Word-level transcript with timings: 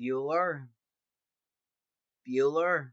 Bueller. 0.00 0.66
Bueller. 2.26 2.92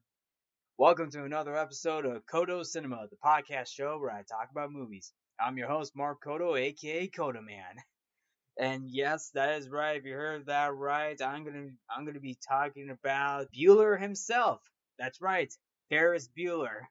Welcome 0.77 1.09
to 1.11 1.23
another 1.23 1.55
episode 1.55 2.05
of 2.05 2.25
Codo 2.25 2.65
Cinema, 2.65 3.07
the 3.09 3.15
podcast 3.15 3.69
show 3.69 3.97
where 3.97 4.11
I 4.11 4.23
talk 4.23 4.49
about 4.51 4.73
movies. 4.73 5.13
I'm 5.39 5.57
your 5.57 5.69
host, 5.69 5.95
Mark 5.95 6.21
Codo, 6.21 6.59
aka 6.59 7.07
Codo 7.07 7.41
Man. 7.41 7.61
And 8.59 8.89
yes, 8.89 9.29
that 9.35 9.59
is 9.59 9.69
right. 9.69 9.97
If 9.97 10.05
you 10.05 10.15
heard 10.15 10.47
that 10.47 10.73
right, 10.73 11.21
I'm 11.21 11.45
gonna 11.45 11.69
I'm 11.89 12.05
gonna 12.05 12.19
be 12.19 12.39
talking 12.49 12.89
about 12.89 13.53
Bueller 13.53 14.01
himself. 14.01 14.61
That's 14.97 15.21
right, 15.21 15.53
Ferris 15.89 16.27
Bueller. 16.35 16.87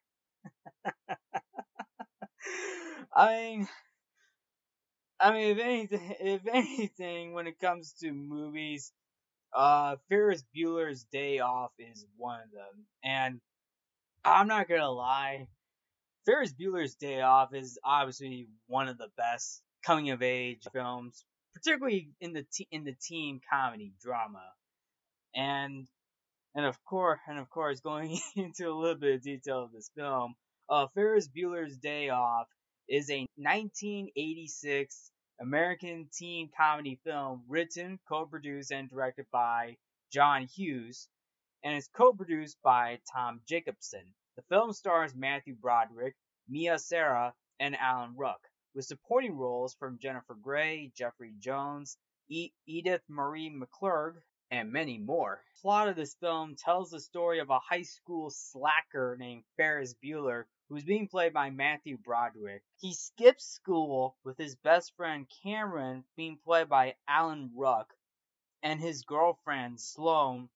I 3.14 3.36
mean, 3.36 3.68
I 5.18 5.32
mean, 5.32 5.50
if 5.50 5.58
anything, 5.58 6.16
if 6.20 6.46
anything, 6.46 7.32
when 7.32 7.48
it 7.48 7.58
comes 7.58 7.94
to 8.00 8.12
movies, 8.12 8.92
uh, 9.56 9.96
Ferris 10.10 10.44
Bueller's 10.54 11.04
Day 11.04 11.38
Off 11.40 11.72
is 11.78 12.04
one 12.16 12.40
of 12.40 12.50
them. 12.50 12.84
And 13.02 13.40
I'm 14.24 14.48
not 14.48 14.68
gonna 14.68 14.90
lie, 14.90 15.48
Ferris 16.26 16.52
Bueller's 16.52 16.94
Day 16.94 17.22
Off 17.22 17.54
is 17.54 17.78
obviously 17.82 18.48
one 18.66 18.88
of 18.88 18.98
the 18.98 19.08
best 19.16 19.62
coming 19.84 20.10
of 20.10 20.22
age 20.22 20.62
films, 20.72 21.24
particularly 21.54 22.10
in 22.20 22.34
the 22.34 22.44
te- 22.52 22.68
in 22.70 22.84
the 22.84 22.94
teen 23.00 23.40
comedy 23.50 23.94
drama. 24.02 24.44
And 25.34 25.86
and 26.54 26.66
of 26.66 26.76
course, 26.84 27.20
and 27.26 27.38
of 27.38 27.48
course, 27.48 27.80
going 27.80 28.18
into 28.36 28.68
a 28.68 28.76
little 28.76 28.98
bit 28.98 29.14
of 29.14 29.22
detail 29.22 29.64
of 29.64 29.72
this 29.72 29.90
film, 29.96 30.34
uh, 30.68 30.86
Ferris 30.94 31.28
Bueller's 31.28 31.78
Day 31.78 32.10
Off 32.10 32.46
is 32.88 33.10
a 33.10 33.26
1986 33.36 35.10
American 35.40 36.08
teen 36.12 36.50
comedy 36.56 36.98
film 37.04 37.42
written, 37.48 37.98
co-produced, 38.08 38.72
and 38.72 38.88
directed 38.88 39.26
by 39.30 39.76
John 40.12 40.46
Hughes, 40.46 41.08
and 41.64 41.76
is 41.76 41.88
co-produced 41.88 42.58
by 42.62 43.00
Tom 43.12 43.40
Jacobson. 43.46 44.14
The 44.36 44.42
film 44.44 44.72
stars 44.72 45.14
Matthew 45.14 45.54
Broderick, 45.54 46.14
Mia 46.48 46.78
Sara, 46.78 47.34
and 47.60 47.76
Alan 47.76 48.14
Ruck, 48.16 48.40
with 48.74 48.86
supporting 48.86 49.36
roles 49.36 49.74
from 49.74 49.98
Jennifer 49.98 50.34
Grey, 50.34 50.92
Jeffrey 50.94 51.34
Jones, 51.38 51.98
e- 52.28 52.52
Edith 52.66 53.02
Marie 53.08 53.50
McClurg, 53.50 54.14
and 54.50 54.72
many 54.72 54.98
more. 54.98 55.42
The 55.56 55.60
plot 55.60 55.88
of 55.88 55.96
this 55.96 56.14
film 56.14 56.56
tells 56.56 56.90
the 56.90 57.00
story 57.00 57.40
of 57.40 57.50
a 57.50 57.58
high 57.58 57.82
school 57.82 58.30
slacker 58.30 59.16
named 59.18 59.44
Ferris 59.56 59.94
Bueller 59.94 60.44
who's 60.68 60.84
being 60.84 61.08
played 61.08 61.32
by 61.32 61.50
Matthew 61.50 61.96
Broderick. 61.98 62.62
He 62.80 62.92
skips 62.92 63.44
school 63.44 64.16
with 64.24 64.36
his 64.36 64.56
best 64.56 64.96
friend 64.96 65.26
Cameron 65.42 66.04
being 66.16 66.38
played 66.44 66.68
by 66.68 66.96
Alan 67.08 67.50
Ruck 67.54 67.92
and 68.62 68.80
his 68.80 69.02
girlfriend 69.02 69.80
Sloane 69.80 70.48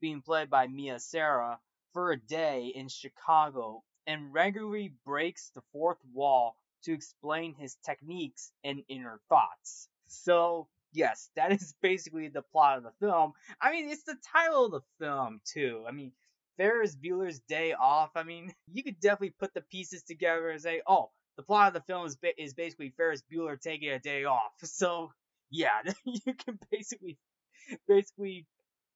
being 0.00 0.20
played 0.20 0.50
by 0.50 0.66
Mia 0.66 0.98
Sara 0.98 1.60
for 1.92 2.10
a 2.10 2.20
day 2.20 2.72
in 2.74 2.88
Chicago 2.88 3.84
and 4.06 4.32
regularly 4.32 4.92
breaks 5.04 5.50
the 5.50 5.62
fourth 5.72 6.04
wall 6.12 6.56
to 6.82 6.92
explain 6.92 7.54
his 7.54 7.76
techniques 7.84 8.52
and 8.64 8.82
inner 8.88 9.20
thoughts. 9.28 9.88
So, 10.08 10.66
yes, 10.92 11.30
that 11.36 11.52
is 11.52 11.74
basically 11.82 12.28
the 12.28 12.42
plot 12.42 12.78
of 12.78 12.84
the 12.84 12.92
film. 13.00 13.32
I 13.60 13.72
mean, 13.72 13.88
it's 13.88 14.04
the 14.04 14.16
title 14.32 14.66
of 14.66 14.72
the 14.72 15.04
film, 15.04 15.40
too. 15.44 15.84
I 15.88 15.92
mean, 15.92 16.12
Ferris 16.56 16.96
Bueller's 16.96 17.40
Day 17.40 17.72
Off. 17.72 18.10
I 18.14 18.22
mean, 18.22 18.54
you 18.72 18.82
could 18.82 19.00
definitely 19.00 19.34
put 19.38 19.54
the 19.54 19.62
pieces 19.62 20.02
together 20.02 20.50
and 20.50 20.60
say, 20.60 20.82
oh, 20.86 21.10
the 21.36 21.42
plot 21.42 21.68
of 21.68 21.74
the 21.74 21.80
film 21.92 22.06
is, 22.06 22.16
ba- 22.16 22.40
is 22.40 22.54
basically 22.54 22.92
Ferris 22.96 23.22
Bueller 23.32 23.60
taking 23.60 23.90
a 23.90 23.98
day 23.98 24.24
off. 24.24 24.52
So, 24.64 25.12
yeah, 25.50 25.82
you 26.04 26.34
can 26.34 26.58
basically 26.70 27.18
basically 27.86 28.46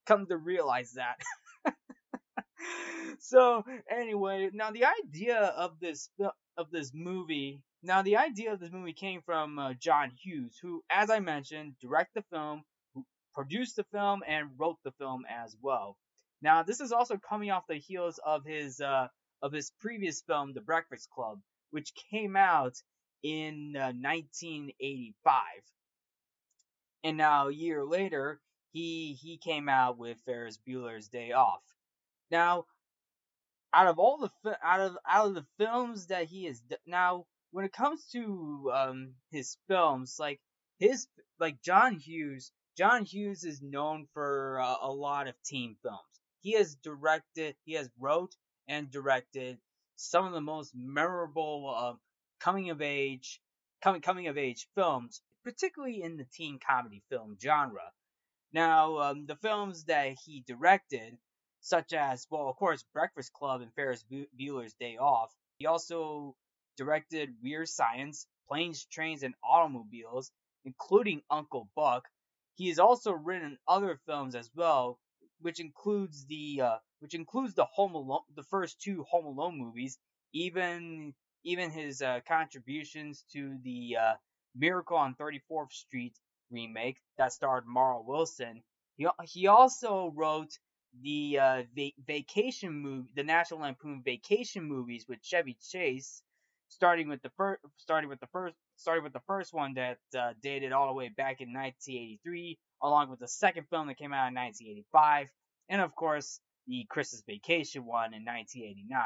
come 0.06 0.26
to 0.26 0.36
realize 0.36 0.92
that. 0.92 1.16
so, 3.18 3.64
anyway, 3.90 4.50
now 4.52 4.70
the 4.70 4.84
idea 5.04 5.38
of 5.38 5.78
this 5.80 6.08
of 6.56 6.70
this 6.70 6.92
movie, 6.94 7.60
now 7.82 8.03
the 8.03 8.16
idea 8.16 8.53
of 8.53 8.60
this 8.60 8.72
movie 8.72 8.92
came 8.92 9.22
from 9.22 9.59
uh, 9.59 9.75
John 9.75 10.10
Hughes, 10.10 10.59
who, 10.60 10.82
as 10.91 11.10
I 11.10 11.20
mentioned, 11.20 11.75
directed 11.81 12.25
the 12.31 12.37
film, 12.37 12.62
produced 13.34 13.76
the 13.76 13.84
film, 13.84 14.22
and 14.26 14.50
wrote 14.59 14.78
the 14.84 14.92
film 14.92 15.25
as 15.28 15.56
well. 15.60 15.97
Now, 16.42 16.62
this 16.62 16.81
is 16.81 16.92
also 16.92 17.16
coming 17.16 17.50
off 17.50 17.66
the 17.66 17.76
heels 17.76 18.20
of 18.25 18.44
his 18.44 18.81
uh, 18.81 19.09
of 19.42 19.53
his 19.53 19.70
previous 19.81 20.22
film, 20.22 20.53
The 20.53 20.60
Breakfast 20.60 21.10
Club, 21.10 21.41
which 21.70 21.92
came 22.10 22.37
out 22.37 22.75
in 23.22 23.75
uh, 23.76 23.93
1985. 23.93 25.43
And 27.04 27.16
now 27.16 27.48
a 27.48 27.53
year 27.53 27.84
later, 27.84 28.41
he 28.72 29.14
he 29.20 29.38
came 29.38 29.69
out 29.69 29.98
with 29.98 30.20
Ferris 30.26 30.58
Bueller's 30.66 31.08
Day 31.08 31.32
Off. 31.32 31.62
Now, 32.31 32.66
out 33.72 33.87
of 33.87 33.98
all 33.98 34.19
the 34.19 34.58
out 34.62 34.81
of 34.81 34.98
out 35.08 35.28
of 35.28 35.34
the 35.34 35.47
films 35.58 36.06
that 36.06 36.26
he 36.26 36.44
has 36.44 36.62
now, 36.87 37.26
when 37.50 37.64
it 37.64 37.72
comes 37.72 38.04
to 38.12 38.70
um, 38.74 39.14
his 39.30 39.56
films, 39.68 40.16
like 40.18 40.40
his 40.78 41.08
like 41.38 41.60
John 41.62 41.94
Hughes, 41.94 42.52
John 42.76 43.04
Hughes 43.04 43.44
is 43.44 43.62
known 43.62 44.06
for 44.12 44.60
uh, 44.60 44.76
a 44.82 44.92
lot 44.92 45.28
of 45.28 45.34
teen 45.44 45.76
films. 45.82 46.00
He 46.40 46.52
has 46.52 46.74
directed, 46.76 47.56
he 47.64 47.74
has 47.74 47.90
wrote 47.98 48.36
and 48.68 48.90
directed 48.90 49.58
some 49.96 50.26
of 50.26 50.32
the 50.32 50.40
most 50.40 50.74
memorable 50.74 51.74
uh, 51.74 51.94
coming 52.40 52.70
of 52.70 52.82
age 52.82 53.40
coming 53.82 54.00
coming 54.00 54.26
of 54.26 54.36
age 54.36 54.68
films, 54.74 55.22
particularly 55.44 56.02
in 56.02 56.16
the 56.16 56.24
teen 56.24 56.58
comedy 56.58 57.02
film 57.08 57.36
genre. 57.40 57.92
Now, 58.52 58.98
um, 58.98 59.26
the 59.26 59.36
films 59.36 59.84
that 59.84 60.16
he 60.24 60.44
directed, 60.46 61.18
such 61.60 61.92
as 61.92 62.26
well, 62.30 62.48
of 62.48 62.56
course, 62.56 62.84
Breakfast 62.92 63.32
Club 63.32 63.60
and 63.60 63.72
Ferris 63.74 64.04
Bueller's 64.38 64.74
Day 64.74 64.96
Off. 64.96 65.34
He 65.58 65.66
also 65.66 66.36
directed 66.76 67.34
Weird 67.42 67.69
Science, 67.69 68.26
Planes, 68.48 68.84
Trains, 68.87 69.22
and 69.22 69.34
Automobiles, 69.42 70.31
including 70.64 71.22
Uncle 71.31 71.69
Buck. 71.75 72.09
He 72.54 72.69
has 72.69 72.78
also 72.78 73.12
written 73.12 73.59
other 73.69 73.98
films 74.06 74.34
as 74.34 74.50
well, 74.54 74.98
which 75.41 75.60
includes 75.60 76.26
the 76.26 76.60
uh, 76.62 76.78
which 77.00 77.14
includes 77.14 77.54
the 77.54 77.66
Home 77.66 77.94
Alone, 77.94 78.22
the 78.34 78.42
first 78.44 78.81
two 78.81 79.04
Home 79.10 79.26
Alone 79.26 79.59
movies, 79.59 79.98
even 80.32 81.14
even 81.44 81.70
his 81.70 82.03
uh, 82.03 82.20
contributions 82.26 83.25
to 83.32 83.58
the 83.62 83.97
uh, 84.00 84.14
Miracle 84.54 84.97
on 84.97 85.14
34th 85.14 85.72
Street 85.72 86.16
remake 86.50 86.98
that 87.19 87.32
starred 87.32 87.66
Mara 87.66 88.00
Wilson. 88.00 88.62
He 88.97 89.06
he 89.25 89.47
also 89.47 90.12
wrote 90.14 90.58
the 91.03 91.38
uh, 91.38 91.62
va- 91.75 91.93
vacation 92.06 92.73
movie, 92.73 93.11
the 93.14 93.23
National 93.25 93.61
Lampoon 93.61 94.02
Vacation 94.02 94.64
movies 94.64 95.06
with 95.08 95.23
Chevy 95.23 95.56
Chase, 95.70 96.23
starting 96.68 97.08
with 97.08 97.22
the 97.22 97.30
first, 97.36 97.60
starting 97.76 98.10
with 98.10 98.20
the 98.20 98.26
first, 98.28 98.54
starting 98.76 99.04
with 99.04 99.12
the 99.12 99.20
first 99.26 99.54
one 99.54 99.74
that 99.74 99.98
uh, 100.18 100.32
dated 100.42 100.72
all 100.72 100.88
the 100.88 100.92
way 100.94 101.08
back 101.08 101.40
in 101.40 101.52
1983, 101.52 102.58
along 102.82 103.10
with 103.10 103.20
the 103.20 103.28
second 103.28 103.66
film 103.70 103.86
that 103.88 103.98
came 103.98 104.12
out 104.12 104.28
in 104.28 104.34
1985, 104.34 105.28
and 105.68 105.80
of 105.80 105.94
course 105.94 106.40
the 106.66 106.86
Christmas 106.88 107.22
Vacation 107.26 107.84
one 107.84 108.14
in 108.14 108.24
1989, 108.24 109.00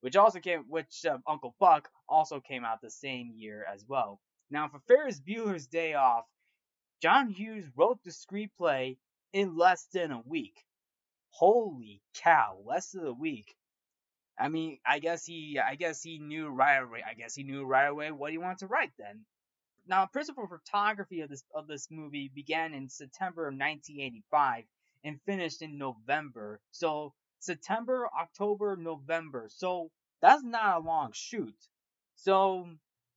which 0.00 0.16
also 0.16 0.40
came, 0.40 0.64
which 0.68 1.04
uh, 1.06 1.18
Uncle 1.26 1.54
Buck 1.60 1.88
also 2.08 2.40
came 2.40 2.64
out 2.64 2.80
the 2.80 2.90
same 2.90 3.32
year 3.34 3.64
as 3.72 3.84
well. 3.86 4.20
Now, 4.50 4.68
for 4.68 4.80
Ferris 4.88 5.20
Bueller's 5.20 5.66
Day 5.66 5.94
Off, 5.94 6.24
John 7.02 7.28
Hughes 7.28 7.66
wrote 7.76 8.02
the 8.02 8.10
screenplay 8.10 8.96
in 9.32 9.56
less 9.56 9.86
than 9.92 10.10
a 10.10 10.20
week. 10.20 10.64
Holy 11.30 12.02
cow, 12.14 12.58
less 12.64 12.90
than 12.90 13.06
a 13.06 13.12
week. 13.12 13.54
I 14.38 14.48
mean, 14.48 14.78
I 14.86 14.98
guess 15.00 15.24
he, 15.24 15.58
I 15.58 15.74
guess 15.74 16.02
he 16.02 16.18
knew 16.18 16.48
right 16.48 16.76
away. 16.76 17.02
I 17.08 17.14
guess 17.14 17.34
he 17.34 17.42
knew 17.42 17.64
right 17.64 17.86
away 17.86 18.10
what 18.12 18.30
he 18.30 18.38
wanted 18.38 18.58
to 18.58 18.66
write 18.68 18.92
then. 18.98 19.24
Now, 19.86 20.06
principal 20.06 20.46
photography 20.46 21.22
of 21.22 21.30
this 21.30 21.42
of 21.54 21.66
this 21.66 21.88
movie 21.90 22.30
began 22.34 22.74
in 22.74 22.88
September 22.88 23.48
of 23.48 23.54
1985 23.54 24.64
and 25.04 25.20
finished 25.22 25.62
in 25.62 25.78
November. 25.78 26.60
So 26.72 27.14
September, 27.40 28.08
October, 28.18 28.76
November. 28.76 29.48
So 29.48 29.90
that's 30.20 30.44
not 30.44 30.76
a 30.76 30.84
long 30.84 31.12
shoot. 31.12 31.56
So 32.16 32.68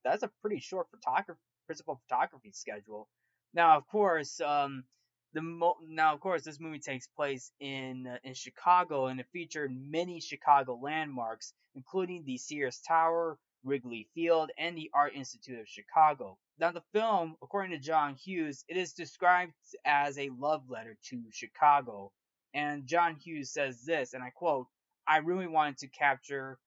that's 0.04 0.24
a 0.24 0.32
pretty 0.42 0.60
short 0.60 0.88
photography 0.90 1.40
principal 1.66 2.02
photography 2.08 2.52
schedule. 2.52 3.08
Now, 3.54 3.78
of 3.78 3.88
course, 3.88 4.42
um, 4.42 4.84
the 5.34 5.42
mo- 5.42 5.78
now 5.88 6.14
of 6.14 6.20
course 6.20 6.44
this 6.44 6.60
movie 6.60 6.80
takes 6.80 7.08
place 7.08 7.52
in 7.60 8.08
uh, 8.08 8.18
in 8.24 8.34
Chicago 8.34 9.08
and 9.08 9.20
it 9.20 9.28
featured 9.32 9.72
many 9.76 10.20
Chicago 10.20 10.80
landmarks, 10.82 11.54
including 11.76 12.24
the 12.26 12.38
Sears 12.38 12.80
Tower, 12.88 13.38
Wrigley 13.64 14.08
Field, 14.14 14.52
and 14.58 14.78
the 14.78 14.90
Art 14.94 15.14
Institute 15.16 15.60
of 15.60 15.68
Chicago. 15.68 16.38
Now, 16.60 16.72
the 16.72 16.84
film, 16.94 17.36
according 17.42 17.72
to 17.72 17.80
John 17.80 18.16
Hughes, 18.16 18.64
it 18.68 18.78
is 18.78 18.94
described 18.94 19.54
as 19.86 20.18
a 20.18 20.30
love 20.38 20.70
letter 20.70 20.98
to 21.10 21.24
Chicago. 21.32 22.12
And 22.54 22.86
John 22.86 23.16
Hughes 23.16 23.52
says 23.52 23.84
this, 23.84 24.14
and 24.14 24.24
I 24.24 24.30
quote, 24.30 24.68
I 25.08 25.18
really 25.18 25.48
wanted 25.48 25.78
to 25.80 25.88
capture 25.88 26.60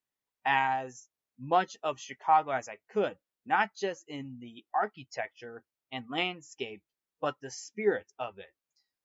as 0.44 1.08
much 1.38 1.76
of 1.82 2.00
Chicago 2.00 2.50
as 2.50 2.68
I 2.68 2.78
could, 2.92 3.16
not 3.46 3.70
just 3.76 4.08
in 4.08 4.38
the 4.40 4.64
architecture 4.74 5.62
and 5.92 6.04
landscape, 6.10 6.82
but 7.24 7.40
the 7.40 7.50
spirit 7.50 8.12
of 8.18 8.38
it. 8.38 8.52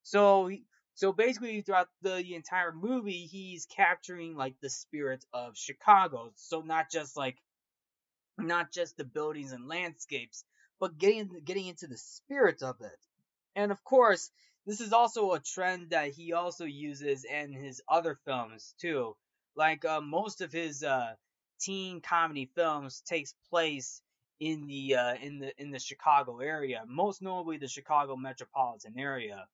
So, 0.04 0.52
So 0.94 1.14
basically, 1.14 1.62
throughout 1.62 1.88
the, 2.02 2.36
entire 2.36 2.74
movie, 2.74 3.28
he's 3.28 3.66
capturing 3.66 4.36
like 4.36 4.56
the 4.60 4.70
spirit 4.70 5.24
of 5.32 5.56
Chicago. 5.56 6.34
So 6.36 6.60
not 6.60 6.92
just 6.92 7.16
like, 7.16 7.38
not 8.38 8.74
just 8.74 8.98
the 8.98 9.06
buildings 9.06 9.54
and 9.54 9.70
landscapes, 9.70 10.44
but 10.82 10.98
getting 10.98 11.30
getting 11.46 11.68
into 11.68 11.88
the 11.88 11.98
spirit 11.98 12.62
of 12.62 12.76
it. 12.82 13.00
And 13.56 13.72
of 13.72 13.82
course, 13.86 14.32
this 14.66 14.82
is 14.82 14.92
also 14.92 15.32
a 15.32 15.40
trend 15.40 15.92
that 15.92 16.10
he 16.12 16.34
also 16.34 16.66
uses 16.66 17.24
in 17.24 17.54
his 17.54 17.82
other 17.88 18.20
films 18.26 18.76
too. 18.82 19.16
Like 19.56 19.86
uh, 19.86 20.02
most 20.02 20.42
of 20.42 20.52
his 20.52 20.84
uh, 20.84 21.14
teen 21.62 22.02
comedy 22.02 22.52
films 22.54 23.02
takes 23.08 23.34
place 23.50 24.02
in 24.40 24.68
the 24.68 24.96
uh, 24.96 25.16
in 25.22 25.40
the 25.40 25.62
in 25.62 25.72
the 25.72 25.80
Chicago 25.80 26.40
area, 26.40 26.84
most 26.88 27.22
notably 27.22 27.58
the 27.58 27.68
Chicago 27.68 28.16
metropolitan 28.16 28.98
area, 28.98 29.46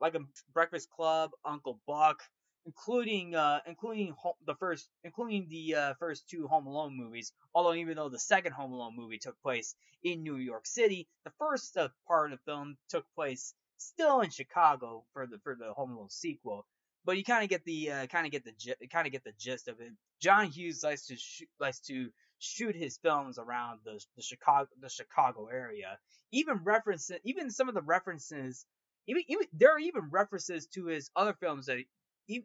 like 0.00 0.14
a 0.14 0.20
Breakfast 0.52 0.90
Club, 0.90 1.30
Uncle 1.44 1.80
Buck, 1.86 2.22
including 2.66 3.34
uh, 3.34 3.60
including 3.66 4.14
the 4.46 4.54
first 4.56 4.88
including 5.04 5.46
the 5.48 5.74
uh, 5.74 5.94
first 5.98 6.28
two 6.28 6.46
Home 6.48 6.66
Alone 6.66 6.96
movies. 6.96 7.32
Although 7.54 7.74
even 7.74 7.96
though 7.96 8.08
the 8.08 8.18
second 8.18 8.52
Home 8.52 8.72
Alone 8.72 8.94
movie 8.96 9.18
took 9.18 9.40
place 9.42 9.74
in 10.02 10.22
New 10.22 10.36
York 10.36 10.66
City, 10.66 11.08
the 11.24 11.32
first 11.38 11.76
uh, 11.76 11.88
part 12.06 12.32
of 12.32 12.38
the 12.38 12.50
film 12.50 12.76
took 12.88 13.04
place 13.14 13.54
still 13.78 14.20
in 14.20 14.30
Chicago 14.30 15.04
for 15.12 15.26
the 15.26 15.38
for 15.38 15.54
the 15.54 15.72
Home 15.72 15.92
Alone 15.92 16.10
sequel. 16.10 16.66
But 17.04 17.16
you 17.16 17.24
kind 17.24 17.44
of 17.44 17.48
get 17.48 17.64
the 17.64 17.90
uh, 17.92 18.06
kind 18.08 18.26
of 18.26 18.32
get 18.32 18.44
the 18.44 18.52
kind 18.88 19.06
of 19.06 19.12
get 19.12 19.24
the 19.24 19.32
gist 19.38 19.68
of 19.68 19.80
it. 19.80 19.92
John 20.20 20.46
Hughes 20.48 20.82
likes 20.82 21.06
to 21.06 21.16
shoot, 21.16 21.48
likes 21.60 21.80
to 21.80 22.10
shoot 22.38 22.76
his 22.76 22.98
films 22.98 23.38
around 23.38 23.80
the 23.84 24.00
the 24.16 24.22
Chicago 24.22 24.68
the 24.80 24.88
Chicago 24.88 25.46
area. 25.46 25.98
Even 26.32 26.58
references, 26.64 27.18
even 27.24 27.50
some 27.50 27.68
of 27.68 27.74
the 27.74 27.82
references 27.82 28.66
even, 29.06 29.22
even 29.28 29.46
there 29.52 29.74
are 29.74 29.78
even 29.78 30.10
references 30.10 30.66
to 30.74 30.86
his 30.86 31.10
other 31.16 31.34
films 31.34 31.66
that 31.66 31.78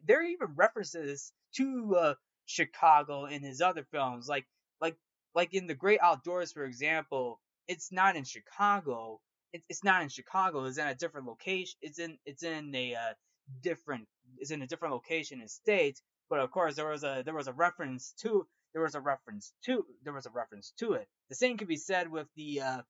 there 0.04 0.20
are 0.20 0.24
even 0.24 0.48
references 0.54 1.32
to 1.56 1.96
uh, 1.96 2.14
Chicago 2.46 3.26
in 3.26 3.42
his 3.42 3.60
other 3.60 3.84
films 3.90 4.28
like 4.28 4.46
like 4.80 4.96
like 5.34 5.54
in 5.54 5.66
The 5.66 5.74
Great 5.74 6.00
Outdoors 6.00 6.52
for 6.52 6.64
example. 6.64 7.40
It's 7.68 7.92
not 7.92 8.16
in 8.16 8.24
Chicago. 8.24 9.20
It's 9.52 9.66
it's 9.68 9.84
not 9.84 10.02
in 10.02 10.08
Chicago. 10.08 10.64
It's 10.64 10.78
in 10.78 10.86
a 10.86 10.94
different 10.94 11.26
location. 11.26 11.78
It's 11.82 11.98
in 11.98 12.18
it's 12.24 12.42
in 12.42 12.74
a 12.74 12.94
uh, 12.94 13.14
different 13.62 14.06
it's 14.38 14.50
in 14.50 14.62
a 14.62 14.66
different 14.66 14.94
location 14.94 15.40
in 15.40 15.48
state. 15.48 16.00
But 16.30 16.40
of 16.40 16.50
course 16.50 16.76
there 16.76 16.88
was 16.88 17.04
a 17.04 17.22
there 17.24 17.34
was 17.34 17.48
a 17.48 17.52
reference 17.52 18.12
to 18.20 18.46
there 18.72 18.82
was 18.82 18.94
a 18.94 19.00
reference 19.00 19.52
to 19.64 19.84
there 20.04 20.12
was 20.12 20.26
a 20.26 20.30
reference 20.30 20.72
to 20.78 20.94
it. 20.94 21.08
The 21.28 21.34
same 21.34 21.58
could 21.58 21.68
be 21.68 21.76
said 21.76 22.10
with 22.10 22.28
the 22.36 22.60
uh, 22.60 22.82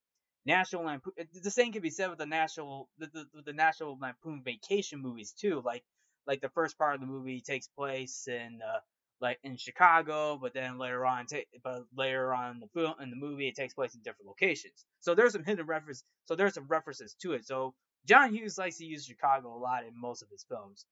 National 0.46 0.84
Lampoon. 0.84 1.12
The 1.42 1.50
same 1.50 1.72
could 1.72 1.82
be 1.82 1.90
said 1.90 2.10
with 2.10 2.18
the 2.18 2.26
National 2.26 2.88
the, 2.98 3.06
the, 3.06 3.42
the 3.46 3.52
National 3.52 3.98
Lampoon 4.00 4.42
Vacation 4.44 5.00
movies 5.00 5.32
too. 5.32 5.62
Like 5.64 5.84
like 6.26 6.40
the 6.40 6.50
first 6.50 6.78
part 6.78 6.94
of 6.94 7.00
the 7.00 7.06
movie 7.06 7.40
takes 7.40 7.68
place 7.68 8.28
in 8.28 8.60
uh, 8.62 8.78
like 9.20 9.38
in 9.44 9.56
Chicago, 9.56 10.38
but 10.40 10.54
then 10.54 10.78
later 10.78 11.06
on, 11.06 11.26
ta- 11.26 11.38
but 11.62 11.84
later 11.96 12.34
on 12.34 12.52
in 12.56 12.60
the 12.60 12.68
film 12.74 12.94
in 13.00 13.10
the 13.10 13.16
movie, 13.16 13.48
it 13.48 13.54
takes 13.54 13.74
place 13.74 13.94
in 13.94 14.02
different 14.02 14.26
locations. 14.28 14.84
So 15.00 15.14
there's 15.14 15.32
some 15.32 15.44
hidden 15.44 15.66
reference. 15.66 16.04
So 16.26 16.34
there's 16.34 16.54
some 16.54 16.66
references 16.68 17.14
to 17.22 17.32
it. 17.32 17.46
So 17.46 17.74
John 18.06 18.34
Hughes 18.34 18.58
likes 18.58 18.78
to 18.78 18.84
use 18.84 19.04
Chicago 19.06 19.54
a 19.54 19.58
lot 19.58 19.84
in 19.84 20.00
most 20.00 20.22
of 20.22 20.28
his 20.30 20.44
films. 20.48 20.84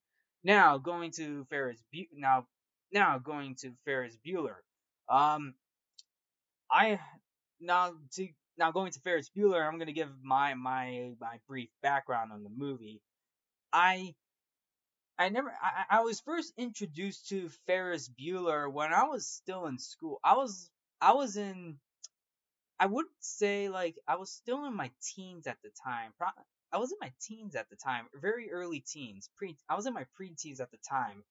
Now 0.45 0.79
going 0.79 1.11
to 1.13 1.45
Ferris 1.51 1.83
Bu- 1.93 2.07
now 2.15 2.47
now 2.93 3.19
going 3.19 3.57
to 3.63 3.73
Ferris 3.85 4.17
Bueller. 4.27 4.57
Um, 5.11 5.55
I 6.71 7.01
now 7.61 7.95
to 8.15 8.29
now 8.57 8.71
going 8.71 8.93
to 8.93 9.01
Ferris 9.01 9.31
Bueller, 9.37 9.67
I'm 9.67 9.79
gonna 9.79 9.93
give 9.93 10.11
my 10.23 10.55
my 10.55 11.13
my 11.21 11.41
brief 11.49 11.71
background 11.83 12.33
on 12.33 12.45
the 12.45 12.51
movie. 12.51 13.03
I 13.73 14.15
I 15.19 15.29
never 15.31 15.51
I, 15.51 15.99
I 15.99 16.01
was 16.03 16.21
first 16.21 16.53
introduced 16.57 17.29
to 17.31 17.51
Ferris 17.67 18.09
Bueller 18.09 18.73
when 18.73 18.93
I 18.93 19.05
was 19.05 19.27
still 19.27 19.67
in 19.67 19.79
school. 19.79 20.21
I 20.25 20.37
was 20.37 20.71
I 21.01 21.13
was 21.15 21.37
in 21.37 21.79
I 22.79 22.87
would 22.87 23.07
say 23.21 23.69
like 23.69 23.97
I 24.09 24.17
was 24.17 24.31
still 24.33 24.65
in 24.67 24.75
my 24.75 24.91
teens 25.03 25.47
at 25.47 25.59
the 25.63 25.71
time. 25.85 26.13
I 26.73 26.79
was 26.79 26.93
in 26.93 26.99
my 27.01 27.13
teens 27.21 27.57
at 27.57 27.69
the 27.69 27.77
time, 27.77 28.07
very 28.15 28.53
early 28.53 28.81
teens. 28.81 29.29
Pre 29.37 29.57
I 29.69 29.75
was 29.75 29.87
in 29.87 29.95
my 29.95 30.05
pre-teens 30.15 30.61
at 30.61 30.71
the 30.71 30.79
time 30.89 31.25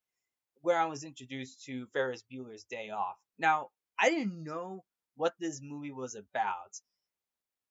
where 0.61 0.79
I 0.79 0.85
was 0.85 1.03
introduced 1.03 1.63
to 1.65 1.87
Ferris 1.87 2.23
Bueller's 2.31 2.63
Day 2.63 2.89
Off. 2.89 3.17
Now, 3.37 3.69
I 3.99 4.09
didn't 4.09 4.43
know 4.43 4.83
what 5.15 5.33
this 5.39 5.59
movie 5.61 5.91
was 5.91 6.15
about. 6.15 6.79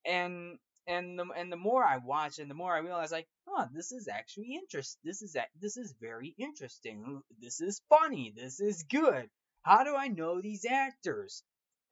And 0.05 0.59
and 0.87 1.19
the 1.19 1.27
and 1.37 1.53
the 1.53 1.57
more 1.57 1.85
I 1.85 1.99
watch 1.99 2.39
and 2.39 2.51
the 2.51 2.55
more 2.55 2.75
I 2.75 2.79
realize 2.79 3.13
like, 3.13 3.29
huh, 3.47 3.67
this 3.75 3.93
is 3.93 4.09
actually 4.09 4.55
interest. 4.55 4.99
This 5.05 5.23
is 5.23 5.37
this 5.61 5.77
is 5.77 5.95
very 6.01 6.35
interesting. 6.39 7.23
This 7.41 7.61
is 7.61 7.83
funny. 7.89 8.33
This 8.35 8.61
is 8.61 8.85
good. 8.85 9.29
How 9.63 9.85
do 9.85 9.95
I 9.95 10.09
know 10.09 10.41
these 10.41 10.65
actors? 10.65 11.43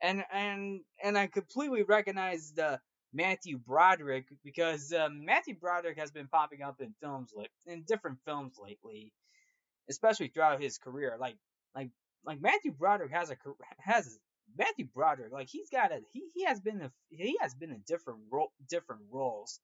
And 0.01 0.25
and 0.33 0.81
and 1.03 1.19
I 1.19 1.27
completely 1.27 1.83
recognize 1.83 2.53
the 2.53 2.81
Matthew 3.13 3.59
Broderick 3.59 4.27
because 4.45 4.93
um, 4.93 5.25
Matthew 5.25 5.55
Broderick 5.55 5.99
has 5.99 6.11
been 6.11 6.29
popping 6.29 6.63
up 6.63 6.81
in 6.81 6.95
films 7.01 7.33
like 7.35 7.51
in 7.67 7.83
different 7.83 8.19
films 8.25 8.57
lately, 8.63 9.13
especially 9.89 10.29
throughout 10.29 10.63
his 10.63 10.79
career. 10.79 11.17
Like 11.19 11.37
like 11.75 11.91
like 12.25 12.41
Matthew 12.41 12.73
Broderick 12.73 13.13
has 13.13 13.31
a 13.31 13.37
has 13.79 14.19
Matthew 14.57 14.87
Broderick 14.95 15.33
like 15.33 15.49
he's 15.49 15.71
got 15.71 15.93
a 15.93 16.01
he, 16.13 16.25
he 16.35 16.45
has 16.45 16.61
been 16.61 16.83
a, 16.83 16.91
he 17.11 17.37
has 17.41 17.55
been 17.55 17.71
in 17.71 17.83
different 17.87 18.21
role 18.31 18.53
different 18.69 19.03
roles, 19.11 19.61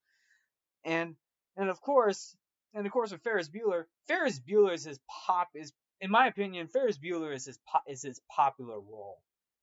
and 0.84 1.16
and 1.56 1.70
of 1.70 1.80
course 1.80 2.36
and 2.74 2.86
of 2.86 2.92
course 2.92 3.12
with 3.12 3.22
Ferris 3.22 3.48
Bueller, 3.48 3.84
Ferris 4.08 4.40
Bueller 4.40 4.74
is 4.74 4.84
his 4.84 5.00
pop 5.26 5.48
is 5.54 5.72
in 6.00 6.10
my 6.10 6.26
opinion 6.26 6.68
Ferris 6.68 6.98
Bueller 6.98 7.34
is 7.34 7.44
his 7.44 7.58
po- 7.70 7.90
is 7.90 8.02
his 8.02 8.20
popular 8.30 8.78
role. 8.78 9.18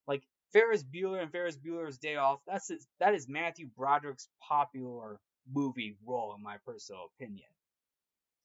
Like 0.07 0.23
Ferris 0.51 0.83
Bueller 0.83 1.21
and 1.21 1.31
Ferris 1.31 1.57
Bueller's 1.57 1.97
Day 1.97 2.15
Off. 2.15 2.39
That's 2.47 2.69
his, 2.69 2.87
that 2.99 3.13
is 3.13 3.27
Matthew 3.27 3.67
Broderick's 3.77 4.27
popular 4.47 5.19
movie 5.51 5.95
role, 6.05 6.33
in 6.35 6.43
my 6.43 6.57
personal 6.65 7.09
opinion. 7.15 7.47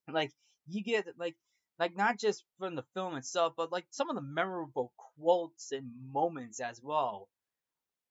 Like 0.08 0.32
you 0.68 0.82
get 0.82 1.06
like 1.18 1.36
like 1.78 1.96
not 1.96 2.18
just 2.18 2.44
from 2.58 2.76
the 2.76 2.84
film 2.94 3.16
itself, 3.16 3.54
but 3.56 3.72
like 3.72 3.86
some 3.90 4.10
of 4.10 4.16
the 4.16 4.22
memorable 4.22 4.92
quotes 4.96 5.72
and 5.72 5.90
moments 6.12 6.60
as 6.60 6.80
well. 6.82 7.28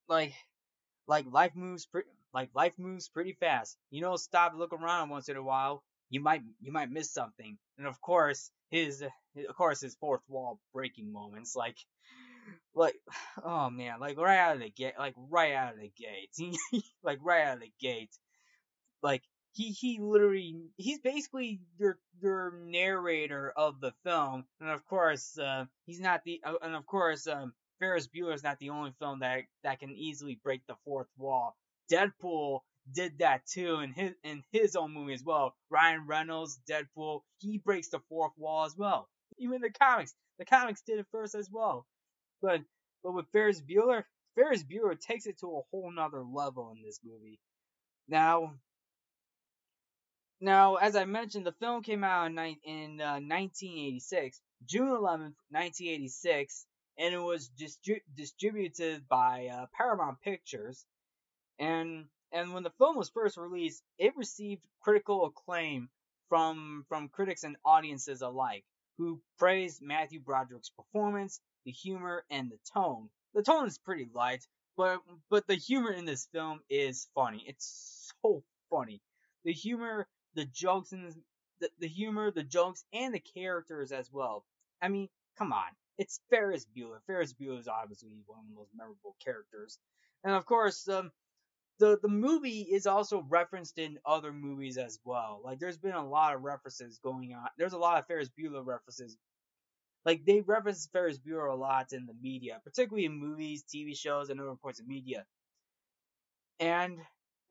Like 0.08 0.34
like 1.08 1.26
life 1.32 1.56
moves 1.56 1.86
pretty 1.86 2.10
like 2.34 2.50
life 2.54 2.74
moves 2.78 3.10
pretty 3.10 3.34
fast. 3.40 3.78
You 3.92 4.02
know, 4.02 4.16
stop, 4.16 4.54
look 4.56 4.74
around 4.74 5.10
once 5.10 5.30
in 5.30 5.38
a 5.38 5.44
while. 5.44 5.84
You 6.10 6.22
might 6.22 6.42
you 6.62 6.72
might 6.72 6.92
miss 6.92 7.12
something. 7.12 7.58
And 7.78 7.88
of 7.88 8.00
course, 8.02 8.52
his 8.70 9.02
of 9.02 9.56
course 9.56 9.82
his 9.82 9.96
fourth 9.96 10.22
wall 10.28 10.60
breaking 10.74 11.12
moments 11.12 11.56
like 11.56 11.78
like 12.76 12.96
oh 13.44 13.70
man, 13.70 14.00
like 14.00 14.18
right 14.18 14.38
out 14.38 14.56
of 14.56 14.62
the 14.62 14.70
gate, 14.70 14.94
like 14.98 15.16
right 15.30 15.54
out 15.54 15.74
of 15.74 15.80
the 15.80 15.92
gate, 15.96 16.84
like 17.04 17.20
right 17.22 17.46
out 17.46 17.56
of 17.56 17.62
the 17.62 17.72
gate, 17.80 18.12
like 19.02 19.24
he 19.54 19.72
he 19.72 20.00
literally 20.00 20.56
he's 20.78 21.00
basically 21.00 21.62
your 21.78 22.00
your 22.22 22.54
narrator 22.66 23.54
of 23.56 23.80
the 23.80 23.94
film, 24.04 24.46
and 24.60 24.70
of 24.70 24.86
course 24.86 25.38
uh, 25.38 25.66
he's 25.86 26.00
not 26.00 26.24
the 26.26 26.42
uh, 26.44 26.54
and 26.62 26.76
of 26.76 26.86
course 26.86 27.28
um, 27.28 27.54
Ferris 27.80 28.08
Bueller 28.08 28.34
is 28.34 28.44
not 28.44 28.60
the 28.60 28.72
only 28.72 28.94
film 29.00 29.20
that 29.20 29.44
that 29.64 29.80
can 29.80 29.92
easily 29.92 30.40
break 30.44 30.66
the 30.68 30.76
fourth 30.86 31.08
wall. 31.18 31.56
Deadpool 31.92 32.62
did 32.92 33.20
that 33.20 33.46
too 33.46 33.80
in 33.80 33.94
his 33.94 34.14
in 34.24 34.44
his 34.52 34.76
own 34.76 34.92
movie 34.92 35.14
as 35.14 35.24
well. 35.24 35.56
Ryan 35.70 36.08
Reynolds, 36.08 36.60
Deadpool, 36.70 37.22
he 37.40 37.60
breaks 37.60 37.90
the 37.90 38.00
fourth 38.10 38.34
wall 38.38 38.66
as 38.66 38.76
well. 38.76 39.08
Even 39.38 39.62
the 39.62 39.70
comics, 39.70 40.14
the 40.40 40.46
comics 40.46 40.82
did 40.82 41.00
it 41.00 41.08
first 41.12 41.36
as 41.36 41.50
well. 41.52 41.86
But 42.42 42.62
but 43.04 43.14
with 43.14 43.30
Ferris 43.32 43.62
Bueller, 43.62 44.04
Ferris 44.36 44.64
Bueller 44.64 45.00
takes 45.00 45.28
it 45.28 45.40
to 45.40 45.48
a 45.48 45.62
whole 45.70 45.92
nother 45.92 46.24
level 46.24 46.74
in 46.76 46.82
this 46.84 47.00
movie. 47.04 47.40
Now, 48.08 48.56
now 50.44 50.76
as 50.76 50.96
I 50.96 51.06
mentioned, 51.06 51.46
the 51.46 51.54
film 51.54 51.84
came 51.84 52.04
out 52.04 52.28
in, 52.28 52.38
in 52.38 53.02
uh, 53.02 53.20
1986, 53.22 54.42
June 54.66 54.90
11th, 54.90 55.36
1986, 55.50 56.66
and 57.00 57.14
it 57.16 57.20
was 57.20 57.50
distri- 57.60 58.04
distributed 58.16 59.08
by 59.08 59.48
uh, 59.48 59.66
Paramount 59.74 60.22
Pictures. 60.22 60.86
And 61.60 62.06
and 62.32 62.54
when 62.54 62.64
the 62.64 62.72
film 62.80 62.98
was 62.98 63.10
first 63.10 63.38
released, 63.38 63.84
it 63.98 64.18
received 64.18 64.64
critical 64.82 65.26
acclaim 65.26 65.90
from 66.30 66.86
from 66.90 67.10
critics 67.10 67.44
and 67.44 67.58
audiences 67.66 68.22
alike, 68.22 68.66
who 68.98 69.22
praised 69.40 69.82
Matthew 69.82 70.20
Broderick's 70.20 70.70
performance 70.70 71.40
the 71.66 71.72
humor, 71.72 72.26
and 72.30 72.52
the 72.52 72.60
tone. 72.74 73.10
The 73.34 73.44
tone 73.44 73.68
is 73.68 73.78
pretty 73.78 74.08
light, 74.14 74.46
but 74.78 75.00
but 75.30 75.48
the 75.48 75.56
humor 75.56 75.92
in 75.92 76.06
this 76.06 76.28
film 76.32 76.62
is 76.70 77.08
funny. 77.16 77.44
It's 77.48 78.12
so 78.22 78.44
funny. 78.70 79.02
The 79.44 79.54
humor, 79.54 80.08
the 80.36 80.46
jokes, 80.46 80.92
and 80.92 81.14
the, 81.60 81.70
the 81.80 81.88
humor, 81.88 82.32
the 82.32 82.44
jokes, 82.44 82.84
and 82.94 83.14
the 83.14 83.20
characters 83.20 83.92
as 83.92 84.12
well. 84.12 84.46
I 84.82 84.90
mean, 84.90 85.10
come 85.38 85.54
on, 85.54 85.70
it's 85.98 86.20
Ferris 86.30 86.66
Bueller. 86.76 87.00
Ferris 87.08 87.34
Bueller 87.34 87.60
is 87.60 87.68
obviously 87.68 88.12
one 88.26 88.40
of 88.40 88.46
the 88.50 88.56
most 88.56 88.72
memorable 88.76 89.16
characters, 89.24 89.80
and 90.24 90.34
of 90.34 90.46
course, 90.46 90.88
um, 90.88 91.12
the 91.80 91.98
the 92.02 92.10
movie 92.10 92.62
is 92.62 92.86
also 92.88 93.26
referenced 93.30 93.78
in 93.78 94.00
other 94.06 94.32
movies 94.32 94.78
as 94.78 95.00
well. 95.04 95.42
Like 95.44 95.60
there's 95.60 95.78
been 95.78 95.94
a 95.94 96.08
lot 96.08 96.36
of 96.36 96.44
references 96.44 97.00
going 97.04 97.34
on. 97.34 97.48
There's 97.58 97.74
a 97.74 97.78
lot 97.78 98.00
of 98.00 98.08
Ferris 98.08 98.30
Bueller 98.30 98.66
references. 98.66 99.18
Like 100.06 100.26
they 100.26 100.42
reference 100.42 100.88
Ferris 100.92 101.18
Bueller 101.18 101.52
a 101.52 101.56
lot 101.56 101.94
in 101.94 102.06
the 102.06 102.14
media, 102.22 102.60
particularly 102.64 103.06
in 103.06 103.14
movies, 103.14 103.64
TV 103.64 103.98
shows, 103.98 104.30
and 104.30 104.40
other 104.40 104.56
points 104.56 104.80
of 104.80 104.88
media. 104.88 105.26
And 106.60 107.00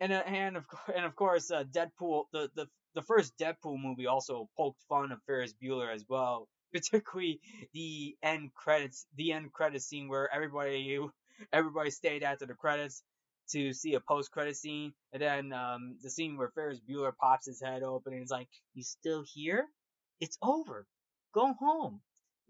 and 0.02 0.12
uh, 0.12 0.22
and 0.26 0.56
of 0.56 0.66
and 0.94 1.04
of 1.06 1.14
course, 1.16 1.50
uh, 1.50 1.64
Deadpool, 1.64 2.24
the, 2.32 2.50
the 2.56 2.66
the 2.94 3.02
first 3.02 3.38
Deadpool 3.38 3.80
movie 3.80 4.06
also 4.08 4.48
poked 4.56 4.82
fun 4.88 5.12
of 5.12 5.20
Ferris 5.26 5.54
Bueller 5.54 5.94
as 5.94 6.04
well, 6.08 6.48
particularly 6.74 7.40
the 7.72 8.16
end 8.22 8.52
credits, 8.54 9.06
the 9.16 9.32
end 9.32 9.52
credit 9.52 9.82
scene 9.82 10.08
where 10.08 10.28
everybody 10.34 10.98
everybody 11.52 11.90
stayed 11.90 12.24
after 12.24 12.46
the 12.46 12.54
credits 12.54 13.02
to 13.52 13.72
see 13.72 13.94
a 13.94 14.00
post 14.00 14.32
credit 14.32 14.56
scene, 14.56 14.92
and 15.12 15.22
then 15.22 15.52
um, 15.52 15.96
the 16.02 16.10
scene 16.10 16.36
where 16.36 16.50
Ferris 16.50 16.80
Bueller 16.80 17.12
pops 17.16 17.46
his 17.46 17.62
head 17.62 17.82
open 17.84 18.12
and 18.12 18.22
he's 18.22 18.30
like, 18.30 18.48
"You 18.74 18.82
still 18.82 19.24
here? 19.34 19.66
It's 20.20 20.36
over. 20.42 20.86
Go 21.32 21.54
home." 21.54 22.00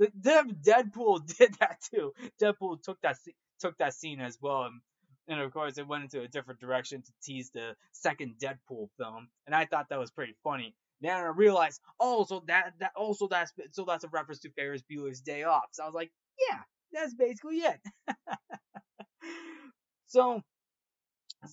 Deadpool 0.01 1.27
did 1.39 1.55
that 1.61 1.79
too. 1.93 2.13
Deadpool 2.41 2.83
took 2.83 3.01
that 3.03 3.17
took 3.61 3.77
that 3.79 3.95
scene 3.95 4.21
as 4.21 4.39
well, 4.41 4.65
and, 4.65 4.81
and 5.29 5.41
of 5.41 5.53
course 5.53 5.79
it 5.79 5.87
went 5.87 6.05
into 6.05 6.23
a 6.23 6.29
different 6.29 6.61
direction 6.61 7.03
to 7.03 7.13
tease 7.23 7.51
the 7.51 7.75
second 7.93 8.35
Deadpool 8.43 8.89
film, 8.99 9.29
and 9.47 9.55
I 9.55 9.67
thought 9.67 9.89
that 9.91 9.99
was 9.99 10.11
pretty 10.11 10.35
funny. 10.43 10.75
Then 11.01 11.17
I 11.17 11.27
realized, 11.27 11.81
oh, 11.99 12.25
so 12.25 12.45
that 12.47 12.75
that 12.81 12.93
also 12.97 13.27
that's 13.29 13.53
so 13.73 13.85
that's 13.85 14.05
a 14.05 14.09
reference 14.09 14.41
to 14.41 14.51
Ferris 14.51 14.83
Bueller's 14.91 15.21
Day 15.21 15.43
Off. 15.43 15.65
So 15.73 15.83
I 15.83 15.87
was 15.87 15.95
like, 15.95 16.13
yeah, 16.49 16.59
that's 16.93 17.15
basically 17.15 17.57
it. 17.57 17.81
so 20.07 20.43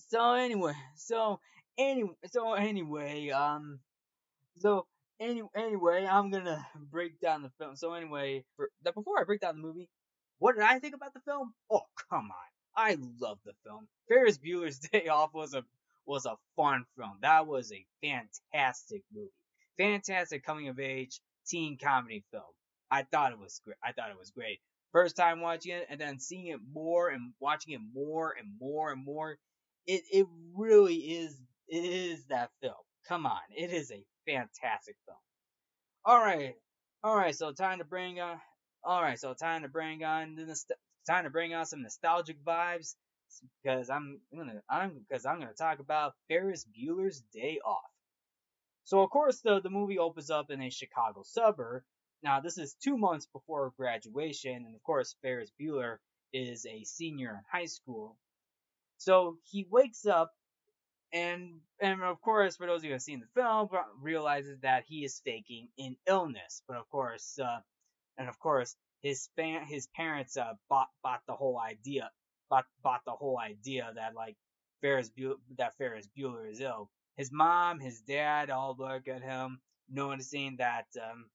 so 0.08 0.34
anyway, 0.34 0.74
so 0.96 1.40
anyway, 1.78 2.14
so 2.26 2.54
anyway, 2.54 3.30
um, 3.30 3.80
so 4.58 4.86
any, 5.18 5.42
anyway, 5.56 6.06
I'm 6.06 6.30
gonna 6.30 6.64
break 6.90 7.20
down 7.20 7.42
the 7.42 7.50
film. 7.58 7.76
So 7.76 7.94
anyway, 7.94 8.44
for, 8.56 8.70
before 8.84 9.20
I 9.20 9.24
break 9.24 9.40
down 9.40 9.56
the 9.56 9.62
movie, 9.62 9.88
what 10.38 10.54
did 10.54 10.64
I 10.64 10.78
think 10.78 10.94
about 10.94 11.12
the 11.12 11.20
film? 11.20 11.52
Oh 11.70 11.82
come 12.08 12.30
on, 12.30 12.50
I 12.80 12.96
love 13.20 13.38
the 13.44 13.52
film. 13.64 13.88
Ferris 14.08 14.38
Bueller's 14.38 14.78
Day 14.92 15.08
Off 15.08 15.34
was 15.34 15.54
a 15.54 15.64
was 16.06 16.24
a 16.24 16.36
fun 16.56 16.84
film. 16.96 17.18
That 17.20 17.46
was 17.46 17.72
a 17.72 17.84
fantastic 18.02 19.02
movie, 19.14 19.30
fantastic 19.76 20.44
coming 20.44 20.68
of 20.68 20.80
age 20.80 21.20
teen 21.46 21.76
comedy 21.82 22.24
film. 22.30 22.42
I 22.90 23.02
thought 23.02 23.32
it 23.32 23.38
was 23.38 23.60
great. 23.64 23.76
I 23.84 23.92
thought 23.92 24.10
it 24.10 24.18
was 24.18 24.30
great. 24.30 24.60
First 24.92 25.16
time 25.16 25.40
watching 25.40 25.72
it, 25.72 25.86
and 25.90 26.00
then 26.00 26.18
seeing 26.18 26.46
it 26.46 26.60
more 26.72 27.10
and 27.10 27.32
watching 27.38 27.74
it 27.74 27.80
more 27.94 28.34
and 28.38 28.48
more 28.58 28.90
and 28.90 29.04
more 29.04 29.38
it 29.86 30.02
it 30.12 30.26
really 30.54 30.96
is 30.96 31.36
it 31.68 31.84
is 31.84 32.24
that 32.30 32.50
film. 32.62 32.74
Come 33.06 33.26
on, 33.26 33.40
it 33.56 33.70
is 33.70 33.90
a 33.90 34.02
fantastic 34.26 34.96
film. 35.06 35.18
All 36.04 36.18
right, 36.18 36.54
all 37.04 37.16
right. 37.16 37.34
So 37.34 37.52
time 37.52 37.78
to 37.78 37.84
bring 37.84 38.20
on. 38.20 38.40
All 38.82 39.02
right, 39.02 39.18
so 39.18 39.34
time 39.34 39.62
to 39.62 39.68
bring 39.68 40.02
on 40.04 40.34
the 40.36 40.56
time 41.06 41.24
to 41.24 41.30
bring 41.30 41.54
on 41.54 41.66
some 41.66 41.82
nostalgic 41.82 42.42
vibes 42.44 42.94
because 43.62 43.90
I'm 43.90 44.20
gonna 44.36 44.62
I'm 44.68 45.04
because 45.08 45.24
I'm 45.26 45.38
gonna 45.38 45.52
talk 45.52 45.78
about 45.78 46.14
Ferris 46.28 46.66
Bueller's 46.66 47.22
Day 47.32 47.60
Off. 47.64 47.90
So 48.84 49.02
of 49.02 49.10
course 49.10 49.40
the 49.40 49.60
the 49.60 49.70
movie 49.70 49.98
opens 49.98 50.30
up 50.30 50.50
in 50.50 50.60
a 50.62 50.70
Chicago 50.70 51.22
suburb. 51.24 51.82
Now 52.22 52.40
this 52.40 52.58
is 52.58 52.74
two 52.82 52.96
months 52.98 53.26
before 53.32 53.72
graduation, 53.76 54.56
and 54.66 54.74
of 54.74 54.82
course 54.82 55.16
Ferris 55.22 55.52
Bueller 55.60 55.98
is 56.32 56.66
a 56.66 56.84
senior 56.84 57.30
in 57.30 57.60
high 57.60 57.66
school. 57.66 58.16
So 58.98 59.38
he 59.50 59.66
wakes 59.70 60.06
up 60.06 60.32
and 61.12 61.60
and 61.80 62.02
of 62.02 62.20
course, 62.20 62.56
for 62.56 62.66
those 62.66 62.80
of 62.80 62.84
you 62.84 62.90
who 62.90 62.94
have 62.94 63.02
seen 63.02 63.20
the 63.20 63.40
film, 63.40 63.68
realizes 64.00 64.60
that 64.60 64.84
he 64.86 65.04
is 65.04 65.20
faking 65.24 65.68
an 65.78 65.96
illness. 66.06 66.62
But 66.68 66.76
of 66.76 66.88
course, 66.90 67.38
uh, 67.42 67.60
and 68.18 68.28
of 68.28 68.38
course, 68.38 68.76
his 69.02 69.28
fan, 69.36 69.66
his 69.66 69.86
parents 69.88 70.36
uh, 70.36 70.54
bought 70.68 70.88
bought 71.02 71.22
the 71.26 71.34
whole 71.34 71.58
idea, 71.58 72.10
bought 72.48 72.66
bought 72.82 73.04
the 73.04 73.12
whole 73.12 73.38
idea 73.38 73.90
that 73.94 74.14
like 74.14 74.36
Ferris 74.80 75.10
Bu- 75.10 75.40
that 75.56 75.76
Ferris 75.76 76.08
Bueller 76.16 76.50
is 76.50 76.60
ill. 76.60 76.90
His 77.16 77.32
mom, 77.32 77.80
his 77.80 78.00
dad, 78.00 78.50
all 78.50 78.76
look 78.78 79.08
at 79.08 79.22
him, 79.22 79.60
noticing 79.90 80.56
that 80.58 80.86
um, 81.02 81.26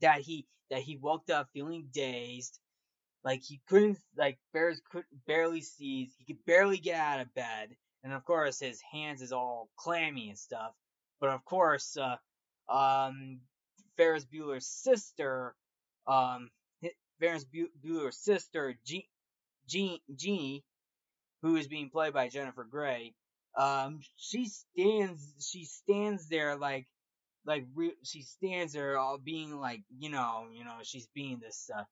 that 0.00 0.20
he 0.20 0.46
that 0.70 0.82
he 0.82 0.96
woke 0.96 1.30
up 1.30 1.48
feeling 1.52 1.88
dazed, 1.92 2.58
like 3.24 3.42
he 3.42 3.60
couldn't, 3.68 3.98
like 4.16 4.38
Ferris 4.52 4.80
could 4.90 5.04
barely 5.26 5.60
see. 5.60 6.10
He 6.18 6.24
could 6.24 6.44
barely 6.44 6.78
get 6.78 7.00
out 7.00 7.20
of 7.20 7.34
bed, 7.34 7.76
and 8.04 8.12
of 8.12 8.24
course 8.24 8.60
his 8.60 8.80
hands 8.80 9.22
is 9.22 9.32
all 9.32 9.68
clammy 9.76 10.28
and 10.28 10.38
stuff. 10.38 10.72
But 11.20 11.30
of 11.30 11.44
course, 11.44 11.96
uh, 11.96 12.16
um, 12.72 13.40
Ferris 13.96 14.26
Bueller's 14.26 14.66
sister, 14.66 15.54
um, 16.06 16.50
Ferris 17.20 17.44
Bueller's 17.44 18.18
sister, 18.18 18.78
G- 18.84 19.08
Jean, 19.68 19.98
Jeannie, 20.14 20.64
who 21.42 21.56
is 21.56 21.68
being 21.68 21.90
played 21.90 22.12
by 22.12 22.28
Jennifer 22.28 22.64
Grey, 22.64 23.14
um, 23.56 24.00
she 24.16 24.46
stands, 24.46 25.34
she 25.40 25.64
stands 25.64 26.28
there 26.28 26.56
like, 26.56 26.86
like 27.46 27.66
re- 27.74 27.96
she 28.04 28.22
stands 28.22 28.72
there 28.72 28.98
all 28.98 29.18
being 29.18 29.58
like, 29.60 29.82
you 29.98 30.10
know, 30.10 30.46
you 30.52 30.64
know, 30.64 30.78
she's 30.82 31.08
being 31.14 31.38
this 31.40 31.70
uh, 31.74 31.84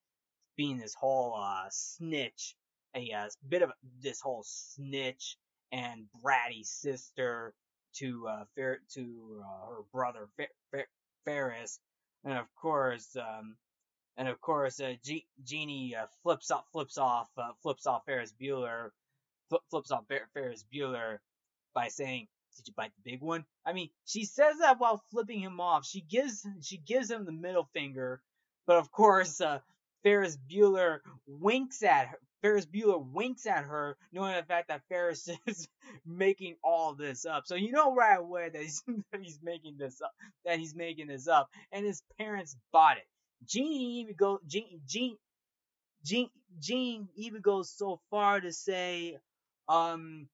being 0.56 0.78
this 0.78 0.94
whole 0.94 1.34
uh, 1.36 1.66
snitch, 1.70 2.54
a 2.96 3.12
uh, 3.12 3.28
bit 3.48 3.62
of 3.62 3.72
this 4.02 4.20
whole 4.20 4.44
snitch 4.46 5.36
and 5.72 6.06
bratty 6.24 6.64
sister 6.64 7.54
to 7.94 8.26
uh, 8.28 8.44
Fer- 8.54 8.80
to 8.94 9.42
uh, 9.44 9.66
her 9.70 9.82
brother 9.92 10.28
Fer- 10.36 10.48
Fer- 10.70 10.88
Ferris, 11.24 11.80
and 12.24 12.34
of 12.38 12.46
course, 12.60 13.16
um, 13.16 13.56
and 14.16 14.28
of 14.28 14.40
course, 14.40 14.80
uh, 14.80 14.94
G- 15.04 15.26
Jeannie 15.44 15.94
uh, 15.96 16.06
flips 16.22 16.50
off, 16.50 16.64
flips 16.72 16.98
off, 16.98 17.28
uh, 17.36 17.52
flips 17.62 17.86
off 17.86 18.04
Ferris 18.06 18.32
Bueller, 18.40 18.90
fl- 19.48 19.56
flips 19.70 19.90
off 19.90 20.04
Fer- 20.08 20.28
Ferris 20.34 20.64
Bueller 20.72 21.18
by 21.74 21.88
saying, 21.88 22.28
"Did 22.56 22.68
you 22.68 22.74
bite 22.76 22.92
the 22.96 23.10
big 23.10 23.20
one?" 23.20 23.44
I 23.64 23.72
mean, 23.72 23.90
she 24.04 24.24
says 24.24 24.58
that 24.58 24.78
while 24.78 25.02
flipping 25.10 25.40
him 25.40 25.60
off. 25.60 25.86
She 25.86 26.00
gives 26.00 26.46
she 26.62 26.78
gives 26.78 27.10
him 27.10 27.24
the 27.24 27.32
middle 27.32 27.68
finger, 27.72 28.22
but 28.66 28.78
of 28.78 28.90
course, 28.90 29.40
uh, 29.40 29.60
Ferris 30.02 30.36
Bueller 30.36 31.00
winks 31.26 31.82
at 31.82 32.08
her. 32.08 32.18
Ferris 32.42 32.66
Bueller 32.66 33.02
winks 33.02 33.46
at 33.46 33.64
her, 33.64 33.96
knowing 34.12 34.36
the 34.36 34.42
fact 34.42 34.68
that 34.68 34.82
Ferris 34.90 35.28
is 35.46 35.66
making 36.04 36.56
all 36.62 36.94
this 36.94 37.24
up. 37.24 37.46
So 37.46 37.54
you 37.54 37.72
know 37.72 37.94
right 37.94 38.18
away 38.18 38.50
that 38.50 38.60
he's, 38.60 38.82
that 39.12 39.22
he's 39.22 39.38
making 39.42 39.78
this 39.78 40.02
up, 40.02 40.12
that 40.44 40.58
he's 40.58 40.74
making 40.74 41.06
this 41.06 41.26
up, 41.26 41.48
and 41.72 41.86
his 41.86 42.02
parents 42.18 42.54
bought 42.70 42.98
it. 42.98 43.06
Jeannie 43.46 44.00
even 44.00 44.14
go 44.16 44.40
Jean 44.46 44.80
Jean 44.86 45.16
Jean 46.04 46.30
Jean 46.60 47.08
even 47.16 47.40
goes 47.42 47.70
so 47.70 48.00
far 48.10 48.40
to 48.40 48.52
say, 48.52 49.18
um, 49.68 50.28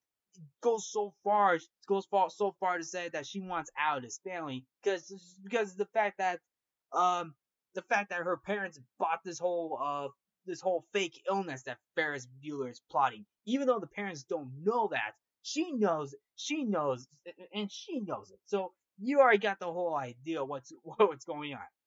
goes 0.62 0.90
so 0.90 1.14
far 1.24 1.58
goes 1.88 2.06
far 2.06 2.30
so 2.30 2.54
far 2.60 2.78
to 2.78 2.84
say 2.84 3.08
that 3.10 3.26
she 3.26 3.40
wants 3.40 3.70
out 3.78 3.98
of 3.98 4.02
this 4.04 4.20
family 4.24 4.64
because 4.82 5.12
because 5.44 5.76
the 5.76 5.86
fact 5.86 6.18
that 6.18 6.40
um 6.92 7.34
the 7.74 7.82
fact 7.82 8.10
that 8.10 8.20
her 8.20 8.36
parents 8.38 8.80
bought 8.98 9.20
this 9.24 9.38
whole 9.38 9.78
uh 9.82 10.08
this 10.46 10.60
whole 10.60 10.84
fake 10.92 11.22
illness 11.30 11.62
that 11.64 11.78
Ferris 11.96 12.26
Bueller 12.42 12.70
is 12.70 12.80
plotting, 12.90 13.26
even 13.46 13.66
though 13.66 13.80
the 13.80 13.86
parents 13.88 14.24
don't 14.24 14.50
know 14.64 14.88
that, 14.92 15.14
she 15.42 15.72
knows, 15.72 16.14
she 16.36 16.64
knows, 16.64 17.06
and 17.54 17.70
she 17.70 18.00
knows 18.00 18.30
it. 18.30 18.38
So 18.46 18.72
you 18.98 19.20
already 19.20 19.38
got 19.38 19.60
the 19.60 19.72
whole 19.72 19.96
idea 19.96 20.44
what's 20.44 20.72
what's 20.82 21.24
going 21.24 21.54
on. 21.54 21.79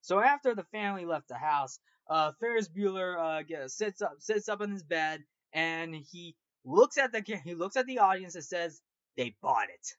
So 0.00 0.20
after 0.20 0.54
the 0.54 0.64
family 0.64 1.04
left 1.04 1.28
the 1.28 1.36
house, 1.36 1.78
uh, 2.08 2.32
Ferris 2.40 2.68
Bueller 2.68 3.18
uh, 3.18 3.42
gets, 3.42 3.76
sits 3.76 4.02
up 4.02 4.14
sits 4.20 4.48
up 4.48 4.60
in 4.60 4.70
his 4.70 4.82
bed 4.82 5.22
and 5.52 5.94
he 5.94 6.34
looks 6.64 6.98
at 6.98 7.12
the 7.12 7.22
he 7.44 7.54
looks 7.54 7.76
at 7.76 7.86
the 7.86 7.98
audience 7.98 8.34
and 8.34 8.44
says, 8.44 8.80
"They 9.16 9.34
bought 9.42 9.68
it." 9.70 9.94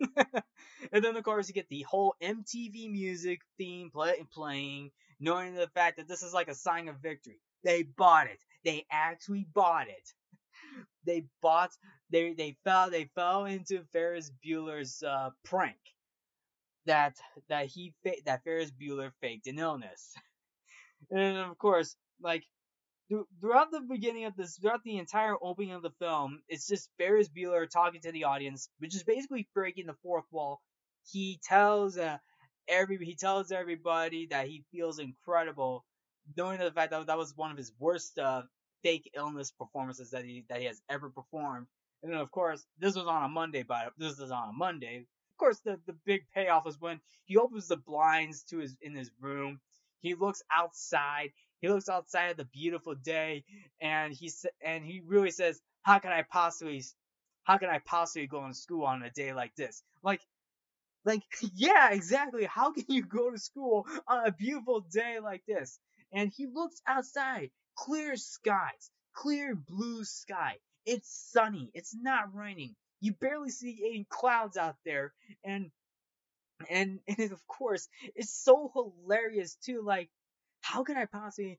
and 0.92 1.04
then 1.04 1.16
of 1.16 1.24
course 1.24 1.48
you 1.48 1.54
get 1.54 1.68
the 1.68 1.82
whole 1.82 2.14
MTV 2.22 2.90
music 2.90 3.40
theme 3.58 3.90
play, 3.90 4.24
playing, 4.32 4.90
knowing 5.18 5.54
the 5.54 5.68
fact 5.68 5.98
that 5.98 6.08
this 6.08 6.22
is 6.22 6.32
like 6.32 6.48
a 6.48 6.54
sign 6.54 6.88
of 6.88 6.96
victory. 6.96 7.40
They 7.64 7.82
bought 7.82 8.26
it. 8.28 8.40
They 8.64 8.86
actually 8.90 9.46
bought 9.54 9.88
it. 9.88 10.12
They 11.04 11.24
bought. 11.42 11.70
They 12.10 12.32
they 12.34 12.56
fell. 12.64 12.90
They 12.90 13.10
fell 13.14 13.44
into 13.44 13.84
Ferris 13.92 14.30
Bueller's 14.44 15.02
uh, 15.02 15.30
prank. 15.44 15.78
That 16.86 17.16
that 17.48 17.66
he 17.66 17.94
that 18.24 18.42
Ferris 18.44 18.70
Bueller 18.70 19.12
faked 19.20 19.46
an 19.46 19.58
illness. 19.58 20.14
and 21.10 21.38
of 21.38 21.58
course, 21.58 21.96
like 22.22 22.44
throughout 23.40 23.70
the 23.70 23.80
beginning 23.80 24.24
of 24.24 24.36
this, 24.36 24.56
throughout 24.56 24.84
the 24.84 24.98
entire 24.98 25.34
opening 25.42 25.72
of 25.72 25.82
the 25.82 25.90
film, 25.98 26.40
it's 26.48 26.66
just 26.66 26.90
Ferris 26.98 27.28
Bueller 27.28 27.68
talking 27.68 28.00
to 28.02 28.12
the 28.12 28.24
audience, 28.24 28.68
which 28.78 28.94
is 28.94 29.02
basically 29.02 29.48
breaking 29.54 29.86
the 29.86 29.96
fourth 30.02 30.24
wall. 30.30 30.60
He 31.10 31.40
tells 31.42 31.98
uh, 31.98 32.18
every 32.68 32.98
he 33.04 33.16
tells 33.16 33.50
everybody 33.52 34.28
that 34.30 34.46
he 34.46 34.64
feels 34.72 34.98
incredible, 34.98 35.84
knowing 36.36 36.58
the 36.58 36.70
fact 36.70 36.92
that 36.92 37.06
that 37.06 37.18
was 37.18 37.36
one 37.36 37.50
of 37.50 37.56
his 37.56 37.72
worst 37.78 38.18
uh, 38.18 38.42
fake 38.82 39.10
illness 39.16 39.50
performances 39.50 40.10
that 40.10 40.24
he 40.24 40.44
that 40.48 40.60
he 40.60 40.66
has 40.66 40.80
ever 40.88 41.10
performed. 41.10 41.66
And 42.02 42.12
then 42.12 42.20
of 42.20 42.30
course 42.30 42.64
this 42.78 42.94
was 42.94 43.06
on 43.06 43.24
a 43.24 43.28
Monday, 43.28 43.64
but 43.64 43.92
this 43.98 44.18
is 44.18 44.30
on 44.30 44.50
a 44.50 44.52
Monday. 44.52 45.06
Course 45.40 45.60
the 45.60 45.80
the 45.86 45.94
big 46.04 46.22
payoff 46.34 46.66
is 46.68 46.80
when 46.80 47.00
he 47.24 47.36
opens 47.38 47.68
the 47.68 47.78
blinds 47.78 48.44
to 48.44 48.58
his 48.58 48.76
in 48.82 48.94
his 48.94 49.10
room. 49.20 49.60
He 50.00 50.14
looks 50.14 50.42
outside. 50.52 51.32
He 51.62 51.68
looks 51.70 51.88
outside 51.88 52.32
of 52.32 52.36
the 52.38 52.44
beautiful 52.46 52.94
day, 52.94 53.44
and 53.80 54.12
he 54.14 54.30
and 54.64 54.84
he 54.84 55.00
really 55.00 55.32
says, 55.32 55.60
"How 55.82 55.98
can 55.98 56.12
I 56.12 56.22
possibly, 56.22 56.84
how 57.44 57.58
can 57.58 57.70
I 57.70 57.80
possibly 57.80 58.26
go 58.28 58.46
to 58.46 58.54
school 58.54 58.84
on 58.84 59.02
a 59.02 59.10
day 59.10 59.32
like 59.34 59.54
this?" 59.56 59.82
Like 60.02 60.20
like, 61.04 61.22
yeah, 61.54 61.90
exactly. 61.92 62.44
How 62.46 62.72
can 62.72 62.84
you 62.88 63.04
go 63.04 63.30
to 63.30 63.38
school 63.38 63.86
on 64.08 64.26
a 64.26 64.32
beautiful 64.32 64.80
day 64.80 65.20
like 65.20 65.44
this? 65.46 65.78
And 66.12 66.32
he 66.36 66.46
looks 66.46 66.82
outside, 66.86 67.50
clear 67.76 68.16
skies, 68.16 68.90
clear 69.14 69.54
blue 69.54 70.04
sky. 70.04 70.58
It's 70.86 71.08
sunny. 71.32 71.70
It's 71.74 71.94
not 71.94 72.34
raining. 72.34 72.76
You 73.00 73.12
barely 73.14 73.50
see 73.50 73.80
any 73.86 74.06
clouds 74.08 74.56
out 74.56 74.76
there, 74.84 75.12
and 75.44 75.70
and 76.68 77.00
and 77.18 77.32
of 77.32 77.46
course, 77.46 77.88
it's 78.14 78.32
so 78.32 78.70
hilarious 78.74 79.56
too. 79.56 79.82
Like, 79.82 80.10
how 80.60 80.84
can 80.84 80.96
I 80.96 81.06
possibly 81.06 81.58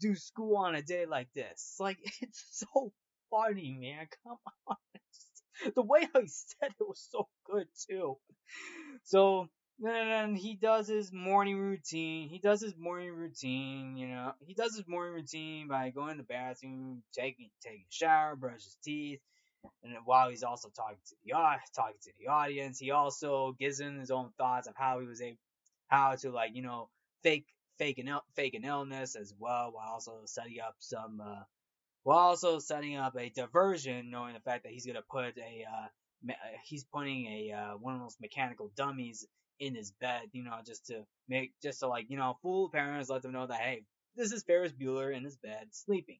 do 0.00 0.14
school 0.14 0.56
on 0.56 0.74
a 0.74 0.82
day 0.82 1.06
like 1.06 1.28
this? 1.34 1.76
Like, 1.80 1.98
it's 2.20 2.64
so 2.72 2.92
funny, 3.30 3.76
man. 3.80 4.06
Come 4.24 4.38
on. 4.66 4.76
the 5.74 5.82
way 5.82 6.06
I 6.14 6.20
said 6.26 6.70
it 6.80 6.88
was 6.88 7.06
so 7.10 7.28
good 7.50 7.66
too. 7.88 8.16
So 9.04 9.48
then 9.80 10.34
he 10.36 10.56
does 10.56 10.88
his 10.88 11.12
morning 11.12 11.58
routine. 11.58 12.28
He 12.28 12.38
does 12.38 12.60
his 12.60 12.76
morning 12.76 13.12
routine, 13.12 13.96
you 13.96 14.08
know. 14.08 14.32
He 14.46 14.54
does 14.54 14.76
his 14.76 14.86
morning 14.88 15.14
routine 15.14 15.68
by 15.68 15.90
going 15.90 16.12
to 16.12 16.18
the 16.18 16.22
bathroom, 16.24 17.02
taking 17.14 17.50
taking 17.62 17.82
a 17.82 17.94
shower, 17.94 18.36
brush 18.36 18.64
his 18.64 18.76
teeth, 18.84 19.20
and 19.82 19.94
while 20.04 20.30
he's 20.30 20.42
also 20.42 20.68
talking 20.68 20.98
to 21.06 21.14
the 21.24 21.32
talking 21.74 21.96
to 22.02 22.12
the 22.18 22.28
audience, 22.28 22.78
he 22.78 22.90
also 22.90 23.54
gives 23.58 23.80
him 23.80 23.98
his 23.98 24.10
own 24.10 24.30
thoughts 24.38 24.68
of 24.68 24.74
how 24.76 25.00
he 25.00 25.06
was 25.06 25.20
able, 25.20 25.38
how 25.88 26.14
to 26.16 26.30
like 26.30 26.50
you 26.54 26.62
know 26.62 26.88
fake 27.22 27.46
fake 27.78 27.98
an 27.98 28.18
fake 28.34 28.54
an 28.54 28.64
illness 28.64 29.16
as 29.16 29.32
well, 29.38 29.70
while 29.72 29.92
also 29.92 30.20
setting 30.26 30.60
up 30.60 30.74
some 30.78 31.20
uh, 31.20 31.42
while 32.02 32.18
also 32.18 32.58
setting 32.58 32.96
up 32.96 33.16
a 33.16 33.30
diversion, 33.30 34.10
knowing 34.10 34.34
the 34.34 34.40
fact 34.40 34.64
that 34.64 34.72
he's 34.72 34.86
gonna 34.86 35.02
put 35.10 35.36
a 35.38 35.64
uh, 35.64 36.32
he's 36.64 36.84
putting 36.84 37.26
a 37.26 37.52
uh, 37.52 37.76
one 37.78 37.94
of 37.94 38.00
those 38.00 38.16
mechanical 38.20 38.70
dummies 38.76 39.26
in 39.60 39.74
his 39.74 39.92
bed, 39.92 40.22
you 40.32 40.44
know, 40.44 40.58
just 40.64 40.86
to 40.86 41.04
make 41.28 41.52
just 41.62 41.80
to 41.80 41.88
like 41.88 42.06
you 42.08 42.16
know 42.16 42.36
fool 42.42 42.68
parents, 42.70 43.08
let 43.08 43.22
them 43.22 43.32
know 43.32 43.46
that 43.46 43.60
hey, 43.60 43.82
this 44.16 44.32
is 44.32 44.42
Ferris 44.42 44.72
Bueller 44.72 45.16
in 45.16 45.24
his 45.24 45.36
bed 45.36 45.68
sleeping, 45.70 46.18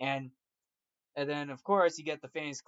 and 0.00 0.30
and 1.18 1.28
then 1.28 1.50
of 1.50 1.64
course 1.64 1.98
you 1.98 2.04
get 2.04 2.22
the 2.22 2.28
famous 2.28 2.62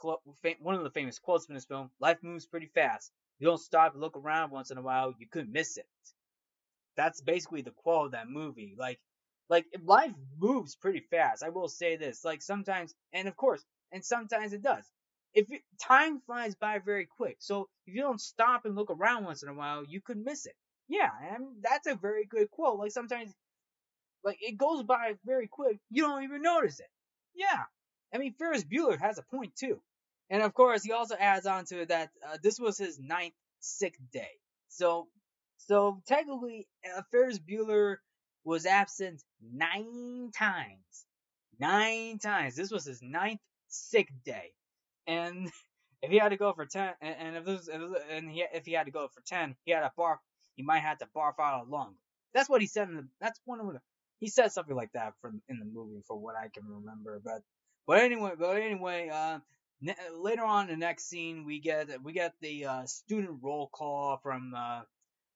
one 0.60 0.74
of 0.74 0.82
the 0.82 0.90
famous 0.90 1.20
quotes 1.20 1.46
from 1.46 1.54
this 1.54 1.66
film: 1.66 1.88
"Life 2.00 2.18
moves 2.22 2.46
pretty 2.46 2.66
fast. 2.66 3.12
You 3.38 3.46
don't 3.46 3.58
stop 3.58 3.92
and 3.92 4.00
look 4.00 4.16
around 4.16 4.50
once 4.50 4.72
in 4.72 4.78
a 4.78 4.82
while, 4.82 5.14
you 5.20 5.28
could 5.28 5.48
miss 5.48 5.76
it." 5.76 5.86
That's 6.96 7.20
basically 7.20 7.62
the 7.62 7.70
quote 7.70 8.06
of 8.06 8.12
that 8.12 8.28
movie. 8.28 8.74
Like 8.76 9.00
like 9.48 9.66
life 9.84 10.14
moves 10.36 10.74
pretty 10.74 10.98
fast. 10.98 11.44
I 11.44 11.50
will 11.50 11.68
say 11.68 11.94
this. 11.96 12.24
Like 12.24 12.42
sometimes, 12.42 12.92
and 13.12 13.28
of 13.28 13.36
course, 13.36 13.64
and 13.92 14.04
sometimes 14.04 14.52
it 14.52 14.62
does. 14.62 14.84
If 15.32 15.46
time 15.80 16.20
flies 16.26 16.56
by 16.56 16.80
very 16.80 17.06
quick, 17.06 17.36
so 17.38 17.68
if 17.86 17.94
you 17.94 18.00
don't 18.02 18.20
stop 18.20 18.64
and 18.64 18.74
look 18.74 18.90
around 18.90 19.24
once 19.24 19.44
in 19.44 19.48
a 19.48 19.54
while, 19.54 19.84
you 19.84 20.00
could 20.00 20.18
miss 20.18 20.46
it. 20.46 20.56
Yeah, 20.88 21.10
and 21.22 21.62
that's 21.62 21.86
a 21.86 21.94
very 21.94 22.24
good 22.26 22.50
quote. 22.50 22.80
Like 22.80 22.90
sometimes, 22.90 23.32
like 24.24 24.38
it 24.42 24.58
goes 24.58 24.82
by 24.82 25.14
very 25.24 25.46
quick, 25.46 25.78
you 25.90 26.02
don't 26.02 26.24
even 26.24 26.42
notice 26.42 26.80
it. 26.80 26.90
Yeah, 27.34 27.64
I 28.14 28.18
mean 28.18 28.35
Ferris 28.38 28.64
Bueller 28.64 28.99
has 28.99 29.18
a 29.18 29.23
point 29.23 29.57
too, 29.57 29.81
and 30.31 30.42
of 30.42 30.55
course 30.55 30.83
he 30.83 30.92
also 30.92 31.16
adds 31.16 31.46
on 31.46 31.64
to 31.66 31.83
it 31.83 31.88
that 31.88 32.11
uh, 32.27 32.38
this 32.42 32.59
was 32.59 32.79
his 32.79 32.99
ninth 32.99 33.35
sick 33.61 33.96
day. 34.12 34.31
So, 34.68 35.09
so 35.59 36.03
technically, 36.07 36.66
uh, 36.96 37.03
Ferris 37.11 37.38
Bueller 37.38 37.96
was 38.44 38.66
absent 38.66 39.23
nine 39.53 40.31
times. 40.37 41.07
Nine 41.59 42.18
times. 42.18 42.57
This 42.57 42.70
was 42.70 42.85
his 42.85 43.03
ninth 43.03 43.40
sick 43.68 44.09
day. 44.25 44.53
And 45.07 45.51
if 46.03 46.11
he 46.11 46.18
had 46.18 46.31
to 46.31 46.37
go 46.37 46.53
for 46.53 46.66
10, 46.66 46.94
and 47.03 47.37
if 47.37 47.44
this, 47.44 47.68
and 47.68 48.31
he, 48.31 48.44
if 48.55 48.64
he 48.64 48.73
had 48.73 48.87
to 48.87 48.92
go 48.92 49.09
for 49.09 49.20
10, 49.27 49.57
he 49.64 49.73
had 49.73 49.81
to 49.81 49.92
barf, 49.99 50.16
he 50.57 50.62
might 50.62 50.81
have 50.81 50.99
to 50.99 51.07
barf 51.14 51.35
out 51.40 51.66
a 51.66 51.70
lung. 51.70 51.94
That's 52.33 52.49
what 52.49 52.61
he 52.61 52.66
said 52.66 52.88
in 52.88 52.96
the, 52.96 53.09
that's 53.20 53.40
one 53.44 53.61
of 53.61 53.66
the, 53.66 53.81
he 54.20 54.29
said 54.29 54.53
something 54.53 54.77
like 54.77 54.92
that 54.92 55.14
from, 55.20 55.42
in 55.49 55.59
the 55.59 55.64
movie 55.64 56.03
for 56.07 56.16
what 56.16 56.37
I 56.37 56.49
can 56.49 56.64
remember. 56.66 57.20
But, 57.23 57.42
but 57.86 57.98
anyway, 57.98 58.32
but 58.38 58.56
anyway, 58.56 59.08
uh, 59.12 59.38
later 60.14 60.44
on 60.44 60.68
in 60.68 60.78
the 60.78 60.86
next 60.86 61.08
scene, 61.08 61.44
we 61.44 61.60
get, 61.60 62.02
we 62.02 62.12
get 62.12 62.34
the, 62.40 62.66
uh, 62.66 62.86
student 62.86 63.38
roll 63.42 63.68
call 63.68 64.18
from, 64.22 64.54
uh, 64.56 64.82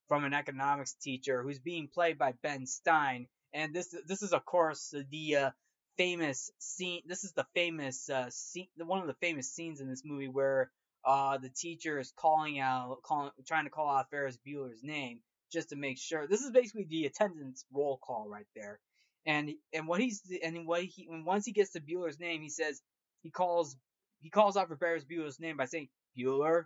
from 0.09 0.25
an 0.25 0.35
economics 0.35 0.95
teacher 0.95 1.43
who's 1.43 1.59
being 1.59 1.89
played 1.89 2.19
by 2.19 2.33
Ben 2.43 2.67
Stein. 2.67 3.27
And 3.53 3.75
this 3.75 3.95
this 4.07 4.23
is 4.23 4.33
of 4.33 4.45
course 4.45 4.95
the 5.11 5.37
uh, 5.37 5.51
famous 5.97 6.51
scene. 6.59 7.03
This 7.07 7.25
is 7.25 7.33
the 7.33 7.47
famous 7.55 8.11
uh, 8.11 8.29
scene, 8.31 8.67
one 8.77 9.01
of 9.01 9.07
the 9.07 9.15
famous 9.15 9.53
scenes 9.53 9.81
in 9.81 9.89
this 9.89 10.03
movie 10.05 10.29
where 10.29 10.71
uh, 11.05 11.39
the 11.39 11.51
teacher 11.51 11.99
is 11.99 12.13
calling 12.17 12.59
out, 12.59 12.99
calling, 13.03 13.31
trying 13.47 13.65
to 13.65 13.71
call 13.71 13.91
out 13.91 14.11
Ferris 14.11 14.39
Bueller's 14.47 14.83
name 14.83 15.21
just 15.53 15.69
to 15.71 15.77
make 15.77 15.99
sure. 15.99 16.27
This 16.27 16.41
is 16.41 16.51
basically 16.51 16.87
the 16.89 17.07
attendance 17.07 17.65
roll 17.73 17.99
call 17.99 18.29
right 18.29 18.47
there. 18.57 18.81
And 19.27 19.53
and 19.73 19.89
what 19.89 20.01
he's 20.01 20.23
and 20.43 20.67
what 20.67 20.83
he 20.83 21.09
and 21.11 21.25
once 21.25 21.47
he 21.47 21.53
gets 21.53 21.73
to 21.73 21.81
Bueller's 21.81 22.21
name, 22.21 22.43
he 22.43 22.51
says 22.51 22.83
he 23.23 23.31
calls 23.31 23.77
he 24.21 24.31
calls 24.31 24.57
out 24.57 24.69
for 24.69 24.77
Ferris 24.77 25.05
Bueller's 25.05 25.41
name 25.41 25.57
by 25.57 25.65
saying 25.65 25.89
Bueller, 26.19 26.65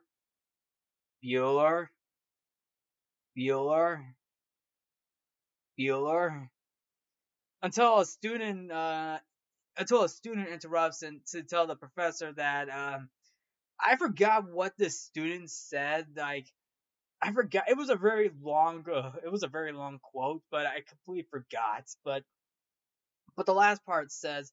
Bueller, 1.24 1.88
Bueller, 3.36 4.00
Bueller, 5.78 6.48
until 7.62 8.00
a 8.00 8.06
student, 8.06 8.70
uh, 8.70 9.18
until 9.76 10.04
a 10.04 10.08
student 10.08 10.48
interrupts 10.48 11.02
and 11.02 11.24
to 11.26 11.42
tell 11.42 11.66
the 11.66 11.76
professor 11.76 12.32
that, 12.32 12.68
um, 12.68 13.08
I 13.80 13.96
forgot 13.96 14.50
what 14.50 14.76
the 14.76 14.90
student 14.90 15.50
said. 15.50 16.06
Like, 16.16 16.46
I 17.22 17.32
forgot. 17.32 17.64
It 17.68 17.76
was 17.76 17.90
a 17.90 17.96
very 17.96 18.30
long, 18.42 18.84
uh, 18.92 19.12
it 19.24 19.30
was 19.30 19.42
a 19.42 19.48
very 19.48 19.72
long 19.72 19.98
quote, 20.00 20.42
but 20.50 20.66
I 20.66 20.82
completely 20.86 21.28
forgot. 21.30 21.84
But, 22.04 22.24
but 23.38 23.46
the 23.46 23.54
last 23.54 23.86
part 23.86 24.12
says, 24.12 24.52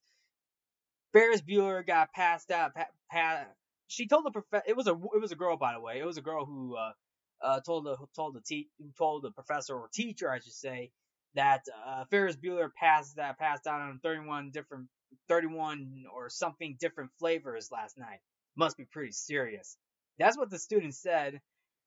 Ferris 1.12 1.42
Bueller 1.42 1.86
got 1.86 2.12
passed 2.14 2.52
out. 2.52 2.74
Pa- 2.74 2.86
pa- 3.10 3.46
she 3.88 4.06
told 4.08 4.26
the 4.26 4.32
professor. 4.32 4.64
It 4.68 4.76
was 4.76 4.86
a, 4.88 4.92
it 4.92 5.20
was 5.22 5.32
a 5.32 5.36
girl, 5.36 5.58
by 5.58 5.74
the 5.74 5.80
way. 5.80 5.98
It 6.00 6.06
was 6.06 6.18
a 6.18 6.22
girl 6.22 6.46
who, 6.46 6.76
uh, 6.76 6.92
uh, 7.42 7.60
told 7.62 7.86
the 7.86 7.96
told 8.16 8.34
the 8.34 8.42
te- 8.42 8.68
told 8.98 9.22
the 9.24 9.32
professor 9.32 9.74
or 9.76 9.88
teacher, 9.94 10.30
I 10.30 10.40
should 10.40 10.52
say, 10.52 10.90
that 11.36 11.62
uh, 11.86 12.04
Ferris 12.10 12.36
Bueller 12.36 12.70
passed 12.74 13.16
that 13.16 13.38
passed 13.38 13.66
out 13.66 13.80
on 13.80 14.00
31 14.02 14.50
different 14.52 14.88
31 15.28 16.04
or 16.14 16.28
something 16.30 16.76
different 16.80 17.10
flavors 17.18 17.70
last 17.72 17.98
night. 17.98 18.20
Must 18.56 18.76
be 18.76 18.84
pretty 18.86 19.12
serious. 19.12 19.78
That's 20.18 20.36
what 20.38 20.50
the 20.50 20.58
student 20.58 20.94
said, 20.94 21.40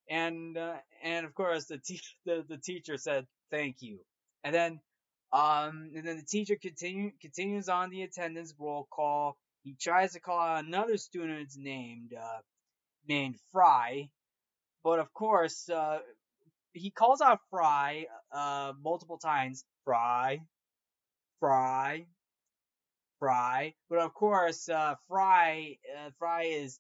and 0.10 0.58
uh, 0.58 0.78
and 1.04 1.26
of 1.26 1.36
course 1.36 1.66
the, 1.66 1.80
te- 1.80 2.02
the 2.26 2.46
the 2.50 2.58
teacher 2.58 2.98
said 2.98 3.28
thank 3.52 3.78
you, 3.82 4.00
and 4.44 4.56
then 4.56 4.82
um 5.32 5.92
and 5.96 6.08
then 6.08 6.18
the 6.18 6.24
teacher 6.24 6.56
continue 6.56 7.12
continues 7.22 7.70
on 7.70 7.90
the 7.90 8.04
attendance 8.04 8.54
roll 8.58 8.88
call. 8.90 9.38
He 9.64 9.76
tries 9.80 10.14
to 10.14 10.20
call 10.20 10.40
out 10.40 10.66
another 10.66 10.98
student's 10.98 11.58
named 11.58 12.14
uh, 12.14 12.40
named 13.08 13.36
Fry, 13.52 14.10
but 14.84 15.00
of 15.00 15.14
course, 15.14 15.70
uh, 15.70 16.00
he 16.74 16.92
calls 16.92 17.22
out 17.22 17.40
Fry 17.50 18.06
uh, 18.32 18.74
multiple 18.82 19.18
times. 19.18 19.66
Fry, 19.84 20.42
Fry, 21.40 22.06
Fry. 23.20 23.74
But 23.90 24.00
of 24.00 24.14
course, 24.14 24.70
uh, 24.70 24.96
Fry, 25.08 25.78
uh, 25.98 26.12
Fry 26.20 26.44
is 26.44 26.80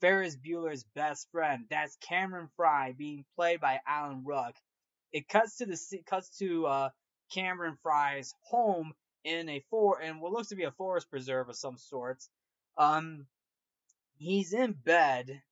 Ferris 0.00 0.36
Bueller's 0.36 0.84
best 0.94 1.28
friend. 1.32 1.64
That's 1.70 1.96
Cameron 1.96 2.48
Fry 2.56 2.94
being 2.96 3.24
played 3.36 3.60
by 3.60 3.80
Alan 3.86 4.24
Ruck. 4.24 4.54
It 5.12 5.28
cuts 5.28 5.58
to 5.58 5.66
the 5.66 5.78
cuts 6.06 6.38
to 6.38 6.66
uh, 6.66 6.88
Cameron 7.32 7.76
Fry's 7.82 8.34
home 8.42 8.92
in 9.24 9.48
a 9.48 9.64
for 9.70 10.00
in 10.00 10.20
what 10.20 10.32
looks 10.32 10.48
to 10.48 10.56
be 10.56 10.64
a 10.64 10.70
forest 10.72 11.10
preserve 11.10 11.48
of 11.48 11.56
some 11.56 11.78
sorts. 11.78 12.28
Um, 12.78 13.26
he's 14.18 14.52
in 14.52 14.72
bed 14.72 15.42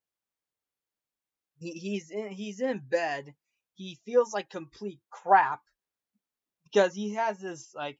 he, 1.58 1.70
he's 1.72 2.10
in 2.10 2.28
he's 2.28 2.60
in 2.60 2.78
bed. 2.78 3.34
He 3.74 3.98
feels 4.04 4.32
like 4.32 4.50
complete 4.50 5.00
crap 5.10 5.62
because 6.64 6.94
he 6.94 7.14
has 7.14 7.38
this 7.38 7.74
like 7.74 7.98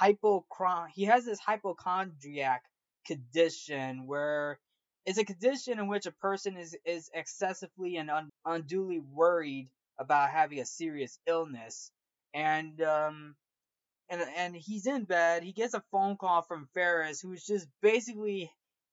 hypochron 0.00 0.88
he 0.94 1.04
has 1.04 1.24
this 1.24 1.40
hypochondriac 1.40 2.62
condition 3.06 4.06
where 4.06 4.58
it's 5.06 5.18
a 5.18 5.24
condition 5.24 5.78
in 5.78 5.88
which 5.88 6.06
a 6.06 6.12
person 6.12 6.56
is 6.56 6.76
is 6.84 7.10
excessively 7.14 7.96
and 7.96 8.10
un, 8.10 8.30
unduly 8.44 9.00
worried 9.00 9.70
about 9.98 10.30
having 10.30 10.60
a 10.60 10.66
serious 10.66 11.18
illness 11.26 11.90
and 12.36 12.82
um 12.82 13.34
and 14.08 14.22
and 14.36 14.54
he's 14.54 14.86
in 14.86 15.04
bed. 15.04 15.42
He 15.42 15.52
gets 15.52 15.74
a 15.74 15.82
phone 15.90 16.16
call 16.16 16.42
from 16.42 16.68
Ferris, 16.74 17.20
who's 17.20 17.44
just 17.44 17.66
basically 17.82 18.52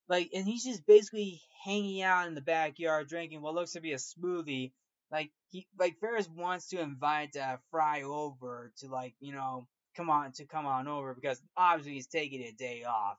like, 0.09 0.31
and 0.33 0.47
he's 0.47 0.63
just 0.63 0.85
basically 0.87 1.41
hanging 1.63 2.01
out 2.01 2.27
in 2.27 2.35
the 2.35 2.41
backyard 2.41 3.07
drinking 3.07 3.41
what 3.41 3.53
looks 3.53 3.73
to 3.73 3.81
be 3.81 3.91
a 3.93 3.97
smoothie. 3.97 4.71
Like 5.11 5.31
he, 5.51 5.67
like 5.77 5.99
Ferris 5.99 6.27
wants 6.27 6.69
to 6.69 6.81
invite 6.81 7.35
uh, 7.37 7.57
Fry 7.69 8.01
over 8.01 8.71
to 8.77 8.87
like, 8.87 9.13
you 9.19 9.33
know, 9.33 9.67
come 9.95 10.09
on 10.09 10.31
to 10.33 10.45
come 10.45 10.65
on 10.65 10.87
over 10.87 11.13
because 11.13 11.39
obviously 11.55 11.93
he's 11.93 12.07
taking 12.07 12.41
a 12.41 12.51
day 12.51 12.83
off. 12.83 13.17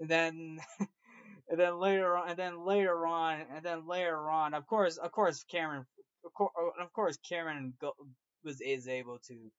And 0.00 0.08
then, 0.08 0.58
and 1.48 1.60
then 1.60 1.78
later 1.78 2.16
on, 2.16 2.30
and 2.30 2.38
then 2.38 2.64
later 2.66 3.06
on, 3.06 3.42
and 3.54 3.64
then 3.64 3.86
later 3.86 4.28
on, 4.28 4.54
of 4.54 4.66
course, 4.66 4.96
of 4.96 5.12
course, 5.12 5.44
Cameron, 5.44 5.86
of 6.24 6.32
course, 6.32 6.52
of 6.80 6.92
course 6.92 7.18
Cameron 7.28 7.74
was 8.44 8.60
is 8.60 8.88
able 8.88 9.18
to 9.28 9.50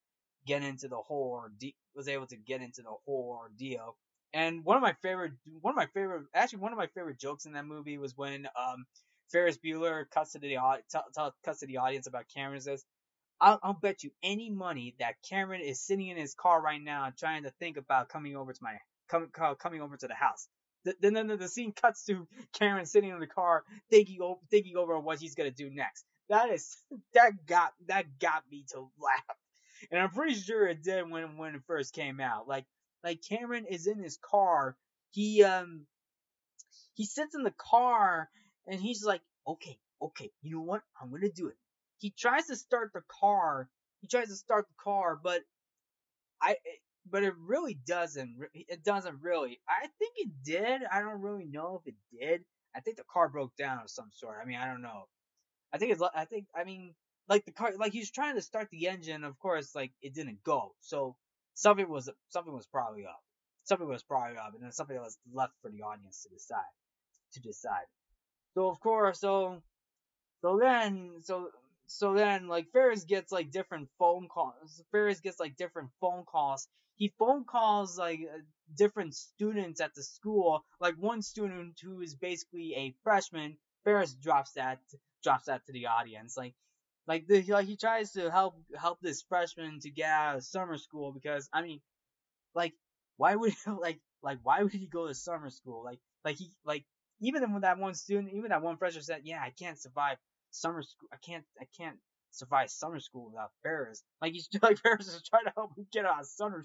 get 0.46 0.62
into 0.64 0.88
the 0.88 0.98
whole 0.98 1.32
ordeal, 1.32 1.74
was 1.96 2.08
able 2.08 2.28
to 2.28 2.38
get 2.38 2.62
into 2.62 2.82
the 2.82 2.94
whole 3.06 3.40
ordeal. 3.42 3.96
And 4.34 4.64
one 4.66 4.78
of 4.78 4.84
my 4.84 4.94
favorite, 5.02 5.34
one 5.62 5.72
of 5.72 5.78
my 5.78 5.88
favorite, 5.88 6.24
actually 6.34 6.60
one 6.60 6.72
of 6.72 6.78
my 6.78 6.88
favorite 6.88 7.20
jokes 7.20 7.46
in 7.46 7.54
that 7.54 7.66
movie 7.66 7.98
was 7.98 8.18
when 8.18 8.48
um, 8.60 8.86
Ferris 9.32 9.58
Bueller 9.58 10.10
cuts 10.10 10.34
to 10.34 10.40
the 10.40 10.50
t- 10.50 11.00
t- 11.16 11.30
cuts 11.44 11.60
to 11.60 11.66
the 11.66 11.78
audience 11.78 12.08
about 12.08 12.26
Cameron 12.34 12.62
says, 12.62 12.86
I'll, 13.42 13.60
I'll 13.64 13.74
bet 13.74 14.04
you 14.04 14.12
any 14.24 14.50
money 14.50 14.96
that 15.00 15.16
Cameron 15.28 15.62
is 15.62 15.82
sitting 15.82 16.08
in 16.08 16.18
his 16.18 16.34
car 16.34 16.62
right 16.62 16.82
now 16.82 17.12
trying 17.18 17.44
to 17.44 17.52
think 17.52 17.78
about 17.78 18.10
coming 18.10 18.36
over 18.36 18.54
to 18.54 18.60
my 18.62 18.78
coming 19.08 19.30
coming 19.60 19.82
over 19.82 19.98
to 19.98 20.08
the 20.08 20.14
house. 20.14 20.48
Then 21.02 21.14
the, 21.14 21.36
the, 21.36 21.48
scene 21.48 21.74
cuts 21.74 22.06
to 22.06 22.28
Cameron 22.54 22.86
sitting 22.86 23.10
in 23.10 23.20
the 23.20 23.28
car 23.28 23.64
thinking 23.90 24.22
over 24.22 24.40
thinking 24.52 24.78
over 24.78 25.00
what 25.00 25.20
he's 25.20 25.36
gonna 25.36 25.52
do 25.52 25.70
next. 25.70 26.06
That 26.30 26.50
is 26.52 26.78
that 27.14 27.46
got 27.46 27.74
that 27.88 28.20
got 28.20 28.44
me 28.50 28.66
to 28.72 28.80
laugh, 29.00 29.38
and 29.92 30.00
I'm 30.02 30.12
pretty 30.12 30.36
sure 30.36 30.68
it 30.68 30.84
did 30.84 31.10
when 31.10 31.38
when 31.38 31.56
it 31.56 31.62
first 31.68 31.94
came 31.94 32.20
out. 32.20 32.48
Like 32.48 32.66
like 33.04 33.22
Cameron 33.28 33.66
is 33.66 33.88
in 33.88 34.00
his 34.02 34.18
car, 34.18 34.76
he 35.12 35.44
um 35.44 35.86
he 36.96 37.06
sits 37.06 37.36
in 37.36 37.44
the 37.44 37.54
car 37.58 38.30
and 38.68 38.80
he's 38.80 39.04
like, 39.04 39.22
okay, 39.48 39.78
okay, 40.02 40.32
you 40.42 40.56
know 40.56 40.62
what? 40.62 40.82
I'm 41.02 41.12
gonna 41.12 41.30
do 41.30 41.48
it. 41.48 41.58
He 41.98 42.12
tries 42.12 42.48
to 42.48 42.56
start 42.56 42.92
the 42.94 43.04
car. 43.20 43.70
He 44.02 44.08
tries 44.08 44.30
to 44.30 44.36
start 44.36 44.68
the 44.68 44.84
car, 44.84 45.20
but 45.22 45.42
I 46.42 46.58
but 47.10 47.24
it 47.24 47.34
really 47.38 47.76
doesn't. 47.86 48.38
It 48.54 48.84
doesn't 48.84 49.22
really. 49.22 49.60
I 49.70 49.88
think 50.00 50.14
it 50.18 50.32
did. 50.44 50.82
I 50.92 51.00
don't 51.02 51.22
really 51.22 51.46
know 51.46 51.82
if 51.82 51.88
it 51.94 51.96
did. 52.20 52.44
I 52.76 52.80
think 52.82 52.98
the 52.98 53.04
car 53.12 53.30
broke 53.30 53.56
down 53.56 53.80
of 53.80 53.90
some 53.90 54.10
sort. 54.12 54.38
I 54.42 54.46
mean, 54.46 54.58
I 54.58 54.66
don't 54.68 54.82
know. 54.82 55.08
I 55.76 55.78
think 55.78 55.92
it's. 55.92 56.02
I 56.02 56.26
think. 56.26 56.46
I 56.56 56.64
mean, 56.64 56.96
like 57.28 57.46
the 57.46 57.52
car, 57.52 57.74
like 57.78 57.92
he 57.92 58.00
was 58.00 58.12
trying 58.12 58.36
to 58.36 58.42
start 58.42 58.70
the 58.72 58.88
engine. 58.88 59.26
Of 59.26 59.38
course, 59.40 59.76
like 59.76 59.92
it 60.02 60.16
didn't 60.16 60.44
go. 60.44 60.74
So 60.80 61.18
something 61.54 61.90
was 61.90 62.10
something 62.30 62.54
was 62.54 62.68
probably 62.68 63.06
up. 63.06 63.22
Something 63.66 63.90
was 63.90 64.04
probably 64.04 64.38
up, 64.38 64.54
and 64.54 64.64
then 64.64 64.72
something 64.72 64.98
was 64.98 65.18
left 65.34 65.54
for 65.62 65.70
the 65.70 65.82
audience 65.82 66.24
to 66.24 66.30
decide. 66.30 66.74
To 67.34 67.42
decide. 67.42 67.88
So 68.54 68.70
of 68.70 68.80
course, 68.80 69.20
so 69.20 69.62
so 70.42 70.60
then, 70.62 71.22
so 71.22 71.50
so 71.88 72.14
then 72.14 72.48
like 72.48 72.72
Ferris 72.72 73.04
gets 73.04 73.32
like 73.32 73.52
different 73.52 73.90
phone 74.00 74.28
calls. 74.28 74.84
Ferris 74.92 75.20
gets 75.20 75.40
like 75.40 75.58
different 75.58 75.90
phone 76.00 76.24
calls. 76.26 76.68
He 76.98 77.14
phone 77.20 77.44
calls 77.46 77.98
like 77.98 78.20
uh, 78.22 78.38
different 78.78 79.16
students 79.16 79.82
at 79.82 79.94
the 79.96 80.04
school. 80.04 80.64
Like 80.80 80.96
one 80.96 81.22
student 81.22 81.80
who 81.84 82.02
is 82.02 82.16
basically 82.16 82.76
a 82.76 82.96
freshman. 83.04 83.58
Ferris 83.86 84.14
drops 84.14 84.54
that 84.54 84.80
drops 85.24 85.46
that 85.46 85.66
to 85.68 85.74
the 85.74 85.88
audience. 85.88 86.38
Like 86.38 86.56
like 87.08 87.28
the 87.28 87.44
like 87.44 87.68
he 87.68 87.78
tries 87.78 88.12
to 88.14 88.32
help 88.32 88.56
help 88.78 89.00
this 89.02 89.24
freshman 89.24 89.80
to 89.82 89.92
get 89.92 90.10
out 90.10 90.38
of 90.38 90.44
summer 90.44 90.78
school 90.78 91.14
because 91.14 91.50
I 91.54 91.62
mean 91.62 91.82
like 92.56 92.74
why 93.18 93.36
would 93.36 93.54
like 93.80 94.02
like 94.24 94.40
why 94.44 94.64
would 94.64 94.74
he 94.74 94.88
go 94.88 95.08
to 95.08 95.16
summer 95.16 95.50
school? 95.50 95.84
Like 95.84 96.00
like 96.26 96.38
he 96.38 96.52
like 96.66 96.86
even 97.22 97.54
when 97.54 97.62
that 97.62 97.78
one 97.78 97.94
student 97.94 98.34
even 98.34 98.50
that 98.50 98.62
one 98.62 98.78
freshman 98.78 99.04
said, 99.04 99.22
Yeah, 99.24 99.42
I 99.42 99.52
can't 99.52 99.80
survive 99.80 100.18
summer 100.52 100.82
school. 100.82 101.10
I 101.14 101.18
can't, 101.18 101.44
I 101.60 101.66
can't 101.78 101.98
survive 102.32 102.70
summer 102.70 103.00
school 103.00 103.28
without 103.28 103.52
Ferris. 103.64 104.04
Like 104.22 104.34
he's 104.34 104.50
like 104.62 104.80
Ferris 104.80 105.08
is 105.08 105.22
trying 105.24 105.46
to 105.46 105.54
help 105.56 105.78
him 105.78 105.88
get 105.92 106.06
out 106.06 106.22
of 106.22 106.28
summer 106.28 106.64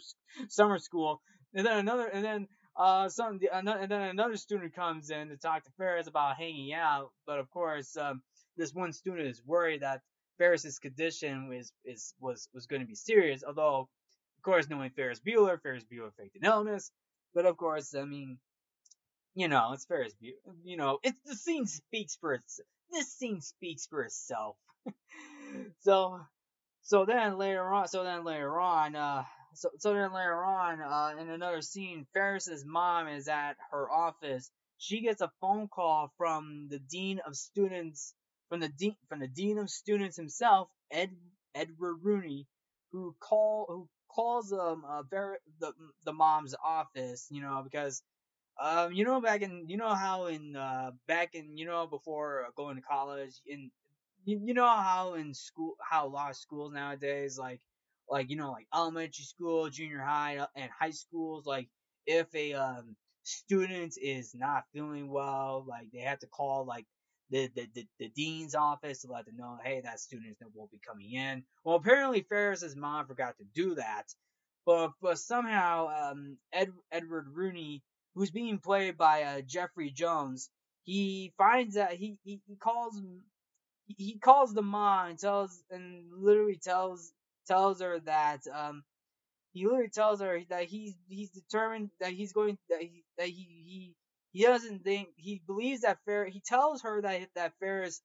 summer 0.49 0.79
school, 0.79 1.21
and 1.55 1.67
then 1.67 1.79
another, 1.79 2.07
and 2.07 2.25
then 2.25 2.49
uh, 2.77 3.09
some, 3.09 3.41
and 3.53 3.67
then 3.67 3.93
another 3.93 4.37
student 4.37 4.75
comes 4.75 5.11
in 5.11 5.29
to 5.29 5.37
talk 5.37 5.65
to 5.65 5.71
Ferris 5.79 6.07
about 6.07 6.37
hanging 6.37 6.73
out. 6.73 7.11
But 7.27 7.39
of 7.39 7.51
course, 7.51 7.97
um, 7.97 8.23
this 8.57 8.75
one 8.75 8.93
student 8.93 9.29
is 9.29 9.43
worried 9.45 9.83
that 9.83 10.03
Ferris's 10.39 10.79
condition 10.79 11.53
is 11.53 11.73
is 11.85 12.15
was 12.21 12.49
was 12.55 12.67
going 12.67 12.81
to 12.81 12.89
be 12.89 12.95
serious. 12.95 13.45
Although, 13.47 13.89
of 14.39 14.43
course, 14.43 14.69
knowing 14.69 14.91
Ferris 14.91 15.21
Bueller, 15.21 15.61
Ferris 15.61 15.85
Bueller 15.85 16.13
faked 16.17 16.37
an 16.37 16.45
illness. 16.45 16.91
But 17.35 17.47
of 17.47 17.57
course, 17.57 17.95
I 17.95 18.05
mean, 18.05 18.39
you 19.35 19.49
know, 19.49 19.73
it's 19.73 19.85
Ferris 19.85 20.15
Bueller. 20.23 20.55
You 20.65 20.77
know, 20.77 20.99
it's 21.03 21.19
the 21.25 21.37
scene 21.37 21.67
speaks 21.67 22.17
for 22.17 22.35
itself 22.35 22.67
this 22.91 23.13
scene 23.13 23.41
speaks 23.41 23.87
for 23.87 24.03
itself. 24.03 24.57
so, 25.81 26.21
so 26.83 27.05
then 27.05 27.39
later 27.39 27.73
on, 27.73 27.89
so 27.89 28.05
then 28.05 28.25
later 28.25 28.59
on, 28.59 28.97
uh, 28.97 29.25
so, 29.55 29.71
so 29.79 29.95
then 29.95 30.13
later 30.13 30.45
on, 30.45 30.81
uh, 30.81 31.21
in 31.21 31.29
another 31.31 31.63
scene, 31.63 32.07
Ferris's 32.15 32.65
mom 32.65 33.09
is 33.09 33.29
at 33.29 33.57
her 33.71 33.91
office. 33.91 34.51
She 34.79 35.01
gets 35.03 35.21
a 35.21 35.31
phone 35.41 35.69
call 35.69 36.13
from 36.17 36.69
the 36.71 36.79
dean 36.79 37.21
of 37.27 37.37
students, 37.37 38.15
from 38.49 38.61
the 38.61 38.69
dean, 38.69 38.97
from 39.09 39.21
the 39.21 39.29
dean 39.29 39.59
of 39.59 39.71
students 39.71 40.17
himself, 40.17 40.69
Ed, 40.91 41.11
Edward 41.55 41.97
Rooney, 42.03 42.47
who 42.93 43.15
call, 43.21 43.67
who 43.69 43.89
calls 44.09 44.53
um, 44.53 44.85
uh, 44.89 45.03
Ver- 45.03 45.39
the 45.61 45.73
the 46.05 46.13
mom's 46.13 46.55
office, 46.65 47.27
you 47.31 47.43
know, 47.43 47.63
because 47.63 48.03
um, 48.61 48.93
you 48.93 49.05
know, 49.05 49.21
back 49.21 49.43
in, 49.43 49.67
you 49.69 49.77
know 49.77 49.95
how 49.95 50.27
in, 50.27 50.57
uh, 50.57 50.91
back 51.09 51.35
in, 51.35 51.57
you 51.57 51.67
know, 51.67 51.87
before 51.87 52.47
going 52.57 52.77
to 52.77 52.83
college, 52.83 53.35
in, 53.47 53.71
you, 54.25 54.41
you 54.45 54.55
know 54.55 54.67
how 54.67 55.15
in 55.15 55.35
school, 55.35 55.77
how 55.81 56.07
a 56.07 56.09
lot 56.09 56.31
of 56.31 56.37
schools 56.37 56.73
nowadays, 56.73 57.39
like, 57.39 57.61
like, 58.11 58.31
you 58.31 58.37
know, 58.37 58.53
like 58.53 58.67
elementary 58.75 59.25
school, 59.25 59.71
junior 59.71 60.01
high, 60.01 60.39
uh, 60.39 60.47
and 60.57 60.71
high 60.79 60.91
schools, 60.91 61.47
like, 61.47 61.69
if 62.07 62.27
a, 62.35 62.55
um, 62.55 62.97
student 63.23 63.95
is 64.03 64.35
not 64.35 64.65
feeling 64.73 65.09
well, 65.11 65.65
like, 65.69 65.87
they 65.93 66.01
have 66.01 66.19
to 66.21 66.27
call, 66.27 66.67
like, 66.67 66.87
the, 67.31 67.49
the, 67.55 67.69
the, 67.75 67.87
the 68.01 68.09
dean's 68.09 68.55
office 68.57 69.03
to 69.03 69.13
let 69.13 69.27
them 69.27 69.37
know, 69.37 69.59
hey, 69.63 69.81
that 69.83 70.01
student 70.01 70.37
won't 70.55 70.73
be 70.73 70.81
coming 70.87 71.13
in. 71.13 71.45
Well, 71.65 71.77
apparently 71.77 72.27
Ferris's 72.29 72.77
mom 72.77 73.07
forgot 73.07 73.37
to 73.39 73.45
do 73.55 73.77
that, 73.77 74.07
but, 74.67 74.93
but 75.01 75.19
somehow, 75.19 76.11
um, 76.11 76.39
Ed, 76.53 76.71
Edward 76.91 77.29
Rooney 77.33 77.83
who's 78.15 78.31
being 78.31 78.59
played 78.59 78.97
by 78.97 79.23
uh, 79.23 79.41
Jeffrey 79.43 79.91
Jones, 79.91 80.51
he 80.83 81.33
finds 81.39 81.77
that 81.77 81.93
he, 81.93 82.19
he, 82.25 82.41
he 82.47 82.57
calls 82.57 83.01
he 83.87 84.19
calls 84.19 84.55
the 84.55 84.63
mom 84.63 85.11
and 85.11 85.19
tells 85.19 85.63
and 85.71 86.05
literally 86.17 86.57
tells 86.63 87.13
tells 87.51 87.81
her 87.83 88.01
that 88.01 88.41
um 88.55 88.85
he 89.53 89.67
literally 89.67 89.89
tells 89.89 90.21
her 90.21 90.41
that 90.51 90.65
he's 90.65 90.95
he's 91.09 91.31
determined 91.31 91.91
that 92.01 92.13
he's 92.13 92.33
going 92.33 92.59
that 92.69 92.81
he 92.81 93.05
that 93.19 93.29
he 93.29 93.65
he, 93.67 93.95
he 94.33 94.45
doesn't 94.45 94.85
think 94.85 95.09
he 95.17 95.43
believes 95.47 95.83
that 95.83 95.99
Fer 96.07 96.27
he 96.27 96.41
tells 96.41 96.83
her 96.83 97.03
that 97.03 97.29
that 97.35 97.53
Ferris 97.61 98.03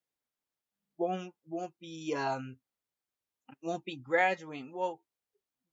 won't 0.97 1.33
won't 1.47 1.73
be 1.79 2.15
um 2.17 2.57
won't 3.63 3.85
be 3.85 3.97
graduating. 3.97 4.73
Well, 4.73 5.01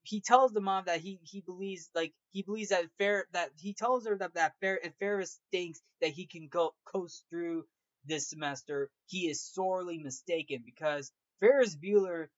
he 0.04 0.20
tells 0.20 0.52
the 0.52 0.61
mom 0.61 0.85
that 0.87 1.00
he 1.00 1.20
he 1.24 1.40
believes 1.42 1.90
like 1.94 2.12
he 2.30 2.42
believes 2.42 2.70
that 2.70 2.87
Fer 2.98 3.26
that 3.32 3.50
he 3.58 3.74
tells 3.74 4.06
her 4.06 4.16
that 4.18 4.35
that 4.35 4.54
Fer 4.61 4.80
Ferris 4.98 5.40
thinks 5.52 5.80
that 6.00 6.11
he 6.11 6.26
can 6.26 6.48
go 6.48 6.74
coast 6.85 7.24
through 7.30 7.64
this 8.06 8.28
semester, 8.28 8.90
he 9.06 9.28
is 9.30 9.42
sorely 9.42 9.98
mistaken 9.98 10.62
because 10.64 11.12
Ferris 11.40 11.76
Bueller 11.76 12.28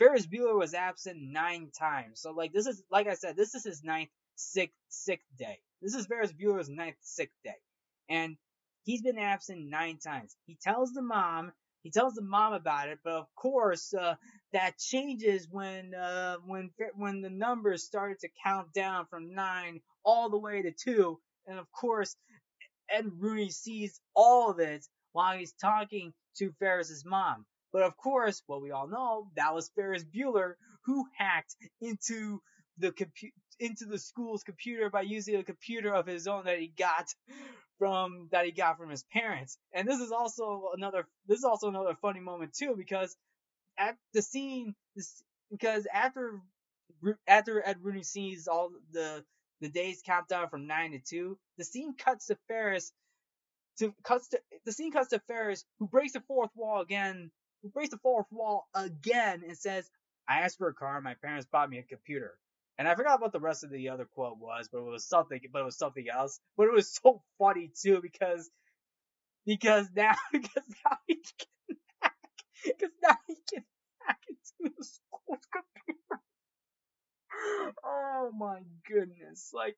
Ferris 0.00 0.26
Bueller 0.26 0.58
was 0.58 0.74
absent 0.74 1.20
nine 1.22 1.70
times. 1.78 2.22
So 2.22 2.32
like 2.32 2.54
this 2.54 2.66
is 2.66 2.82
like 2.90 3.08
I 3.08 3.14
said, 3.14 3.36
this 3.36 3.54
is 3.54 3.64
his 3.64 3.84
ninth 3.84 4.10
sick 4.36 4.72
sick 4.90 5.22
day. 5.38 5.60
This 5.82 5.94
is 5.94 6.06
Ferris 6.06 6.34
Bueller's 6.34 6.70
ninth 6.70 6.96
sick 7.02 7.32
day, 7.44 7.56
and 8.10 8.36
he's 8.84 9.02
been 9.02 9.18
absent 9.18 9.70
nine 9.70 9.98
times. 9.98 10.36
He 10.46 10.58
tells 10.62 10.92
the 10.94 11.02
mom 11.02 11.52
he 11.84 11.90
tells 11.92 12.14
the 12.14 12.22
mom 12.22 12.54
about 12.54 12.88
it, 12.90 13.00
but 13.04 13.14
of 13.14 13.26
course, 13.36 13.94
uh, 13.94 14.16
that 14.54 14.78
changes 14.78 15.48
when 15.50 15.94
uh, 15.94 16.38
when 16.46 16.72
when 16.96 17.22
the 17.22 17.30
numbers 17.30 17.84
started 17.84 18.20
to 18.20 18.30
count 18.44 18.74
down 18.74 19.06
from 19.06 19.34
nine 19.34 19.80
all 20.04 20.30
the 20.30 20.38
way 20.38 20.62
to 20.62 20.72
two, 20.72 21.20
and 21.46 21.58
of 21.58 21.72
course, 21.72 22.16
Ed 22.90 23.06
Rooney 23.18 23.50
sees 23.50 24.00
all 24.14 24.50
of 24.50 24.60
it 24.60 24.86
while 25.12 25.38
he's 25.38 25.54
talking 25.54 26.14
to 26.38 26.52
Ferris's 26.60 27.04
mom. 27.06 27.46
But 27.72 27.82
of 27.82 27.96
course, 27.96 28.42
what 28.46 28.62
we 28.62 28.70
all 28.72 28.88
know, 28.88 29.28
that 29.36 29.54
was 29.54 29.70
Ferris 29.74 30.04
Bueller 30.04 30.54
who 30.84 31.06
hacked 31.16 31.54
into 31.80 32.40
the 32.78 32.90
compu- 32.92 33.32
into 33.58 33.84
the 33.84 33.98
school's 33.98 34.42
computer 34.42 34.90
by 34.90 35.02
using 35.02 35.36
a 35.36 35.44
computer 35.44 35.94
of 35.94 36.06
his 36.06 36.26
own 36.26 36.44
that 36.44 36.58
he 36.58 36.68
got 36.68 37.14
from 37.78 38.28
that 38.32 38.44
he 38.46 38.52
got 38.52 38.78
from 38.78 38.90
his 38.90 39.04
parents. 39.12 39.58
And 39.72 39.86
this 39.86 40.00
is 40.00 40.12
also 40.12 40.70
another 40.76 41.06
this 41.26 41.38
is 41.38 41.44
also 41.44 41.68
another 41.68 41.94
funny 42.00 42.20
moment 42.20 42.54
too 42.54 42.74
because 42.76 43.16
at 43.78 43.96
the 44.14 44.22
scene, 44.22 44.74
this, 44.96 45.22
because 45.50 45.86
after 45.92 46.40
after 47.26 47.66
Ed 47.66 47.78
Rooney 47.82 48.02
sees 48.02 48.48
all 48.48 48.70
the 48.92 49.24
the 49.60 49.68
days 49.68 50.02
count 50.04 50.28
down 50.28 50.48
from 50.48 50.66
nine 50.66 50.92
to 50.92 50.98
two, 50.98 51.38
the 51.58 51.64
scene 51.64 51.94
cuts 51.96 52.26
to 52.26 52.38
Ferris. 52.48 52.92
To 53.78 53.94
cuts 54.04 54.28
to 54.28 54.40
the 54.66 54.72
scene 54.72 54.92
cuts 54.92 55.10
to 55.10 55.20
Ferris, 55.20 55.64
who 55.78 55.88
breaks 55.88 56.12
the 56.12 56.20
fourth 56.20 56.50
wall 56.54 56.80
again, 56.82 57.30
who 57.62 57.68
breaks 57.70 57.90
the 57.90 57.98
fourth 57.98 58.26
wall 58.30 58.68
again, 58.74 59.42
and 59.46 59.56
says, 59.56 59.90
"I 60.28 60.40
asked 60.40 60.58
for 60.58 60.68
a 60.68 60.74
car. 60.74 61.00
My 61.00 61.14
parents 61.14 61.46
bought 61.50 61.70
me 61.70 61.78
a 61.78 61.82
computer." 61.82 62.38
And 62.78 62.88
I 62.88 62.94
forgot 62.94 63.20
what 63.20 63.32
the 63.32 63.40
rest 63.40 63.64
of 63.64 63.70
the 63.70 63.90
other 63.90 64.06
quote 64.06 64.38
was, 64.38 64.68
but 64.68 64.78
it 64.78 64.84
was 64.90 65.06
something. 65.06 65.40
But 65.52 65.60
it 65.62 65.64
was 65.66 65.76
something 65.78 66.08
else. 66.08 66.40
But 66.56 66.64
it 66.68 66.72
was 66.74 66.90
so 67.02 67.22
funny 67.38 67.70
too 67.80 68.00
because 68.02 68.50
because 69.46 69.88
now 69.94 70.14
because 70.32 70.64
now 70.84 70.96
he 71.06 71.16
can 71.16 71.76
hack 72.02 72.14
because 72.64 72.90
now 73.02 73.16
he 73.26 73.36
can 73.52 73.64
hack 74.06 74.20
into 74.28 74.74
the 74.78 74.84
school's 74.84 75.46
computer. 75.52 76.22
Oh 77.84 78.30
my 78.32 78.62
goodness! 78.86 79.50
Like, 79.52 79.76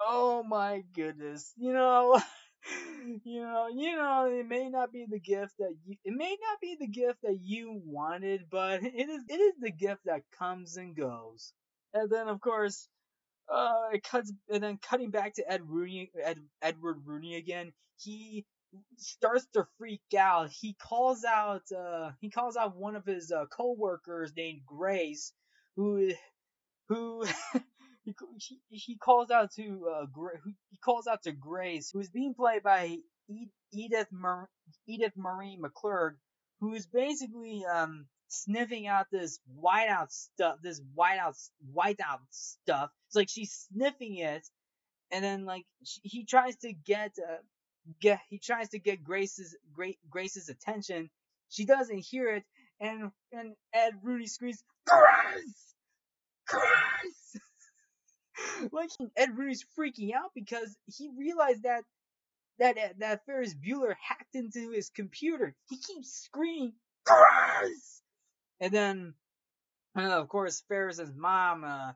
oh 0.00 0.42
my 0.42 0.84
goodness! 0.94 1.52
You 1.56 1.72
know, 1.72 2.20
you 3.24 3.40
know, 3.42 3.68
you 3.68 3.96
know, 3.96 4.26
it 4.32 4.46
may 4.46 4.68
not 4.68 4.92
be 4.92 5.06
the 5.08 5.20
gift 5.20 5.54
that 5.58 5.74
you, 5.86 5.96
it 6.04 6.14
may 6.14 6.36
not 6.40 6.60
be 6.60 6.76
the 6.78 6.86
gift 6.86 7.22
that 7.22 7.38
you 7.42 7.80
wanted, 7.84 8.46
but 8.50 8.82
it 8.82 9.08
is, 9.08 9.24
it 9.28 9.34
is 9.40 9.54
the 9.60 9.70
gift 9.70 10.02
that 10.06 10.22
comes 10.38 10.76
and 10.76 10.96
goes. 10.96 11.52
And 11.94 12.10
then, 12.10 12.28
of 12.28 12.40
course, 12.40 12.88
uh, 13.52 13.88
it 13.92 14.02
cuts, 14.04 14.32
and 14.52 14.62
then 14.62 14.78
cutting 14.78 15.10
back 15.10 15.34
to 15.34 15.50
Ed 15.50 15.62
Rooney, 15.68 16.10
Ed, 16.22 16.40
Edward 16.62 16.98
Rooney 17.04 17.36
again. 17.36 17.72
He 17.98 18.44
starts 18.98 19.46
to 19.54 19.66
freak 19.78 20.02
out. 20.18 20.50
He 20.50 20.74
calls 20.74 21.24
out, 21.24 21.62
uh, 21.76 22.12
he 22.20 22.30
calls 22.30 22.56
out 22.56 22.76
one 22.76 22.96
of 22.96 23.06
his 23.06 23.32
uh, 23.32 23.46
coworkers 23.46 24.32
named 24.36 24.62
Grace, 24.66 25.32
who, 25.76 26.12
who. 26.88 27.24
he, 28.38 28.60
he 28.68 28.96
calls 28.96 29.30
out 29.30 29.52
to 29.54 29.88
uh, 29.92 30.06
he 30.70 30.78
calls 30.84 31.06
out 31.06 31.22
to 31.24 31.32
Grace, 31.32 31.90
who 31.92 32.00
is 32.00 32.10
being 32.10 32.34
played 32.34 32.62
by 32.62 32.98
Edith 33.72 34.08
Mar- 34.12 34.48
Edith 34.86 35.14
Marie 35.16 35.58
McClurg, 35.60 36.16
who 36.60 36.74
is 36.74 36.86
basically 36.86 37.64
um, 37.64 38.06
sniffing 38.28 38.86
out 38.86 39.06
this 39.10 39.38
whiteout 39.62 40.10
stuff, 40.10 40.56
this 40.62 40.80
whiteout 40.96 41.36
whiteout 41.74 42.20
stuff. 42.30 42.90
It's 43.08 43.16
like 43.16 43.28
she's 43.28 43.66
sniffing 43.72 44.18
it, 44.18 44.46
and 45.10 45.24
then 45.24 45.44
like 45.44 45.64
she, 45.84 46.00
he 46.04 46.24
tries 46.24 46.56
to 46.58 46.72
get 46.72 47.12
uh, 47.18 47.38
get 48.00 48.20
he 48.28 48.38
tries 48.38 48.70
to 48.70 48.78
get 48.78 49.04
Grace's 49.04 49.56
great 49.72 49.98
Grace's 50.08 50.48
attention. 50.48 51.10
She 51.48 51.64
doesn't 51.64 51.98
hear 51.98 52.36
it, 52.36 52.44
and 52.80 53.10
and 53.32 53.54
Ed 53.72 53.94
Rooney 54.02 54.26
screams, 54.26 54.62
"Grace, 54.86 55.74
Grace!" 56.48 57.15
like 58.72 58.90
Ed 59.16 59.36
Rooney's 59.36 59.64
freaking 59.78 60.14
out 60.14 60.30
because 60.34 60.76
he 60.86 61.10
realized 61.16 61.62
that 61.62 61.84
that 62.58 62.76
that 62.98 63.24
Ferris 63.26 63.54
Bueller 63.54 63.94
hacked 64.00 64.34
into 64.34 64.70
his 64.70 64.90
computer. 64.90 65.54
He 65.68 65.76
keeps 65.76 66.12
screaming, 66.12 66.74
"Grace!" 67.04 68.02
And 68.60 68.72
then, 68.72 69.14
and 69.94 70.12
of 70.12 70.28
course, 70.28 70.62
Ferris's 70.68 71.12
mom 71.14 71.64
uh, 71.64 71.92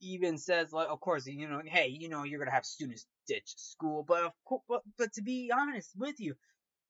even 0.00 0.38
says, 0.38 0.72
like, 0.72 0.88
of 0.88 1.00
course, 1.00 1.26
you 1.26 1.48
know, 1.48 1.60
hey, 1.64 1.88
you 1.88 2.08
know, 2.08 2.24
you're 2.24 2.38
gonna 2.38 2.50
have 2.50 2.64
students 2.64 3.06
ditch 3.26 3.54
school, 3.56 4.02
but 4.02 4.24
of 4.24 4.32
course, 4.44 4.62
but, 4.68 4.82
but 4.98 5.12
to 5.14 5.22
be 5.22 5.50
honest 5.54 5.90
with 5.96 6.18
you, 6.18 6.34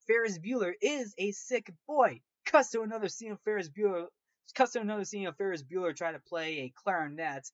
Ferris 0.06 0.38
Bueller 0.38 0.72
is 0.80 1.14
a 1.18 1.32
sick 1.32 1.72
boy. 1.86 2.20
Cuts 2.46 2.70
to 2.70 2.82
another 2.82 3.08
scene 3.08 3.32
of 3.32 3.40
Ferris 3.40 3.68
Bueller. 3.68 4.06
Cuts 4.54 4.72
to 4.72 4.80
another 4.80 5.04
scene 5.04 5.26
of 5.26 5.36
Ferris 5.36 5.62
Bueller 5.62 5.96
trying 5.96 6.14
to 6.14 6.20
play 6.20 6.58
a 6.60 6.72
clarinet. 6.74 7.50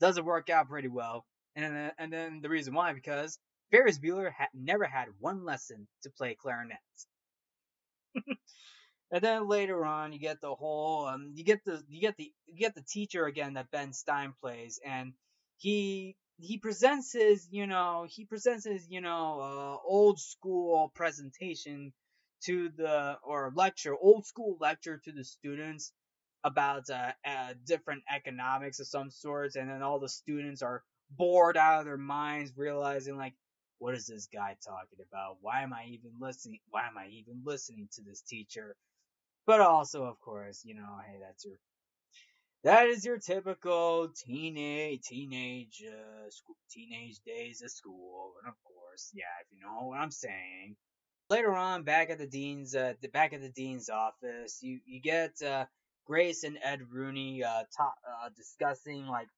Doesn't 0.00 0.24
work 0.24 0.50
out 0.50 0.68
pretty 0.68 0.88
well, 0.88 1.26
and 1.56 1.76
then, 1.76 1.92
and 1.98 2.12
then 2.12 2.40
the 2.40 2.48
reason 2.48 2.74
why 2.74 2.92
because 2.92 3.38
Ferris 3.70 3.98
Bueller 3.98 4.32
had 4.32 4.48
never 4.54 4.84
had 4.84 5.08
one 5.20 5.44
lesson 5.44 5.88
to 6.02 6.10
play 6.10 6.34
clarinet. 6.34 6.78
And 9.10 9.22
then 9.22 9.48
later 9.48 9.84
on, 9.84 10.12
you 10.12 10.18
get 10.18 10.40
the 10.40 10.54
whole, 10.54 11.06
um, 11.06 11.32
you 11.34 11.44
get 11.44 11.64
the, 11.64 11.82
you 11.88 12.00
get 12.00 12.16
the, 12.18 12.30
you 12.46 12.58
get 12.58 12.74
the 12.74 12.82
teacher 12.82 13.24
again 13.24 13.54
that 13.54 13.70
Ben 13.70 13.92
Stein 13.92 14.34
plays, 14.40 14.80
and 14.84 15.14
he, 15.56 16.16
he 16.38 16.58
presents 16.58 17.12
his, 17.12 17.48
you 17.50 17.66
know, 17.66 18.06
he 18.08 18.26
presents 18.26 18.66
his, 18.66 18.86
you 18.90 19.00
know, 19.00 19.40
uh, 19.40 19.88
old 19.88 20.20
school 20.20 20.92
presentation 20.94 21.92
to 22.44 22.68
the, 22.76 23.16
or 23.22 23.50
lecture, 23.54 23.96
old 23.96 24.26
school 24.26 24.58
lecture 24.60 25.00
to 25.04 25.12
the 25.12 25.24
students 25.24 25.92
about, 26.44 26.88
uh, 26.90 27.12
uh, 27.24 27.54
different 27.66 28.02
economics 28.14 28.80
of 28.80 28.86
some 28.86 29.10
sorts, 29.10 29.56
and 29.56 29.68
then 29.68 29.82
all 29.82 29.98
the 29.98 30.08
students 30.08 30.62
are 30.62 30.84
bored 31.10 31.56
out 31.56 31.80
of 31.80 31.84
their 31.86 31.96
minds, 31.96 32.52
realizing 32.56 33.16
like, 33.16 33.34
what 33.78 33.94
is 33.94 34.06
this 34.06 34.26
guy 34.26 34.56
talking 34.64 34.98
about? 35.08 35.38
Why 35.40 35.62
am 35.62 35.72
I 35.72 35.84
even 35.86 36.12
listening? 36.20 36.60
Why 36.70 36.86
am 36.88 36.98
I 36.98 37.08
even 37.08 37.42
listening 37.44 37.88
to 37.92 38.02
this 38.02 38.22
teacher? 38.22 38.76
But 39.46 39.60
also, 39.60 40.04
of 40.04 40.20
course, 40.20 40.62
you 40.64 40.74
know, 40.74 40.98
hey, 41.06 41.18
that's 41.20 41.44
your 41.44 41.58
that 42.64 42.88
is 42.88 43.04
your 43.04 43.18
typical 43.18 44.08
teenage 44.08 45.02
teenage 45.02 45.82
uh, 45.86 46.28
school, 46.30 46.56
teenage 46.70 47.20
days 47.24 47.62
of 47.62 47.70
school, 47.70 48.32
and 48.42 48.48
of 48.48 48.56
course, 48.64 49.10
yeah, 49.14 49.24
if 49.42 49.46
you 49.52 49.60
know 49.64 49.86
what 49.88 49.98
I'm 49.98 50.10
saying. 50.10 50.76
Later 51.30 51.54
on, 51.54 51.84
back 51.84 52.10
at 52.10 52.18
the 52.18 52.26
dean's 52.26 52.74
uh, 52.74 52.94
back 53.12 53.32
at 53.32 53.40
the 53.40 53.50
dean's 53.50 53.88
office, 53.88 54.58
you 54.60 54.80
you 54.86 55.00
get 55.00 55.40
uh, 55.42 55.66
Grace 56.08 56.42
and 56.42 56.58
Ed 56.62 56.80
Rooney 56.90 57.44
uh, 57.44 57.64
talk, 57.76 57.94
uh 58.06 58.30
discussing 58.34 59.06
like 59.06 59.28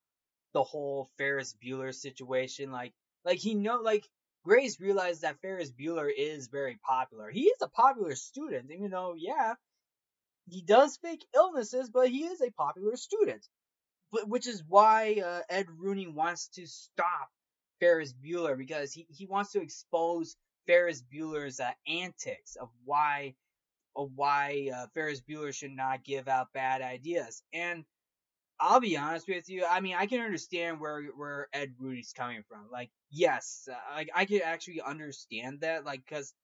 the 0.54 0.62
whole 0.62 1.10
Ferris 1.18 1.54
Bueller 1.62 1.92
situation, 1.94 2.70
like 2.70 2.92
like 3.24 3.38
he 3.38 3.54
know 3.54 3.80
like 3.80 4.08
Grace 4.44 4.80
realized 4.80 5.22
that 5.22 5.40
Ferris 5.42 5.72
Bueller 5.72 6.08
is 6.16 6.48
very 6.48 6.78
popular. 6.86 7.28
He 7.30 7.42
is 7.42 7.58
a 7.60 7.68
popular 7.68 8.14
student, 8.14 8.70
even 8.70 8.90
though 8.90 9.14
yeah, 9.18 9.54
he 10.48 10.62
does 10.62 10.96
fake 10.96 11.26
illnesses, 11.34 11.90
but 11.90 12.08
he 12.08 12.24
is 12.24 12.40
a 12.40 12.52
popular 12.52 12.96
student. 12.96 13.46
But, 14.12 14.28
which 14.28 14.46
is 14.46 14.64
why 14.66 15.22
uh, 15.24 15.42
Ed 15.48 15.66
Rooney 15.76 16.08
wants 16.08 16.48
to 16.54 16.66
stop 16.66 17.30
Ferris 17.80 18.12
Bueller 18.12 18.56
because 18.56 18.92
he, 18.92 19.06
he 19.08 19.26
wants 19.26 19.52
to 19.52 19.60
expose 19.60 20.36
Ferris 20.66 21.02
Bueller's 21.02 21.60
uh, 21.60 21.70
antics 21.88 22.56
of 22.56 22.68
why 22.84 23.34
of 23.96 24.10
why 24.14 24.70
uh, 24.74 24.86
Ferris 24.94 25.20
Bueller 25.20 25.54
should 25.54 25.72
not 25.72 26.04
give 26.04 26.28
out 26.28 26.52
bad 26.52 26.82
ideas. 26.82 27.42
And 27.52 27.84
I'll 28.58 28.80
be 28.80 28.96
honest 28.96 29.26
with 29.26 29.48
you. 29.48 29.64
I 29.68 29.80
mean, 29.80 29.96
I 29.98 30.06
can 30.06 30.20
understand 30.20 30.80
where 30.80 31.02
where 31.16 31.48
Ed 31.52 31.74
Rooney's 31.78 32.12
coming 32.12 32.42
from. 32.48 32.66
Like, 32.70 32.90
yes, 33.10 33.68
uh, 33.70 33.94
like 33.94 34.10
I 34.14 34.26
can 34.26 34.42
actually 34.44 34.82
understand 34.82 35.60
that. 35.60 35.84
Like, 35.84 36.02
because 36.06 36.34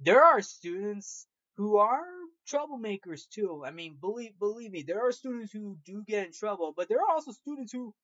there 0.00 0.24
are 0.24 0.42
students 0.42 1.26
who 1.56 1.76
are 1.76 2.04
troublemakers 2.50 3.28
too. 3.28 3.62
I 3.64 3.70
mean, 3.70 3.96
believe 4.00 4.38
believe 4.38 4.72
me, 4.72 4.82
there 4.82 5.06
are 5.06 5.12
students 5.12 5.52
who 5.52 5.76
do 5.84 6.02
get 6.06 6.26
in 6.26 6.32
trouble, 6.32 6.74
but 6.76 6.88
there 6.88 6.98
are 6.98 7.10
also 7.10 7.32
students 7.32 7.72
who 7.72 7.94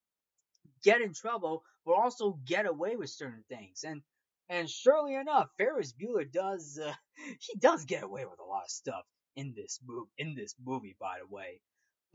get 0.84 1.00
in 1.00 1.12
trouble 1.12 1.64
but 1.84 1.94
also 1.94 2.38
get 2.44 2.66
away 2.66 2.96
with 2.96 3.10
certain 3.10 3.44
things. 3.48 3.84
And 3.84 4.02
and 4.48 4.68
surely 4.68 5.14
enough, 5.14 5.48
Ferris 5.58 5.92
Bueller 5.92 6.30
does 6.30 6.78
uh, 6.82 6.92
he 7.40 7.58
does 7.58 7.84
get 7.84 8.02
away 8.04 8.24
with 8.26 8.40
a 8.40 8.44
lot 8.44 8.64
of 8.64 8.70
stuff 8.70 9.04
in 9.36 9.54
this 9.54 9.80
movie. 9.86 10.10
In 10.18 10.34
this 10.34 10.54
movie, 10.64 10.96
by 11.00 11.18
the 11.20 11.34
way. 11.34 11.60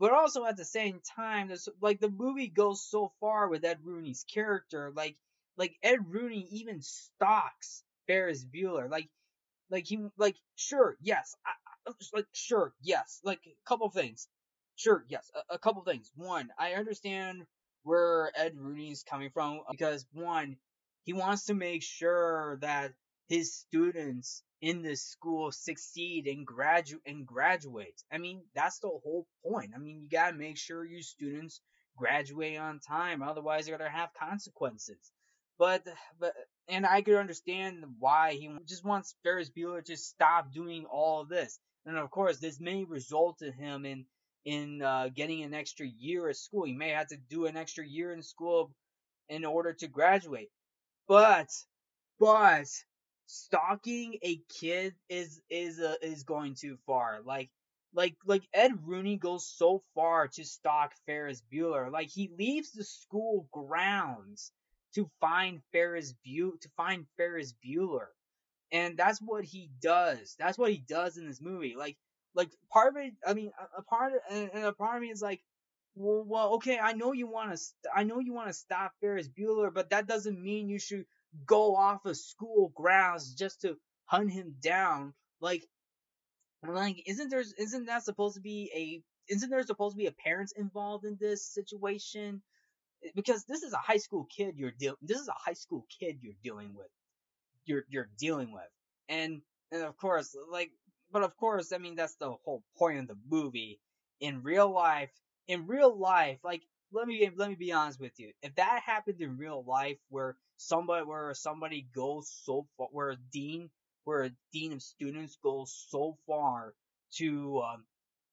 But 0.00 0.12
also 0.12 0.44
at 0.44 0.56
the 0.56 0.64
same 0.64 1.00
time, 1.16 1.48
there's 1.48 1.68
like 1.80 2.00
the 2.00 2.10
movie 2.10 2.48
goes 2.48 2.82
so 2.88 3.12
far 3.20 3.48
with 3.48 3.64
Ed 3.64 3.78
Rooney's 3.84 4.24
character, 4.32 4.92
like 4.94 5.16
like 5.56 5.76
Ed 5.82 6.00
Rooney 6.08 6.48
even 6.50 6.82
stalks 6.82 7.84
Ferris 8.06 8.44
Bueller, 8.44 8.90
like 8.90 9.08
like 9.70 9.86
he 9.86 9.98
like 10.18 10.36
sure 10.56 10.96
yes 11.00 11.36
I, 11.46 11.52
like 12.12 12.26
sure, 12.32 12.72
yes, 12.82 13.20
like 13.24 13.40
a 13.46 13.68
couple 13.68 13.88
things. 13.90 14.28
Sure, 14.76 15.04
yes, 15.08 15.30
a, 15.34 15.54
a 15.54 15.58
couple 15.58 15.82
things. 15.82 16.10
One, 16.16 16.50
I 16.58 16.72
understand 16.74 17.44
where 17.82 18.32
Ed 18.36 18.54
Rooney's 18.56 19.04
coming 19.04 19.30
from 19.30 19.60
because 19.70 20.06
one, 20.12 20.56
he 21.04 21.12
wants 21.12 21.46
to 21.46 21.54
make 21.54 21.82
sure 21.82 22.58
that 22.60 22.92
his 23.28 23.54
students 23.54 24.42
in 24.60 24.82
this 24.82 25.02
school 25.02 25.52
succeed 25.52 26.26
and 26.26 26.46
graduate 26.46 27.02
and 27.06 27.26
graduate. 27.26 28.02
I 28.10 28.18
mean, 28.18 28.42
that's 28.54 28.78
the 28.78 28.88
whole 28.88 29.26
point. 29.44 29.72
I 29.74 29.78
mean, 29.78 30.00
you 30.00 30.08
gotta 30.08 30.36
make 30.36 30.56
sure 30.56 30.84
your 30.84 31.02
students 31.02 31.60
graduate 31.96 32.58
on 32.58 32.80
time, 32.80 33.22
otherwise 33.22 33.68
you're 33.68 33.78
gonna 33.78 33.90
have 33.90 34.14
consequences. 34.14 35.12
But 35.58 35.86
but 36.18 36.34
and 36.68 36.86
I 36.86 37.02
could 37.02 37.16
understand 37.16 37.84
why 37.98 38.32
he 38.32 38.50
just 38.66 38.84
wants 38.84 39.14
Ferris 39.22 39.50
Bueller 39.50 39.84
to 39.84 39.96
stop 39.96 40.52
doing 40.52 40.86
all 40.86 41.20
of 41.20 41.28
this. 41.28 41.60
And 41.86 41.98
of 41.98 42.10
course, 42.10 42.38
this 42.38 42.58
may 42.60 42.84
result 42.84 43.42
in 43.42 43.52
him 43.52 43.84
in 43.84 44.06
in 44.44 44.82
uh, 44.82 45.08
getting 45.14 45.42
an 45.42 45.54
extra 45.54 45.86
year 45.86 46.28
at 46.28 46.36
school. 46.36 46.64
He 46.64 46.74
may 46.74 46.90
have 46.90 47.08
to 47.08 47.16
do 47.16 47.46
an 47.46 47.56
extra 47.56 47.86
year 47.86 48.12
in 48.12 48.22
school 48.22 48.72
in 49.28 49.44
order 49.44 49.72
to 49.74 49.88
graduate. 49.88 50.50
But 51.08 51.50
but 52.18 52.66
stalking 53.26 54.18
a 54.22 54.40
kid 54.60 54.94
is 55.08 55.40
is 55.50 55.80
uh, 55.80 55.96
is 56.02 56.24
going 56.24 56.54
too 56.54 56.76
far. 56.86 57.20
Like 57.24 57.50
like 57.92 58.16
like 58.24 58.42
Ed 58.52 58.72
Rooney 58.84 59.16
goes 59.16 59.46
so 59.46 59.82
far 59.94 60.28
to 60.28 60.44
stalk 60.44 60.92
Ferris 61.06 61.42
Bueller. 61.52 61.90
Like 61.90 62.08
he 62.08 62.30
leaves 62.38 62.72
the 62.72 62.84
school 62.84 63.48
grounds 63.52 64.52
to 64.94 65.10
find 65.20 65.60
Ferris 65.72 66.14
Bu 66.24 66.56
to 66.60 66.68
find 66.76 67.06
Ferris 67.16 67.54
Bueller. 67.64 68.08
And 68.72 68.96
that's 68.96 69.20
what 69.20 69.44
he 69.44 69.70
does. 69.80 70.34
That's 70.38 70.58
what 70.58 70.72
he 70.72 70.78
does 70.88 71.16
in 71.16 71.26
this 71.26 71.40
movie. 71.40 71.74
Like 71.76 71.96
like 72.34 72.50
part 72.72 72.96
of 72.96 73.02
it 73.02 73.14
I 73.26 73.34
mean 73.34 73.52
a, 73.58 73.80
a 73.80 73.82
part 73.82 74.12
of, 74.14 74.20
and 74.30 74.64
a 74.64 74.72
part 74.72 74.96
of 74.96 75.02
me 75.02 75.10
is 75.10 75.22
like 75.22 75.42
well, 75.94 76.24
well 76.26 76.54
okay, 76.54 76.78
I 76.78 76.92
know 76.92 77.12
you 77.12 77.26
want 77.26 77.50
to 77.52 77.56
st- 77.56 77.92
I 77.94 78.04
know 78.04 78.18
you 78.20 78.32
want 78.32 78.48
to 78.48 78.54
stop 78.54 78.92
Ferris 79.00 79.28
Bueller, 79.28 79.72
but 79.72 79.90
that 79.90 80.06
doesn't 80.06 80.42
mean 80.42 80.68
you 80.68 80.78
should 80.78 81.06
go 81.46 81.76
off 81.76 82.04
of 82.06 82.16
school 82.16 82.72
grounds 82.74 83.34
just 83.34 83.62
to 83.62 83.76
hunt 84.06 84.30
him 84.32 84.56
down. 84.60 85.14
Like 85.40 85.64
like, 86.66 87.02
isn't 87.06 87.30
there 87.30 87.44
isn't 87.58 87.86
that 87.86 88.04
supposed 88.04 88.36
to 88.36 88.40
be 88.40 88.70
a 88.74 89.32
isn't 89.32 89.50
there 89.50 89.62
supposed 89.62 89.94
to 89.94 89.98
be 89.98 90.06
a 90.06 90.12
parents 90.12 90.52
involved 90.52 91.04
in 91.04 91.16
this 91.20 91.46
situation? 91.46 92.42
Eh, 93.04 93.10
because 93.14 93.44
this 93.44 93.62
is 93.62 93.72
a 93.72 93.78
high 93.78 93.98
school 93.98 94.26
kid 94.36 94.56
you're 94.56 94.72
dealing. 94.78 94.98
This 95.02 95.20
is 95.20 95.28
a 95.28 95.34
high 95.34 95.54
school 95.54 95.86
kid 96.00 96.18
you're 96.22 96.34
dealing 96.42 96.74
with. 96.74 96.88
You're 97.64 97.84
you're 97.88 98.10
dealing 98.18 98.52
with, 98.52 98.70
and 99.08 99.42
and 99.72 99.82
of 99.82 99.96
course, 99.96 100.36
like, 100.50 100.70
but 101.12 101.22
of 101.22 101.36
course, 101.36 101.72
I 101.72 101.78
mean 101.78 101.96
that's 101.96 102.16
the 102.16 102.32
whole 102.44 102.62
point 102.76 102.98
of 103.00 103.08
the 103.08 103.18
movie. 103.28 103.80
In 104.20 104.42
real 104.42 104.72
life, 104.72 105.10
in 105.48 105.66
real 105.66 105.96
life, 105.96 106.38
like 106.44 106.62
let 106.92 107.06
me 107.06 107.30
let 107.36 107.48
me 107.48 107.54
be 107.56 107.72
honest 107.72 108.00
with 108.00 108.18
you. 108.18 108.32
If 108.42 108.54
that 108.56 108.82
happened 108.84 109.20
in 109.20 109.36
real 109.38 109.64
life, 109.66 109.98
where 110.08 110.36
somebody 110.56 111.04
where 111.04 111.34
somebody 111.34 111.86
goes 111.94 112.30
so 112.44 112.66
far, 112.76 112.88
where 112.92 113.10
a 113.10 113.16
dean 113.32 113.70
where 114.04 114.24
a 114.24 114.30
dean 114.52 114.72
of 114.72 114.82
students 114.82 115.38
goes 115.42 115.72
so 115.88 116.16
far 116.26 116.74
to 117.16 117.62
um, 117.62 117.84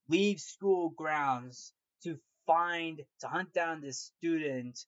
leave 0.10 0.39
school 0.39 0.89
grounds 0.91 1.74
to 2.04 2.19
find 2.47 3.02
to 3.19 3.28
hunt 3.28 3.54
down 3.54 3.82
this 3.82 4.12
student 4.17 4.86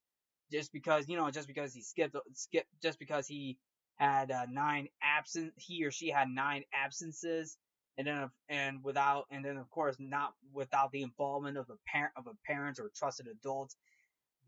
just 0.52 0.72
because 0.72 1.08
you 1.08 1.16
know 1.16 1.30
just 1.30 1.48
because 1.48 1.72
he 1.74 1.82
skipped 1.82 2.16
skip 2.34 2.66
just 2.82 2.98
because 2.98 3.26
he 3.26 3.58
had 3.96 4.30
uh, 4.30 4.46
nine 4.50 4.88
absent 5.02 5.52
he 5.56 5.84
or 5.84 5.90
she 5.90 6.10
had 6.10 6.28
nine 6.28 6.64
absences 6.74 7.56
and 7.98 8.06
then 8.06 8.30
and 8.48 8.82
without 8.84 9.26
and 9.30 9.44
then 9.44 9.56
of 9.56 9.70
course 9.70 9.96
not 9.98 10.34
without 10.52 10.92
the 10.92 11.02
involvement 11.02 11.56
of 11.58 11.68
a 11.70 11.76
parent 11.86 12.12
of 12.16 12.26
a 12.26 12.34
parent 12.46 12.78
or 12.80 12.90
trusted 12.96 13.26
adults 13.28 13.76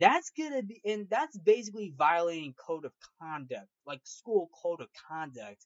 that's 0.00 0.30
gonna 0.38 0.62
be 0.62 0.80
and 0.84 1.08
that's 1.10 1.38
basically 1.38 1.94
violating 1.96 2.54
code 2.54 2.84
of 2.84 2.92
conduct 3.20 3.68
like 3.86 4.00
school 4.04 4.50
code 4.62 4.80
of 4.80 4.88
conduct 5.08 5.58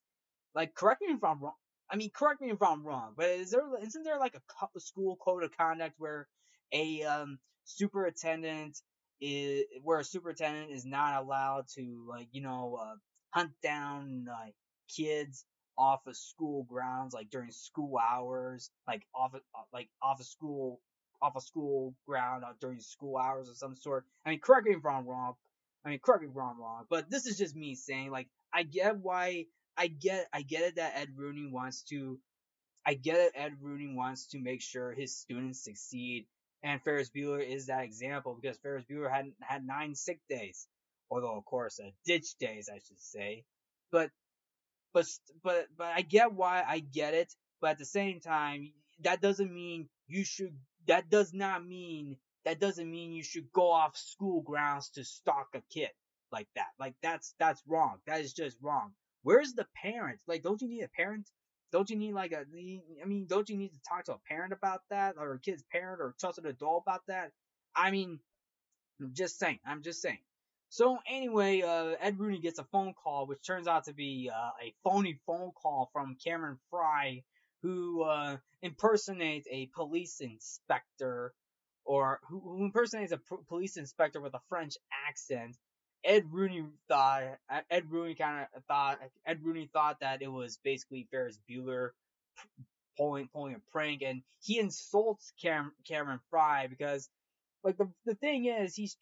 like, 0.54 0.74
correct 0.74 1.02
me 1.02 1.08
if 1.08 1.22
I'm 1.24 1.40
wrong. 1.40 1.54
I 1.90 1.96
mean, 1.96 2.10
correct 2.14 2.40
me 2.40 2.50
if 2.50 2.62
I'm 2.62 2.84
wrong, 2.84 3.14
but 3.16 3.26
is 3.26 3.50
there 3.50 3.66
isn't 3.82 4.04
there 4.04 4.18
like 4.18 4.34
a 4.36 4.80
school 4.80 5.16
code 5.16 5.44
of 5.44 5.56
conduct 5.56 5.94
where 5.98 6.28
a 6.72 7.02
um, 7.02 7.38
superintendent 7.64 8.78
is 9.20 9.64
where 9.82 9.98
a 10.00 10.04
superintendent 10.04 10.70
is 10.72 10.86
not 10.86 11.22
allowed 11.22 11.66
to 11.76 12.06
like 12.08 12.28
you 12.32 12.42
know 12.42 12.78
uh, 12.80 12.94
hunt 13.30 13.52
down 13.62 14.24
like 14.28 14.54
kids 14.94 15.44
off 15.80 16.06
of 16.06 16.14
school 16.14 16.64
grounds 16.64 17.14
like 17.14 17.30
during 17.30 17.50
school 17.50 17.96
hours, 17.98 18.70
like 18.86 19.02
off 19.14 19.32
of, 19.32 19.40
uh, 19.54 19.62
like 19.72 19.88
off 20.02 20.20
of 20.20 20.26
school 20.26 20.80
off 21.22 21.34
a 21.34 21.38
of 21.38 21.42
school 21.42 21.94
ground 22.06 22.44
uh, 22.44 22.52
during 22.60 22.80
school 22.80 23.16
hours 23.16 23.48
of 23.48 23.56
some 23.56 23.74
sort. 23.74 24.04
I 24.24 24.30
mean, 24.30 24.40
correct 24.40 24.66
me 24.66 24.74
if 24.74 24.84
I'm 24.84 25.06
wrong. 25.06 25.34
I 25.84 25.90
mean, 25.90 25.98
correct 25.98 26.22
me 26.22 26.28
if 26.28 26.36
I'm 26.36 26.60
wrong, 26.60 26.84
but 26.90 27.10
this 27.10 27.26
is 27.26 27.38
just 27.38 27.56
me 27.56 27.74
saying 27.74 28.10
like 28.10 28.28
I 28.52 28.62
get 28.62 28.98
why 28.98 29.46
I 29.76 29.86
get 29.88 30.28
I 30.32 30.42
get 30.42 30.62
it 30.62 30.76
that 30.76 30.96
Ed 30.96 31.08
Rooney 31.16 31.48
wants 31.50 31.82
to 31.84 32.18
I 32.86 32.94
get 32.94 33.16
it 33.16 33.32
Ed 33.34 33.54
Rooney 33.60 33.92
wants 33.94 34.28
to 34.28 34.38
make 34.38 34.60
sure 34.60 34.92
his 34.92 35.16
students 35.16 35.64
succeed 35.64 36.26
and 36.62 36.82
Ferris 36.82 37.10
Bueller 37.10 37.46
is 37.46 37.66
that 37.66 37.84
example 37.84 38.38
because 38.40 38.58
Ferris 38.58 38.84
Bueller 38.90 39.10
had 39.10 39.32
had 39.40 39.66
nine 39.66 39.94
sick 39.94 40.20
days, 40.28 40.68
although 41.10 41.36
of 41.36 41.44
course 41.46 41.80
uh, 41.80 41.90
ditch 42.04 42.36
days 42.38 42.68
I 42.68 42.78
should 42.78 43.00
say, 43.00 43.44
but 43.90 44.10
but 44.92 45.06
but 45.42 45.66
but 45.76 45.88
I 45.88 46.02
get 46.02 46.32
why 46.32 46.64
I 46.66 46.80
get 46.80 47.14
it, 47.14 47.32
but 47.60 47.70
at 47.70 47.78
the 47.78 47.84
same 47.84 48.20
time 48.20 48.72
that 49.02 49.20
doesn't 49.20 49.52
mean 49.52 49.88
you 50.08 50.24
should 50.24 50.54
that 50.86 51.10
does 51.10 51.32
not 51.32 51.64
mean 51.66 52.16
that 52.44 52.60
doesn't 52.60 52.90
mean 52.90 53.12
you 53.12 53.22
should 53.22 53.52
go 53.52 53.70
off 53.70 53.96
school 53.96 54.40
grounds 54.42 54.90
to 54.90 55.04
stalk 55.04 55.48
a 55.54 55.62
kid 55.72 55.90
like 56.32 56.48
that. 56.56 56.68
Like 56.78 56.94
that's 57.02 57.34
that's 57.38 57.62
wrong. 57.66 57.98
That 58.06 58.20
is 58.20 58.32
just 58.32 58.56
wrong. 58.62 58.92
Where's 59.22 59.52
the 59.52 59.66
parent? 59.82 60.20
Like, 60.26 60.42
don't 60.42 60.60
you 60.62 60.68
need 60.68 60.82
a 60.82 60.88
parent? 60.88 61.28
Don't 61.72 61.90
you 61.90 61.96
need 61.96 62.14
like 62.14 62.32
a? 62.32 62.40
I 62.40 63.06
mean, 63.06 63.26
don't 63.26 63.48
you 63.48 63.56
need 63.56 63.72
to 63.72 63.80
talk 63.88 64.04
to 64.04 64.14
a 64.14 64.18
parent 64.28 64.52
about 64.52 64.80
that, 64.90 65.16
or 65.18 65.34
a 65.34 65.40
kid's 65.40 65.62
parent, 65.70 66.00
or 66.00 66.14
trusted 66.18 66.46
adult 66.46 66.84
about 66.86 67.02
that? 67.08 67.30
I 67.76 67.90
mean, 67.90 68.18
I'm 69.00 69.12
just 69.14 69.38
saying. 69.38 69.60
I'm 69.64 69.82
just 69.82 70.02
saying. 70.02 70.18
So 70.70 70.98
anyway, 71.08 71.62
uh, 71.62 71.96
Ed 72.00 72.18
Rooney 72.20 72.38
gets 72.38 72.60
a 72.60 72.64
phone 72.64 72.94
call, 72.94 73.26
which 73.26 73.44
turns 73.44 73.66
out 73.66 73.84
to 73.84 73.92
be 73.92 74.30
uh, 74.32 74.50
a 74.62 74.72
phony 74.84 75.18
phone 75.26 75.50
call 75.50 75.90
from 75.92 76.16
Cameron 76.24 76.58
Frye, 76.70 77.24
who 77.62 78.04
uh, 78.04 78.36
impersonates 78.62 79.48
a 79.50 79.66
police 79.74 80.20
inspector, 80.20 81.34
or 81.84 82.20
who, 82.28 82.40
who 82.40 82.64
impersonates 82.64 83.12
a 83.12 83.20
police 83.48 83.76
inspector 83.76 84.20
with 84.20 84.34
a 84.34 84.40
French 84.48 84.76
accent, 85.08 85.56
Ed 86.04 86.24
Rooney 86.30 86.64
thought 86.88 87.24
Ed 87.68 87.90
Rooney 87.90 88.14
kind 88.14 88.46
of 88.54 88.64
thought 88.64 89.00
Ed 89.26 89.40
Rooney 89.42 89.68
thought 89.72 90.00
that 90.00 90.22
it 90.22 90.28
was 90.28 90.58
basically 90.62 91.08
Ferris 91.10 91.38
Bueller 91.50 91.90
pulling 92.96 93.28
pulling 93.28 93.54
a 93.54 93.60
prank, 93.72 94.02
and 94.02 94.22
he 94.40 94.58
insults 94.58 95.32
Cam, 95.42 95.72
Cameron 95.86 96.20
Fry 96.30 96.68
because 96.68 97.08
like 97.64 97.76
the 97.76 97.90
the 98.06 98.14
thing 98.14 98.46
is 98.46 98.74
he's 98.74 98.96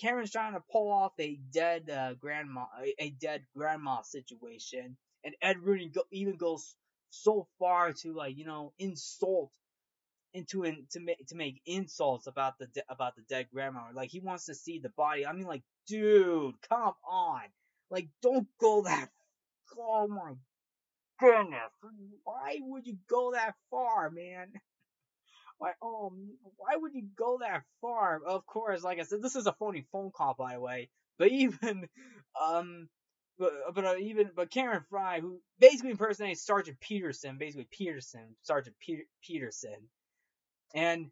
Cameron's 0.00 0.32
trying 0.32 0.54
to 0.54 0.62
pull 0.72 0.90
off 0.90 1.12
a 1.20 1.38
dead 1.52 1.90
uh, 1.90 2.14
grandma 2.14 2.66
a, 2.98 3.10
dead 3.10 3.44
grandma 3.56 4.02
situation, 4.02 4.96
and 5.24 5.34
Ed 5.42 5.58
Rooney 5.62 5.88
go, 5.88 6.02
even 6.10 6.36
goes 6.36 6.74
so 7.10 7.46
far 7.58 7.92
to 7.92 8.12
like 8.12 8.36
you 8.36 8.44
know 8.44 8.72
insult 8.78 9.50
into 10.34 10.64
an 10.64 10.86
to 10.90 11.00
make 11.00 11.26
to 11.28 11.36
make 11.36 11.60
insults 11.66 12.26
about 12.26 12.58
the 12.58 12.66
de- 12.66 12.84
about 12.88 13.16
the 13.16 13.22
dead 13.28 13.46
grandma. 13.52 13.82
Like 13.94 14.10
he 14.10 14.20
wants 14.20 14.46
to 14.46 14.54
see 14.54 14.80
the 14.80 14.90
body. 14.90 15.26
I 15.26 15.32
mean, 15.32 15.46
like, 15.46 15.62
dude, 15.86 16.54
come 16.68 16.94
on, 17.08 17.42
like, 17.90 18.08
don't 18.22 18.48
go 18.60 18.82
that. 18.84 19.10
Oh 19.78 20.08
my 20.08 20.34
goodness, 21.20 21.70
why 22.24 22.58
would 22.62 22.86
you 22.86 22.96
go 23.08 23.32
that 23.32 23.54
far, 23.70 24.10
man? 24.10 24.52
Why, 25.58 25.72
oh, 25.82 26.12
why 26.56 26.76
would 26.76 26.94
you 26.94 27.06
go 27.16 27.38
that 27.40 27.62
far? 27.80 28.20
Of 28.26 28.46
course, 28.46 28.82
like 28.82 28.98
I 28.98 29.02
said, 29.02 29.22
this 29.22 29.36
is 29.36 29.46
a 29.46 29.52
phony 29.52 29.86
phone 29.92 30.10
call, 30.14 30.34
by 30.38 30.54
the 30.54 30.60
way. 30.60 30.90
But 31.16 31.30
even, 31.30 31.88
um, 32.42 32.88
but 33.38 33.52
but 33.72 33.84
uh, 33.84 33.96
even 33.98 34.30
but 34.34 34.50
Cameron 34.50 34.84
Frye, 34.90 35.20
who 35.20 35.40
basically 35.60 35.92
impersonates 35.92 36.44
Sergeant 36.44 36.80
Peterson, 36.80 37.38
basically 37.38 37.68
Peterson, 37.70 38.34
Sergeant 38.42 38.74
Peter, 38.80 39.04
Peterson, 39.22 39.76
and 40.74 41.10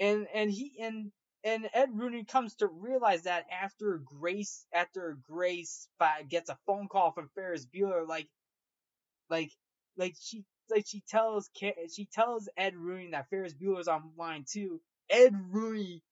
and 0.00 0.26
and 0.34 0.50
he 0.50 0.72
and 0.80 1.12
and 1.44 1.68
Ed 1.72 1.90
Rooney 1.92 2.24
comes 2.24 2.56
to 2.56 2.66
realize 2.66 3.22
that 3.22 3.46
after 3.50 4.00
Grace 4.04 4.66
after 4.72 5.18
Grace 5.28 5.88
gets 6.28 6.50
a 6.50 6.58
phone 6.66 6.88
call 6.88 7.12
from 7.12 7.30
Ferris 7.34 7.66
Bueller, 7.66 8.06
like 8.08 8.28
like 9.30 9.52
like 9.96 10.14
she 10.20 10.44
like 10.70 10.86
she 10.86 11.02
tells 11.08 11.50
she 11.54 12.06
tells 12.12 12.48
Ed 12.56 12.76
Rooney 12.76 13.10
that 13.12 13.28
Ferris 13.30 13.54
Bueller's 13.54 13.88
online 13.88 14.44
too. 14.50 14.80
Ed 15.10 15.34
Rooney, 15.50 16.02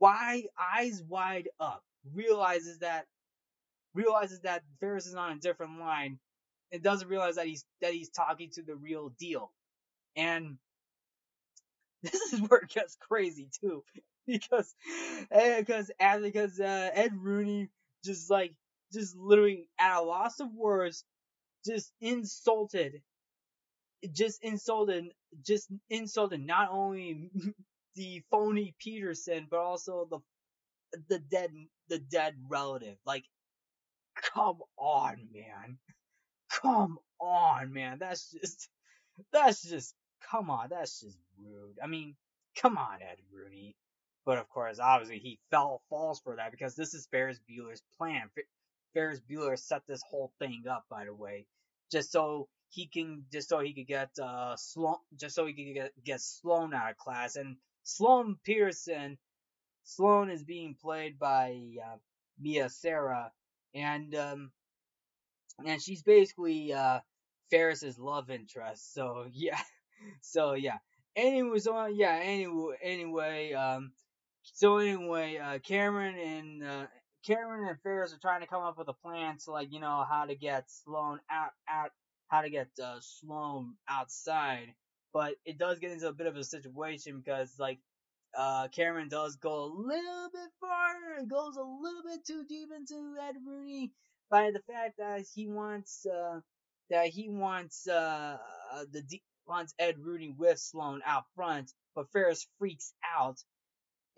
wide 0.00 0.44
eyes 0.58 1.02
wide 1.02 1.48
up, 1.60 1.84
realizes 2.14 2.78
that 2.80 3.06
realizes 3.94 4.40
that 4.40 4.62
Ferris 4.80 5.06
is 5.06 5.14
on 5.14 5.32
a 5.32 5.40
different 5.40 5.80
line, 5.80 6.18
and 6.72 6.82
doesn't 6.82 7.08
realize 7.08 7.36
that 7.36 7.46
he's 7.46 7.64
that 7.80 7.92
he's 7.94 8.10
talking 8.10 8.50
to 8.52 8.62
the 8.62 8.76
real 8.76 9.10
deal, 9.18 9.52
and 10.16 10.58
this 12.02 12.32
is 12.32 12.40
where 12.40 12.60
it 12.60 12.70
gets 12.70 12.96
crazy 13.00 13.48
too, 13.60 13.82
because 14.26 14.74
because 15.30 15.90
eh, 16.00 16.20
because 16.20 16.60
uh, 16.60 16.90
Ed 16.94 17.12
Rooney 17.16 17.68
just 18.04 18.30
like 18.30 18.54
just 18.92 19.16
literally 19.16 19.68
at 19.78 19.98
a 19.98 20.02
loss 20.02 20.40
of 20.40 20.52
words, 20.54 21.04
just 21.66 21.92
insulted, 22.00 23.02
just 24.12 24.42
insulted, 24.42 25.06
just 25.44 25.68
insulted 25.90 26.44
not 26.44 26.70
only 26.70 27.30
the 27.94 28.22
phony 28.30 28.74
Peterson 28.78 29.46
but 29.50 29.58
also 29.58 30.06
the 30.10 30.18
the 31.08 31.18
dead 31.18 31.50
the 31.88 31.98
dead 31.98 32.34
relative. 32.48 32.96
Like, 33.04 33.24
come 34.34 34.58
on, 34.76 35.16
man, 35.32 35.78
come 36.50 36.98
on, 37.20 37.72
man. 37.72 37.98
That's 37.98 38.30
just 38.30 38.68
that's 39.32 39.62
just 39.62 39.94
come 40.30 40.50
on, 40.50 40.68
that's 40.70 41.00
just 41.00 41.18
rude. 41.38 41.78
I 41.82 41.86
mean, 41.86 42.16
come 42.60 42.78
on, 42.78 43.02
Ed 43.02 43.18
Rooney. 43.32 43.76
But 44.24 44.38
of 44.38 44.48
course, 44.48 44.78
obviously, 44.80 45.18
he 45.18 45.38
fell 45.50 45.82
falls 45.88 46.20
for 46.20 46.36
that 46.36 46.50
because 46.50 46.74
this 46.74 46.94
is 46.94 47.06
Ferris 47.10 47.38
Bueller's 47.48 47.82
plan. 47.98 48.28
Ferris 48.92 49.20
Bueller 49.20 49.58
set 49.58 49.82
this 49.86 50.02
whole 50.08 50.32
thing 50.40 50.64
up, 50.68 50.84
by 50.90 51.04
the 51.04 51.14
way, 51.14 51.46
just 51.92 52.10
so 52.10 52.48
he 52.70 52.86
can 52.86 53.24
just 53.32 53.48
so 53.48 53.60
he 53.60 53.72
could 53.72 53.86
get 53.86 54.10
uh 54.22 54.56
Sloan 54.56 54.96
just 55.18 55.34
so 55.34 55.46
he 55.46 55.52
could 55.52 55.74
get 55.74 55.92
get 56.04 56.20
Sloan 56.20 56.74
out 56.74 56.90
of 56.90 56.96
class. 56.96 57.36
And 57.36 57.56
Sloan 57.84 58.36
Peterson, 58.44 59.18
Sloan 59.84 60.30
is 60.30 60.44
being 60.44 60.76
played 60.80 61.18
by 61.18 61.56
uh, 61.84 61.96
Mia 62.40 62.68
Sara. 62.68 63.32
And 63.74 64.14
um 64.14 64.50
and 65.64 65.80
she's 65.80 66.02
basically 66.02 66.72
uh 66.72 67.00
Ferris's 67.50 67.98
love 67.98 68.30
interest. 68.30 68.92
So 68.94 69.26
yeah. 69.32 69.60
So 70.20 70.54
yeah. 70.54 70.78
Anyway 71.14 71.58
so 71.58 71.86
yeah 71.86 72.20
anyway 72.22 72.76
anyway 72.82 73.52
um 73.52 73.92
so 74.42 74.78
anyway 74.78 75.38
uh 75.38 75.58
Cameron 75.60 76.16
and 76.18 76.62
uh 76.62 76.86
Cameron 77.26 77.68
and 77.68 77.80
Ferris 77.80 78.12
are 78.12 78.18
trying 78.18 78.42
to 78.42 78.46
come 78.46 78.62
up 78.62 78.78
with 78.78 78.88
a 78.88 78.92
plan 78.92 79.38
to 79.44 79.50
like 79.50 79.72
you 79.72 79.80
know 79.80 80.04
how 80.08 80.26
to 80.26 80.34
get 80.36 80.70
Sloan 80.70 81.20
out 81.30 81.50
out 81.68 81.90
how 82.28 82.42
to 82.42 82.50
get 82.50 82.68
uh, 82.82 82.98
Sloan 83.00 83.74
outside, 83.88 84.74
but 85.12 85.34
it 85.44 85.58
does 85.58 85.78
get 85.78 85.92
into 85.92 86.08
a 86.08 86.12
bit 86.12 86.26
of 86.26 86.36
a 86.36 86.44
situation 86.44 87.18
because 87.18 87.54
like 87.58 87.78
uh, 88.36 88.68
Cameron 88.68 89.08
does 89.08 89.36
go 89.36 89.64
a 89.64 89.72
little 89.72 90.28
bit 90.32 90.50
far, 90.60 91.18
and 91.18 91.30
goes 91.30 91.56
a 91.56 91.62
little 91.62 92.02
bit 92.04 92.24
too 92.26 92.44
deep 92.48 92.68
into 92.76 93.14
Ed 93.20 93.36
Rooney 93.46 93.92
by 94.30 94.50
the 94.50 94.60
fact 94.70 94.98
that 94.98 95.24
he 95.34 95.46
wants 95.48 96.06
uh, 96.06 96.40
that 96.90 97.06
he 97.06 97.28
wants 97.28 97.88
uh, 97.88 98.38
the 98.90 99.02
wants 99.46 99.74
Ed 99.78 99.96
Rooney 99.98 100.34
with 100.36 100.58
Sloan 100.58 101.00
out 101.06 101.24
front, 101.34 101.72
but 101.94 102.10
Ferris 102.12 102.46
freaks 102.58 102.92
out. 103.16 103.38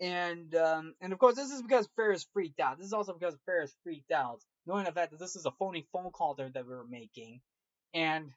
And 0.01 0.55
um, 0.55 0.95
and 1.01 1.11
of 1.13 1.19
course 1.19 1.35
this 1.35 1.51
is 1.51 1.61
because 1.61 1.87
Ferris 1.95 2.25
freaked 2.33 2.59
out. 2.59 2.77
This 2.77 2.87
is 2.87 2.93
also 2.93 3.13
because 3.13 3.35
Ferris 3.45 3.75
freaked 3.83 4.11
out, 4.11 4.41
knowing 4.65 4.85
the 4.85 4.91
fact 4.93 5.11
that 5.11 5.19
this 5.19 5.35
is 5.35 5.45
a 5.45 5.51
phony 5.51 5.87
phone 5.91 6.11
call 6.11 6.35
that 6.35 6.53
we 6.55 6.73
were 6.73 6.87
making 6.89 7.41
and 7.93 8.31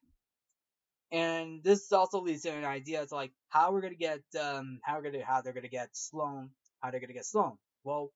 and 1.11 1.62
this 1.62 1.92
also 1.92 2.20
leads 2.20 2.42
to 2.42 2.50
an 2.53 2.64
idea 2.64 3.03
it's 3.03 3.12
like 3.12 3.32
how 3.48 3.72
we're 3.72 3.82
gonna 3.82 3.94
get 3.94 4.22
um 4.40 4.80
how 4.82 4.96
we're 4.96 5.11
gonna 5.11 5.24
how 5.24 5.40
they're 5.42 5.53
gonna 5.53 5.68
get 5.68 5.90
Sloan 5.92 6.50
how 6.82 6.90
they're 6.90 7.00
gonna 7.00 7.12
get 7.12 7.24
Sloan. 7.24 7.57
Well, 7.84 8.12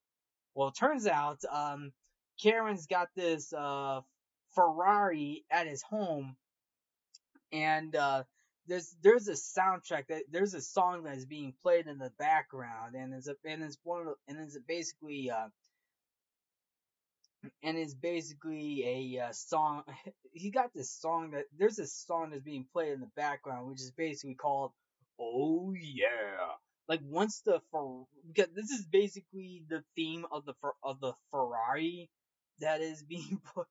well, 0.54 0.68
it 0.68 0.76
turns 0.76 1.06
out 1.06 1.40
um 1.50 1.92
Karen's 2.42 2.86
got 2.86 3.08
this 3.14 3.52
uh 3.52 4.00
Ferrari 4.54 5.44
at 5.50 5.66
his 5.66 5.82
home, 5.82 6.36
and 7.52 7.94
uh 7.94 8.24
there's 8.66 8.96
there's 9.02 9.28
a 9.28 9.32
soundtrack 9.32 10.08
that 10.08 10.24
there's 10.30 10.54
a 10.54 10.60
song 10.60 11.04
that 11.04 11.16
is 11.16 11.26
being 11.26 11.54
played 11.62 11.86
in 11.86 11.98
the 11.98 12.10
background, 12.18 12.94
and 12.94 13.14
it's 13.14 13.28
a 13.28 13.36
and 13.44 13.62
it's 13.62 13.78
one 13.84 14.00
of 14.00 14.06
the, 14.06 14.14
and 14.28 14.40
it's 14.40 14.58
basically 14.66 15.30
uh 15.30 15.48
and 17.62 17.76
it's 17.76 17.94
basically 17.94 18.84
a 19.16 19.26
uh, 19.26 19.32
song. 19.32 19.82
He 20.32 20.50
got 20.50 20.74
this 20.74 20.90
song 20.90 21.30
that 21.30 21.44
there's 21.58 21.78
a 21.78 21.86
song 21.86 22.30
that's 22.30 22.42
being 22.42 22.66
played 22.70 22.92
in 22.92 23.00
the 23.00 23.10
background, 23.16 23.68
which 23.68 23.80
is 23.80 23.90
basically 23.90 24.34
called 24.34 24.72
"Oh 25.18 25.72
Yeah." 25.74 26.52
Like 26.88 27.00
once 27.02 27.40
the 27.40 27.60
for 27.70 28.06
because 28.26 28.52
this 28.54 28.70
is 28.70 28.84
basically 28.86 29.64
the 29.68 29.82
theme 29.96 30.26
of 30.30 30.44
the 30.44 30.54
of 30.82 31.00
the 31.00 31.14
Ferrari 31.30 32.10
that 32.60 32.80
is 32.82 33.02
being 33.08 33.40
put 33.54 33.66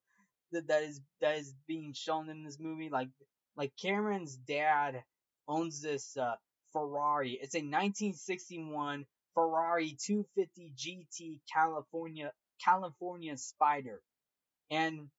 that 0.52 0.68
that 0.68 0.84
is 0.84 1.02
that 1.22 1.38
is 1.38 1.54
being 1.68 1.94
shown 1.94 2.30
in 2.30 2.44
this 2.44 2.60
movie. 2.60 2.90
Like 2.90 3.10
like 3.56 3.72
Cameron's 3.82 4.36
dad 4.36 5.04
owns 5.48 5.82
this 5.82 6.18
uh, 6.18 6.36
Ferrari. 6.74 7.40
It's 7.42 7.56
a 7.56 7.60
1961 7.60 9.06
Ferrari 9.36 9.96
250 10.02 10.74
GT 10.76 11.40
California 11.54 12.32
California 12.64 13.34
Spyder, 13.36 14.00
and 14.72 15.10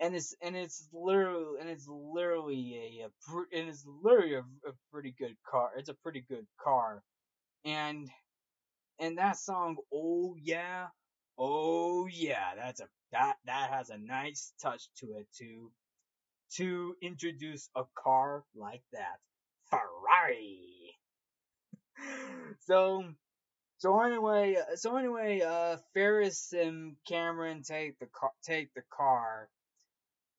and 0.00 0.14
it's 0.14 0.34
and 0.42 0.56
it's 0.56 0.88
literally 0.92 1.60
and 1.60 1.68
it's 1.70 1.88
literally 1.88 3.00
a, 3.02 3.06
a 3.06 3.58
and 3.58 3.68
it's 3.68 3.86
literally 4.02 4.34
a, 4.34 4.40
a 4.40 4.72
pretty 4.92 5.14
good 5.18 5.36
car. 5.48 5.70
It's 5.76 5.88
a 5.88 5.94
pretty 5.94 6.24
good 6.28 6.46
car, 6.62 7.02
and 7.64 8.08
and 9.00 9.18
that 9.18 9.38
song, 9.38 9.76
oh 9.92 10.36
yeah, 10.40 10.86
oh 11.38 12.06
yeah, 12.06 12.54
that's 12.56 12.80
a 12.80 12.88
that 13.12 13.36
that 13.46 13.70
has 13.70 13.90
a 13.90 13.98
nice 13.98 14.52
touch 14.62 14.88
to 15.00 15.06
it 15.18 15.26
too, 15.36 15.70
to 16.56 16.96
introduce 17.02 17.68
a 17.76 17.84
car 17.96 18.44
like 18.54 18.82
that, 18.92 19.18
Ferrari. 19.70 20.96
so 22.66 23.04
so 23.82 24.00
anyway, 24.00 24.54
uh, 24.54 24.76
so 24.76 24.96
anyway, 24.96 25.40
uh, 25.40 25.76
Ferris 25.92 26.52
and 26.52 26.94
Cameron 27.04 27.64
take 27.64 27.98
the 27.98 28.06
car, 28.06 28.30
take 28.44 28.72
the 28.74 28.82
car. 28.96 29.48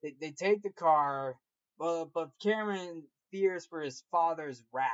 They, 0.01 0.15
they 0.17 0.31
take 0.31 0.63
the 0.63 0.71
car, 0.71 1.35
but 1.77 2.05
but 2.13 2.29
Cameron 2.41 3.03
fears 3.33 3.65
for 3.65 3.81
his 3.81 4.01
father's 4.11 4.63
wrath, 4.71 4.87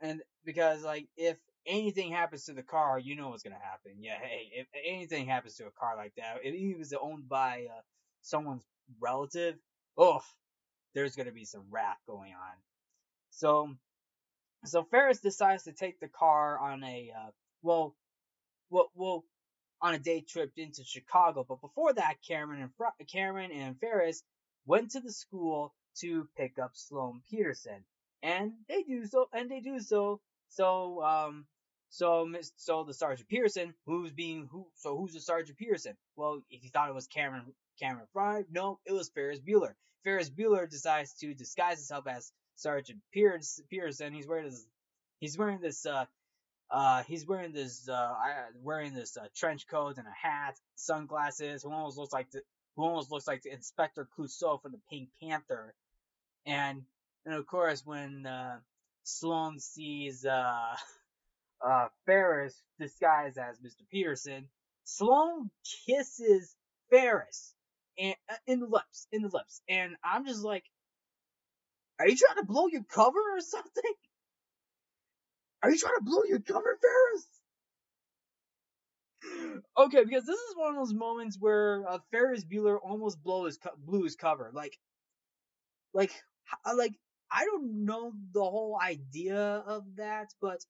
and 0.00 0.20
because 0.44 0.82
like 0.82 1.06
if 1.16 1.36
anything 1.68 2.10
happens 2.10 2.46
to 2.46 2.52
the 2.52 2.64
car, 2.64 2.98
you 2.98 3.14
know 3.14 3.28
what's 3.28 3.44
gonna 3.44 3.54
happen. 3.62 3.92
Yeah, 4.00 4.18
hey, 4.20 4.50
if 4.54 4.66
anything 4.84 5.28
happens 5.28 5.54
to 5.58 5.66
a 5.66 5.70
car 5.70 5.94
like 5.96 6.14
that, 6.16 6.38
if 6.42 6.52
it 6.52 6.76
was 6.76 6.92
owned 7.00 7.28
by 7.28 7.68
uh, 7.70 7.80
someone's 8.22 8.66
relative, 9.00 9.54
oh, 9.96 10.20
there's 10.96 11.14
gonna 11.14 11.30
be 11.30 11.44
some 11.44 11.66
wrath 11.70 11.98
going 12.08 12.32
on. 12.32 12.56
So, 13.30 13.72
so 14.64 14.82
Ferris 14.82 15.20
decides 15.20 15.62
to 15.62 15.72
take 15.72 16.00
the 16.00 16.08
car 16.08 16.58
on 16.58 16.82
a 16.82 17.12
uh, 17.16 17.30
well, 17.62 17.94
well, 18.70 18.90
well, 18.94 19.24
on 19.80 19.94
a 19.94 19.98
day 19.98 20.20
trip 20.20 20.52
into 20.56 20.84
Chicago. 20.84 21.44
But 21.48 21.60
before 21.60 21.92
that, 21.92 22.16
Cameron 22.26 22.62
and 22.62 23.08
Cameron 23.08 23.52
and 23.52 23.78
Ferris 23.80 24.22
went 24.66 24.90
to 24.92 25.00
the 25.00 25.12
school 25.12 25.74
to 26.00 26.28
pick 26.36 26.58
up 26.58 26.72
Sloan 26.74 27.22
Peterson, 27.30 27.84
and 28.22 28.52
they 28.68 28.82
do 28.82 29.06
so, 29.06 29.28
and 29.32 29.50
they 29.50 29.60
do 29.60 29.80
so. 29.80 30.20
So, 30.50 31.02
um, 31.02 31.46
so, 31.90 32.30
so 32.56 32.84
the 32.84 32.94
Sergeant 32.94 33.28
Pearson, 33.28 33.74
who's 33.86 34.12
being 34.12 34.48
who? 34.50 34.66
So 34.74 34.96
who's 34.96 35.14
the 35.14 35.20
Sergeant 35.20 35.58
Pearson? 35.58 35.96
Well, 36.16 36.42
if 36.50 36.62
you 36.64 36.70
thought 36.70 36.88
it 36.88 36.94
was 36.94 37.06
Cameron 37.06 37.52
Cameron 37.80 38.06
Frye, 38.12 38.44
no, 38.50 38.78
it 38.84 38.92
was 38.92 39.08
Ferris 39.08 39.40
Bueller. 39.40 39.74
Ferris 40.04 40.30
Bueller 40.30 40.68
decides 40.68 41.14
to 41.14 41.34
disguise 41.34 41.78
himself 41.78 42.06
as 42.06 42.32
Sergeant 42.56 43.00
Pearson. 43.12 44.12
He's 44.12 44.26
wearing 44.26 44.46
this, 44.46 44.66
he's 45.20 45.38
wearing 45.38 45.60
this 45.60 45.86
uh, 45.86 46.06
uh, 46.70 47.02
he's 47.04 47.26
wearing 47.26 47.52
this, 47.52 47.88
uh, 47.88 48.14
wearing 48.62 48.94
this 48.94 49.16
uh, 49.16 49.26
trench 49.34 49.66
coat 49.68 49.96
and 49.96 50.06
a 50.06 50.28
hat, 50.28 50.56
sunglasses. 50.74 51.62
Who 51.62 51.72
almost 51.72 51.98
looks 51.98 52.12
like 52.12 52.30
the, 52.30 52.42
who 52.76 52.84
almost 52.84 53.10
looks 53.10 53.26
like 53.26 53.42
the 53.42 53.52
Inspector 53.52 54.06
Clouseau 54.16 54.60
from 54.60 54.72
the 54.72 54.80
Pink 54.90 55.08
Panther. 55.22 55.74
And, 56.46 56.82
and 57.24 57.34
of 57.34 57.46
course, 57.46 57.84
when 57.84 58.26
uh, 58.26 58.58
Sloan 59.04 59.58
sees 59.58 60.24
uh, 60.24 60.76
uh, 61.66 61.88
Ferris 62.06 62.62
disguised 62.78 63.38
as 63.38 63.58
Mr. 63.58 63.82
Peterson, 63.90 64.48
Sloan 64.84 65.50
kisses 65.86 66.54
Ferris 66.90 67.54
and 67.98 68.14
uh, 68.30 68.34
in 68.46 68.60
the 68.60 68.66
lips, 68.66 69.06
in 69.12 69.22
the 69.22 69.28
lips, 69.28 69.60
and 69.68 69.96
I'm 70.04 70.24
just 70.24 70.42
like, 70.42 70.64
are 71.98 72.08
you 72.08 72.16
trying 72.16 72.36
to 72.36 72.46
blow 72.46 72.68
your 72.68 72.84
cover 72.84 73.18
or 73.18 73.40
something? 73.40 73.92
Are 75.62 75.70
you 75.70 75.78
trying 75.78 75.96
to 75.98 76.04
blow 76.04 76.24
your 76.24 76.40
cover, 76.40 76.78
Ferris? 76.80 77.26
Okay, 79.76 80.04
because 80.04 80.24
this 80.24 80.38
is 80.38 80.56
one 80.56 80.70
of 80.70 80.76
those 80.76 80.94
moments 80.94 81.36
where 81.38 81.88
uh, 81.88 81.98
Ferris 82.10 82.44
Bueller 82.44 82.78
almost 82.82 83.22
blow 83.22 83.44
his 83.44 83.56
co- 83.58 83.70
blew 83.76 84.02
his 84.02 84.16
cover. 84.16 84.50
Like, 84.52 84.76
like, 85.92 86.12
like 86.74 86.94
I 87.30 87.44
don't 87.44 87.84
know 87.84 88.12
the 88.32 88.42
whole 88.42 88.78
idea 88.82 89.38
of 89.66 89.84
that, 89.96 90.28
but 90.40 90.64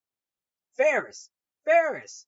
Ferris, 0.77 1.31
Ferris, 1.65 2.27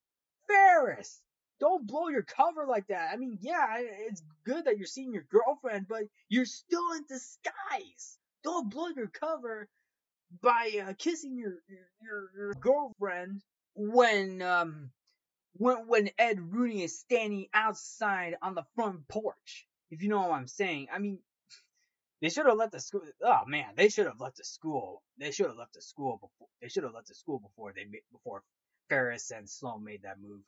Ferris, 0.49 1.23
don't 1.61 1.87
blow 1.87 2.09
your 2.09 2.23
cover 2.23 2.67
like 2.67 2.89
that. 2.89 3.13
I 3.13 3.17
mean, 3.17 3.39
yeah, 3.41 3.77
it's 3.79 4.23
good 4.45 4.67
that 4.67 4.79
you're 4.79 4.87
seeing 4.87 5.13
your 5.15 5.27
girlfriend, 5.31 5.89
but 5.89 6.05
you're 6.29 6.47
still 6.47 6.93
in 6.93 7.05
disguise. 7.09 8.19
Don't 8.45 8.71
blow 8.71 8.89
your 8.97 9.09
cover 9.09 9.69
by 10.43 10.85
uh, 10.87 10.93
kissing 10.99 11.37
your, 11.39 11.55
your 12.01 12.31
your 12.37 12.55
girlfriend 12.55 13.43
when 13.75 14.43
um 14.43 14.91
when 15.55 15.87
when 15.89 16.11
Ed 16.19 16.41
Rooney 16.41 16.83
is 16.83 16.99
standing 16.99 17.47
outside 17.55 18.37
on 18.43 18.55
the 18.55 18.65
front 18.75 19.09
porch. 19.09 19.67
If 19.91 20.03
you 20.03 20.09
know 20.09 20.21
what 20.21 20.33
I'm 20.33 20.47
saying. 20.49 20.89
I 20.93 20.99
mean, 20.99 21.19
they 22.23 22.29
should 22.31 22.47
have 22.47 22.57
left 22.59 22.73
the 22.73 22.81
school. 22.81 23.03
Oh 23.23 23.45
man, 23.47 23.75
they 23.77 23.89
should 23.89 24.07
have 24.07 24.21
left 24.21 24.37
the 24.39 24.45
school. 24.45 25.03
They 25.19 25.31
should 25.33 25.47
have 25.47 25.57
left 25.57 25.75
the 25.75 25.83
school 25.83 26.19
before. 26.21 26.49
They 26.63 26.69
should 26.69 26.85
have 26.85 26.95
left 26.95 27.09
the 27.09 27.15
school 27.15 27.39
before 27.41 27.73
they 27.75 27.87
before 28.13 28.43
Ferris 28.89 29.31
and 29.31 29.49
Sloan 29.49 29.85
made 29.85 30.03
that 30.03 30.21
move. 30.21 30.43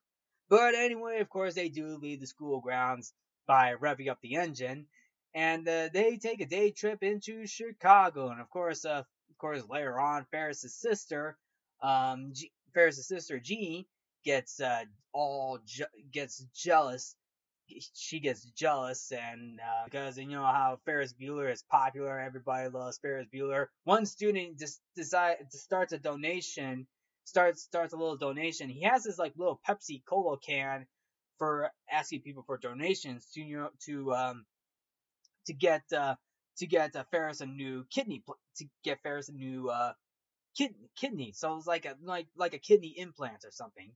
But 0.48 0.74
anyway, 0.74 1.20
of 1.20 1.28
course, 1.28 1.54
they 1.54 1.68
do 1.68 1.96
leave 1.96 2.20
the 2.20 2.26
school 2.26 2.60
grounds 2.60 3.12
by 3.46 3.74
revving 3.74 4.10
up 4.10 4.18
the 4.22 4.36
engine, 4.36 4.86
and 5.34 5.66
uh, 5.68 5.88
they 5.92 6.18
take 6.18 6.40
a 6.40 6.46
day 6.46 6.70
trip 6.72 7.02
into 7.02 7.46
Chicago. 7.46 8.28
And 8.28 8.40
of 8.40 8.50
course, 8.50 8.84
uh, 8.84 9.02
course, 9.42 9.64
later 9.70 10.00
on, 10.00 10.26
Ferris's 10.32 10.76
sister, 10.76 11.38
um, 11.82 12.32
G- 12.34 12.52
Ferris's 12.74 13.08
sister 13.08 13.40
Jeanie 13.40 13.88
gets 14.24 14.60
uh, 14.62 14.84
all 15.14 15.60
je- 15.66 15.84
gets 16.12 16.46
jealous 16.56 17.16
she 17.94 18.20
gets 18.20 18.44
jealous 18.52 19.12
and 19.12 19.60
uh, 19.60 19.84
because 19.86 20.18
you 20.18 20.26
know 20.28 20.44
how 20.44 20.78
Ferris 20.86 21.14
Bueller 21.14 21.52
is 21.52 21.64
popular, 21.70 22.20
everybody 22.20 22.68
loves 22.70 22.98
Ferris 22.98 23.28
Bueller. 23.34 23.68
One 23.84 24.06
student 24.06 24.58
just 24.60 24.80
decide 24.96 25.38
starts 25.50 25.94
a 25.94 25.98
donation, 25.98 26.86
starts 27.24 27.62
starts 27.62 27.94
a 27.94 27.98
little 27.98 28.18
donation. 28.18 28.70
He 28.70 28.82
has 28.84 29.04
this 29.04 29.18
like 29.18 29.34
little 29.36 29.60
Pepsi 29.68 30.02
Cola 30.06 30.38
can 30.38 30.86
for 31.38 31.70
asking 31.90 32.22
people 32.22 32.44
for 32.46 32.58
donations 32.58 33.26
to 33.34 33.42
you 33.42 33.58
know 33.58 33.70
to 33.86 34.14
um 34.14 34.46
to 35.46 35.54
get 35.54 35.82
uh 35.92 36.16
to 36.58 36.66
get 36.66 36.96
uh, 36.96 37.04
Ferris 37.10 37.40
a 37.40 37.46
new 37.46 37.84
kidney 37.90 38.22
to 38.56 38.66
get 38.84 39.02
Ferris 39.02 39.28
a 39.28 39.32
new 39.32 39.68
uh 39.68 39.92
kid, 40.56 40.74
kidney. 40.96 41.32
So 41.34 41.56
it's 41.56 41.66
like 41.66 41.86
a 41.86 41.96
like 42.02 42.28
like 42.36 42.54
a 42.54 42.58
kidney 42.58 42.94
implant 42.96 43.44
or 43.44 43.50
something. 43.50 43.92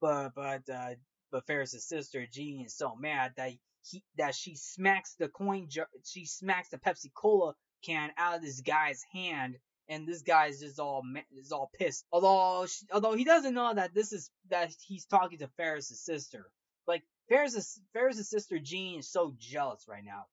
But 0.00 0.34
but 0.34 0.68
uh 0.68 0.94
but 1.30 1.46
Ferris's 1.46 1.86
sister 1.86 2.26
Jean 2.30 2.64
is 2.64 2.76
so 2.76 2.94
mad 2.96 3.32
that 3.36 3.52
he 3.82 4.02
that 4.16 4.34
she 4.34 4.56
smacks 4.56 5.14
the 5.18 5.28
coin 5.28 5.68
jar, 5.68 5.88
she 6.04 6.26
smacks 6.26 6.68
the 6.68 6.78
Pepsi 6.78 7.12
Cola 7.14 7.54
can 7.84 8.10
out 8.16 8.36
of 8.36 8.42
this 8.42 8.60
guy's 8.60 9.02
hand, 9.12 9.56
and 9.88 10.06
this 10.06 10.22
guy's 10.22 10.60
just 10.60 10.78
all 10.78 11.02
is 11.36 11.52
all 11.52 11.70
pissed. 11.78 12.04
Although 12.12 12.66
she, 12.66 12.86
although 12.92 13.14
he 13.14 13.24
doesn't 13.24 13.54
know 13.54 13.72
that 13.74 13.94
this 13.94 14.12
is 14.12 14.30
that 14.50 14.72
he's 14.86 15.06
talking 15.06 15.38
to 15.38 15.48
Ferris's 15.56 16.00
sister. 16.00 16.50
Like 16.86 17.02
Ferris's 17.28 17.80
Ferris's 17.92 18.28
sister 18.28 18.58
Jean 18.58 19.00
is 19.00 19.10
so 19.10 19.34
jealous 19.38 19.84
right 19.88 20.04
now, 20.04 20.26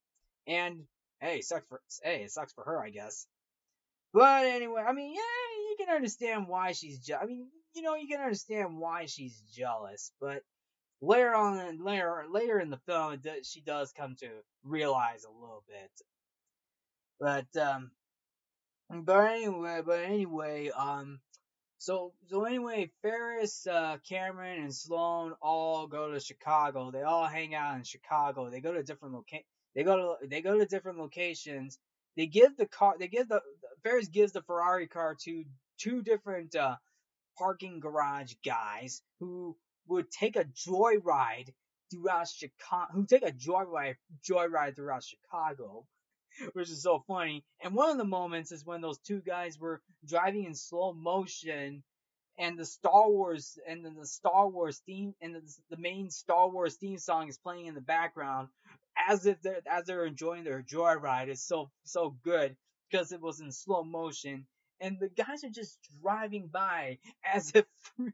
and 0.47 0.85
hey, 1.25 1.41
sucks 1.41 1.67
for 1.67 1.81
hey, 2.03 2.23
it 2.23 2.31
sucks 2.31 2.53
for 2.53 2.63
her, 2.63 2.81
I 2.83 2.89
guess. 2.89 3.27
But 4.13 4.45
anyway, 4.45 4.83
I 4.87 4.93
mean, 4.93 5.13
yeah, 5.13 5.69
you 5.69 5.75
can 5.77 5.93
understand 5.95 6.47
why 6.47 6.71
she's. 6.71 6.99
Je- 6.99 7.13
I 7.15 7.25
mean, 7.25 7.47
you 7.73 7.81
know, 7.81 7.95
you 7.95 8.07
can 8.07 8.21
understand 8.21 8.77
why 8.77 9.05
she's 9.07 9.41
jealous, 9.53 10.11
but 10.21 10.41
later 11.01 11.35
on, 11.35 11.83
later 11.83 12.25
later 12.29 12.59
in 12.59 12.69
the 12.69 12.79
film, 12.87 13.21
she 13.43 13.61
does 13.61 13.91
come 13.91 14.15
to 14.17 14.29
realize 14.63 15.25
a 15.25 15.31
little 15.31 15.63
bit. 15.67 15.91
But 17.19 17.61
um, 17.61 17.91
but 18.89 19.31
anyway, 19.31 19.81
but 19.85 19.99
anyway, 20.01 20.69
um, 20.69 21.19
so 21.77 22.13
so 22.27 22.45
anyway, 22.45 22.91
Ferris, 23.01 23.67
uh, 23.67 23.97
Cameron, 24.07 24.63
and 24.63 24.75
Sloan 24.75 25.33
all 25.41 25.87
go 25.87 26.11
to 26.11 26.19
Chicago. 26.19 26.91
They 26.91 27.01
all 27.03 27.27
hang 27.27 27.55
out 27.55 27.77
in 27.77 27.83
Chicago. 27.83 28.49
They 28.49 28.61
go 28.61 28.73
to 28.73 28.83
different 28.83 29.15
loca- 29.15 29.43
They 29.75 29.83
go 29.83 30.17
to 30.21 30.27
they 30.27 30.41
go 30.41 30.57
to 30.57 30.65
different 30.65 30.97
locations. 30.99 31.77
They 32.15 32.27
give 32.27 32.55
the 32.57 32.65
car. 32.65 32.95
They 32.97 33.07
give 33.07 33.27
the 33.27 33.41
Ferris 33.83 34.07
gives 34.07 34.31
the 34.31 34.41
Ferrari 34.41 34.87
car 34.87 35.15
to 35.23 35.43
two 35.77 36.01
different 36.01 36.55
uh, 36.55 36.77
parking 37.37 37.79
garage 37.79 38.33
guys 38.43 39.01
who 39.19 39.57
would 39.87 40.09
take 40.09 40.35
a 40.35 40.45
joyride 40.45 41.53
throughout 41.91 42.27
Chicago, 42.29 42.91
who 42.93 43.05
take 43.05 43.23
a 43.23 43.31
joyride 43.31 43.95
joyride 44.27 44.75
throughout 44.75 45.03
Chicago, 45.03 45.85
which 46.53 46.69
is 46.69 46.81
so 46.81 47.03
funny. 47.07 47.43
And 47.61 47.75
one 47.75 47.91
of 47.91 47.97
the 47.97 48.05
moments 48.05 48.51
is 48.51 48.65
when 48.65 48.81
those 48.81 48.99
two 48.99 49.21
guys 49.21 49.59
were 49.59 49.81
driving 50.07 50.45
in 50.45 50.55
slow 50.55 50.93
motion, 50.93 51.83
and 52.37 52.57
the 52.57 52.65
Star 52.65 53.09
Wars 53.09 53.57
and 53.67 53.85
the 53.85 54.05
Star 54.05 54.47
Wars 54.49 54.81
theme 54.85 55.13
and 55.21 55.35
the, 55.35 55.41
the 55.69 55.77
main 55.77 56.09
Star 56.09 56.49
Wars 56.49 56.75
theme 56.75 56.97
song 56.97 57.29
is 57.29 57.37
playing 57.37 57.67
in 57.67 57.75
the 57.75 57.81
background, 57.81 58.49
as 59.07 59.25
if 59.25 59.41
they're 59.41 59.61
as 59.69 59.85
they're 59.85 60.05
enjoying 60.05 60.43
their 60.43 60.61
joyride. 60.63 61.27
It's 61.29 61.43
so 61.47 61.71
so 61.83 62.15
good 62.23 62.55
because 62.89 63.11
it 63.11 63.21
was 63.21 63.41
in 63.41 63.51
slow 63.51 63.83
motion 63.83 64.45
and 64.81 64.99
the 64.99 65.09
guys 65.09 65.43
are 65.43 65.49
just 65.49 65.79
driving 66.01 66.47
by 66.47 66.99
as 67.23 67.51
if 67.55 67.65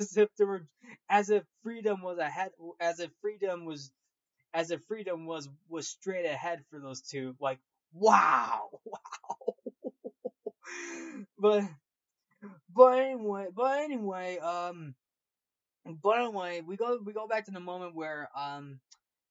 as 0.00 0.16
if 0.16 0.28
there 0.36 0.46
were 0.46 0.62
as 1.08 1.30
if 1.30 1.44
freedom 1.62 2.02
was 2.02 2.18
ahead 2.18 2.50
as 2.80 3.00
if 3.00 3.10
freedom 3.20 3.64
was 3.64 3.90
as 4.54 4.70
if 4.70 4.82
freedom 4.84 5.26
was 5.26 5.48
was 5.68 5.88
straight 5.88 6.26
ahead 6.26 6.64
for 6.70 6.80
those 6.80 7.02
two 7.02 7.34
like 7.40 7.58
wow 7.92 8.68
wow 8.84 9.56
but 11.38 11.64
but 12.74 12.98
anyway 12.98 13.46
but 13.54 13.80
anyway 13.82 14.38
um 14.38 14.94
but 16.02 16.18
anyway 16.20 16.60
we 16.66 16.76
go 16.76 16.98
we 17.04 17.12
go 17.12 17.26
back 17.28 17.44
to 17.44 17.50
the 17.50 17.60
moment 17.60 17.94
where 17.94 18.28
um 18.36 18.80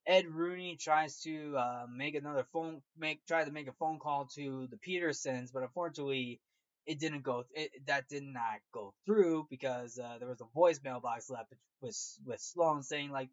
Ed 0.07 0.27
Rooney 0.27 0.77
tries 0.77 1.21
to 1.21 1.57
uh, 1.57 1.85
make 1.89 2.15
another 2.15 2.45
phone 2.53 2.81
make 2.97 3.25
try 3.25 3.43
to 3.43 3.51
make 3.51 3.67
a 3.67 3.73
phone 3.73 3.99
call 3.99 4.27
to 4.35 4.67
the 4.69 4.77
Petersons, 4.77 5.51
but 5.51 5.63
unfortunately 5.63 6.39
it 6.85 6.99
didn't 6.99 7.23
go. 7.23 7.45
It, 7.53 7.71
that 7.87 8.07
did 8.07 8.23
not 8.23 8.59
go 8.73 8.93
through 9.05 9.47
because 9.49 9.97
uh, 9.99 10.17
there 10.19 10.27
was 10.27 10.41
a 10.41 10.57
voicemail 10.57 11.01
box 11.01 11.29
left 11.29 11.53
with 11.81 11.97
with 12.25 12.39
Sloan 12.39 12.83
saying 12.83 13.11
like, 13.11 13.29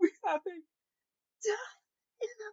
"We 0.00 0.12
haven't 0.24 0.64
done 1.44 1.74
in 2.22 2.28
the 2.38 2.52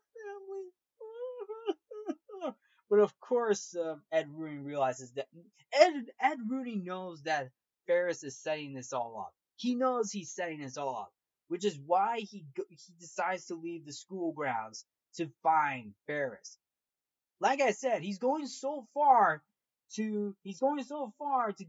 family." 2.44 2.56
but 2.90 3.00
of 3.00 3.20
course, 3.20 3.76
uh, 3.76 3.96
Ed 4.12 4.30
Rooney 4.34 4.60
realizes 4.60 5.12
that 5.14 5.28
Ed 5.74 6.08
Ed 6.20 6.38
Rooney 6.50 6.76
knows 6.76 7.24
that 7.24 7.50
Ferris 7.88 8.24
is 8.24 8.38
setting 8.38 8.74
this 8.74 8.94
all 8.94 9.20
up. 9.20 9.34
He 9.58 9.76
knows 9.76 10.12
he's 10.12 10.32
setting 10.32 10.62
this 10.62 10.78
all 10.78 10.98
up, 10.98 11.14
which 11.48 11.66
is 11.66 11.80
why 11.86 12.20
he 12.20 12.46
he 12.70 12.94
decides 13.00 13.46
to 13.48 13.56
leave 13.56 13.86
the 13.86 13.94
school 13.94 14.32
grounds 14.32 14.86
to 15.16 15.30
find 15.44 15.94
Ferris. 16.06 16.58
Like 17.40 17.62
I 17.62 17.72
said, 17.72 18.02
he's 18.02 18.20
going 18.20 18.48
so 18.48 18.88
far 18.94 19.44
to 19.96 20.36
he's 20.44 20.60
going 20.60 20.84
so 20.84 21.14
far 21.18 21.52
to 21.52 21.66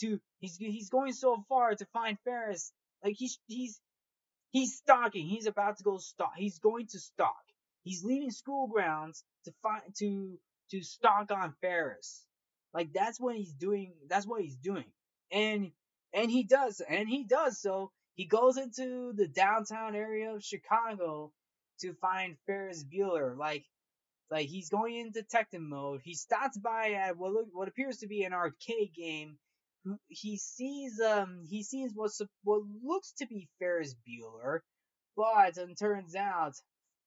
to 0.00 0.20
he's 0.38 0.56
he's 0.56 0.90
going 0.90 1.12
so 1.12 1.44
far 1.48 1.74
to 1.74 1.86
find 1.86 2.18
Ferris. 2.24 2.72
Like 3.02 3.16
he's 3.16 3.38
he's 3.46 3.80
he's 4.50 4.76
stalking. 4.76 5.26
He's 5.26 5.46
about 5.46 5.78
to 5.78 5.84
go 5.84 5.98
stalk. 5.98 6.32
He's 6.36 6.58
going 6.58 6.86
to 6.88 7.00
stalk. 7.00 7.42
He's 7.84 8.04
leaving 8.04 8.30
school 8.30 8.66
grounds 8.68 9.24
to 9.44 9.52
find 9.62 9.82
to 9.98 10.38
to 10.70 10.82
stalk 10.82 11.30
on 11.30 11.54
Ferris. 11.60 12.24
Like 12.74 12.92
that's 12.92 13.18
what 13.20 13.36
he's 13.36 13.52
doing. 13.52 13.94
That's 14.08 14.26
what 14.26 14.42
he's 14.42 14.56
doing. 14.56 14.84
And 15.32 15.72
and 16.12 16.30
he 16.30 16.44
does 16.44 16.80
and 16.86 17.08
he 17.08 17.24
does 17.24 17.60
so. 17.60 17.90
He 18.18 18.24
goes 18.24 18.58
into 18.58 19.12
the 19.12 19.28
downtown 19.28 19.94
area 19.94 20.34
of 20.34 20.42
Chicago 20.42 21.32
to 21.82 21.94
find 21.94 22.36
Ferris 22.46 22.82
Bueller. 22.82 23.38
Like 23.38 23.64
like 24.28 24.48
he's 24.48 24.70
going 24.70 24.96
in 24.96 25.12
detective 25.12 25.60
mode. 25.60 26.00
He 26.02 26.14
stops 26.14 26.58
by 26.58 26.94
at 26.94 27.16
what 27.16 27.32
look, 27.32 27.46
what 27.52 27.68
appears 27.68 27.98
to 27.98 28.08
be 28.08 28.24
an 28.24 28.32
arcade 28.32 28.92
game. 28.92 29.38
He 30.08 30.36
sees 30.36 31.00
um 31.00 31.44
he 31.48 31.62
sees 31.62 31.92
what's 31.94 32.20
what 32.42 32.62
looks 32.82 33.12
to 33.18 33.26
be 33.28 33.48
Ferris 33.60 33.94
Bueller, 34.04 34.62
but 35.16 35.56
it 35.56 35.78
turns 35.78 36.16
out, 36.16 36.54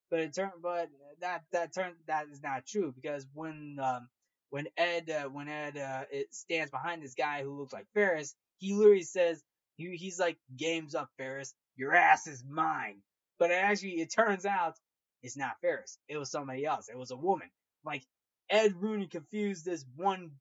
but 0.09 0.21
it 0.21 0.33
turn 0.33 0.51
but 0.63 0.87
that 1.19 1.43
that 1.51 1.73
turn 1.73 1.93
that 2.07 2.27
is 2.31 2.41
not 2.41 2.65
true 2.65 2.93
because 2.95 3.27
when 3.33 3.77
um 3.83 4.07
when 4.49 4.69
Ed 4.77 5.09
uh, 5.09 5.27
when 5.27 5.49
Ed 5.49 5.77
uh, 5.77 6.05
it 6.09 6.33
stands 6.33 6.71
behind 6.71 7.03
this 7.03 7.15
guy 7.15 7.43
who 7.43 7.59
looks 7.59 7.73
like 7.73 7.87
Ferris, 7.93 8.33
he 8.59 8.73
literally 8.73 9.03
says 9.03 9.43
he, 9.81 9.95
he's 9.97 10.19
like 10.19 10.37
games 10.55 10.95
up 10.95 11.09
Ferris, 11.17 11.53
your 11.75 11.93
ass 11.93 12.27
is 12.27 12.43
mine. 12.47 12.97
But 13.39 13.51
actually, 13.51 14.01
it 14.01 14.13
turns 14.13 14.45
out 14.45 14.75
it's 15.23 15.37
not 15.37 15.59
Ferris. 15.61 15.97
It 16.07 16.17
was 16.17 16.31
somebody 16.31 16.65
else. 16.65 16.89
It 16.89 16.97
was 16.97 17.11
a 17.11 17.15
woman. 17.17 17.49
Like 17.83 18.03
Ed 18.49 18.75
Rooney 18.81 19.07
confused 19.07 19.65
this 19.65 19.85
one 19.95 20.31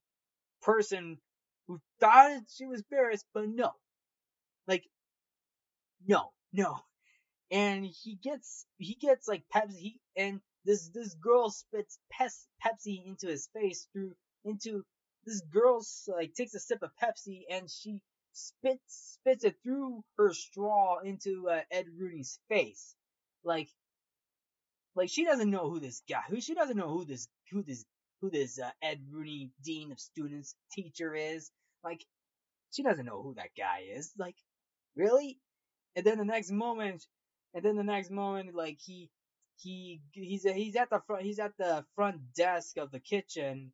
person 0.63 1.19
who 1.67 1.81
thought 2.01 2.43
she 2.49 2.67
was 2.67 2.83
Ferris, 2.91 3.25
but 3.33 3.49
no. 3.49 3.71
Like, 4.67 4.85
no, 6.07 6.33
no. 6.53 6.77
And 7.51 7.85
he 7.87 8.17
gets, 8.17 8.67
he 8.79 8.95
gets 8.95 9.29
like 9.29 9.45
Pepsi, 9.55 9.77
he, 9.77 10.01
and 10.17 10.41
this, 10.65 10.89
this 10.89 11.15
girl 11.15 11.51
spits 11.51 11.99
pes, 12.13 12.47
Pepsi 12.65 13.07
into 13.07 13.29
his 13.29 13.49
face 13.55 13.87
through, 13.93 14.13
into, 14.45 14.85
this 15.25 15.43
girl 15.53 15.85
like 16.09 16.35
takes 16.35 16.55
a 16.55 16.61
sip 16.61 16.83
of 16.83 16.91
Pepsi 17.03 17.43
and 17.51 17.71
she 17.71 18.03
spits, 18.49 19.19
spits 19.21 19.45
it 19.45 19.57
through 19.63 20.03
her 20.17 20.33
straw 20.33 21.01
into 21.01 21.49
uh, 21.49 21.61
Ed 21.71 21.87
Rooney's 21.97 22.39
face. 22.49 22.95
Like, 23.45 23.69
like 24.95 25.09
she 25.09 25.25
doesn't 25.25 25.51
know 25.51 25.71
who 25.71 25.81
this 25.81 26.03
guy, 26.09 26.23
who 26.29 26.41
she 26.41 26.55
doesn't 26.55 26.77
know 26.77 26.89
who 26.89 27.05
this 27.05 27.29
who 27.51 27.63
this 27.63 27.85
who 28.21 28.31
this 28.31 28.59
uh, 28.59 28.71
Ed 28.83 29.01
Rooney 29.11 29.51
dean 29.65 29.93
of 29.93 30.01
students 30.01 30.55
teacher 30.73 31.15
is. 31.15 31.51
Like 31.85 32.05
she 32.73 32.83
doesn't 32.83 33.07
know 33.07 33.23
who 33.23 33.35
that 33.35 33.51
guy 33.57 33.85
is. 33.95 34.13
Like 34.19 34.37
really? 34.97 35.39
And 35.97 36.05
then 36.05 36.19
the 36.19 36.25
next 36.25 36.51
moment, 36.51 37.05
and 37.55 37.65
then 37.65 37.77
the 37.77 37.85
next 37.85 38.11
moment, 38.11 38.55
like 38.55 38.79
he 38.81 39.11
he 39.57 40.01
he's 40.13 40.45
he's 40.45 40.77
at 40.77 40.91
the 40.91 41.01
front 41.07 41.23
he's 41.23 41.39
at 41.39 41.53
the 41.59 41.85
front 41.95 42.35
desk 42.35 42.77
of 42.79 42.91
the 42.91 43.01
kitchen 43.01 43.73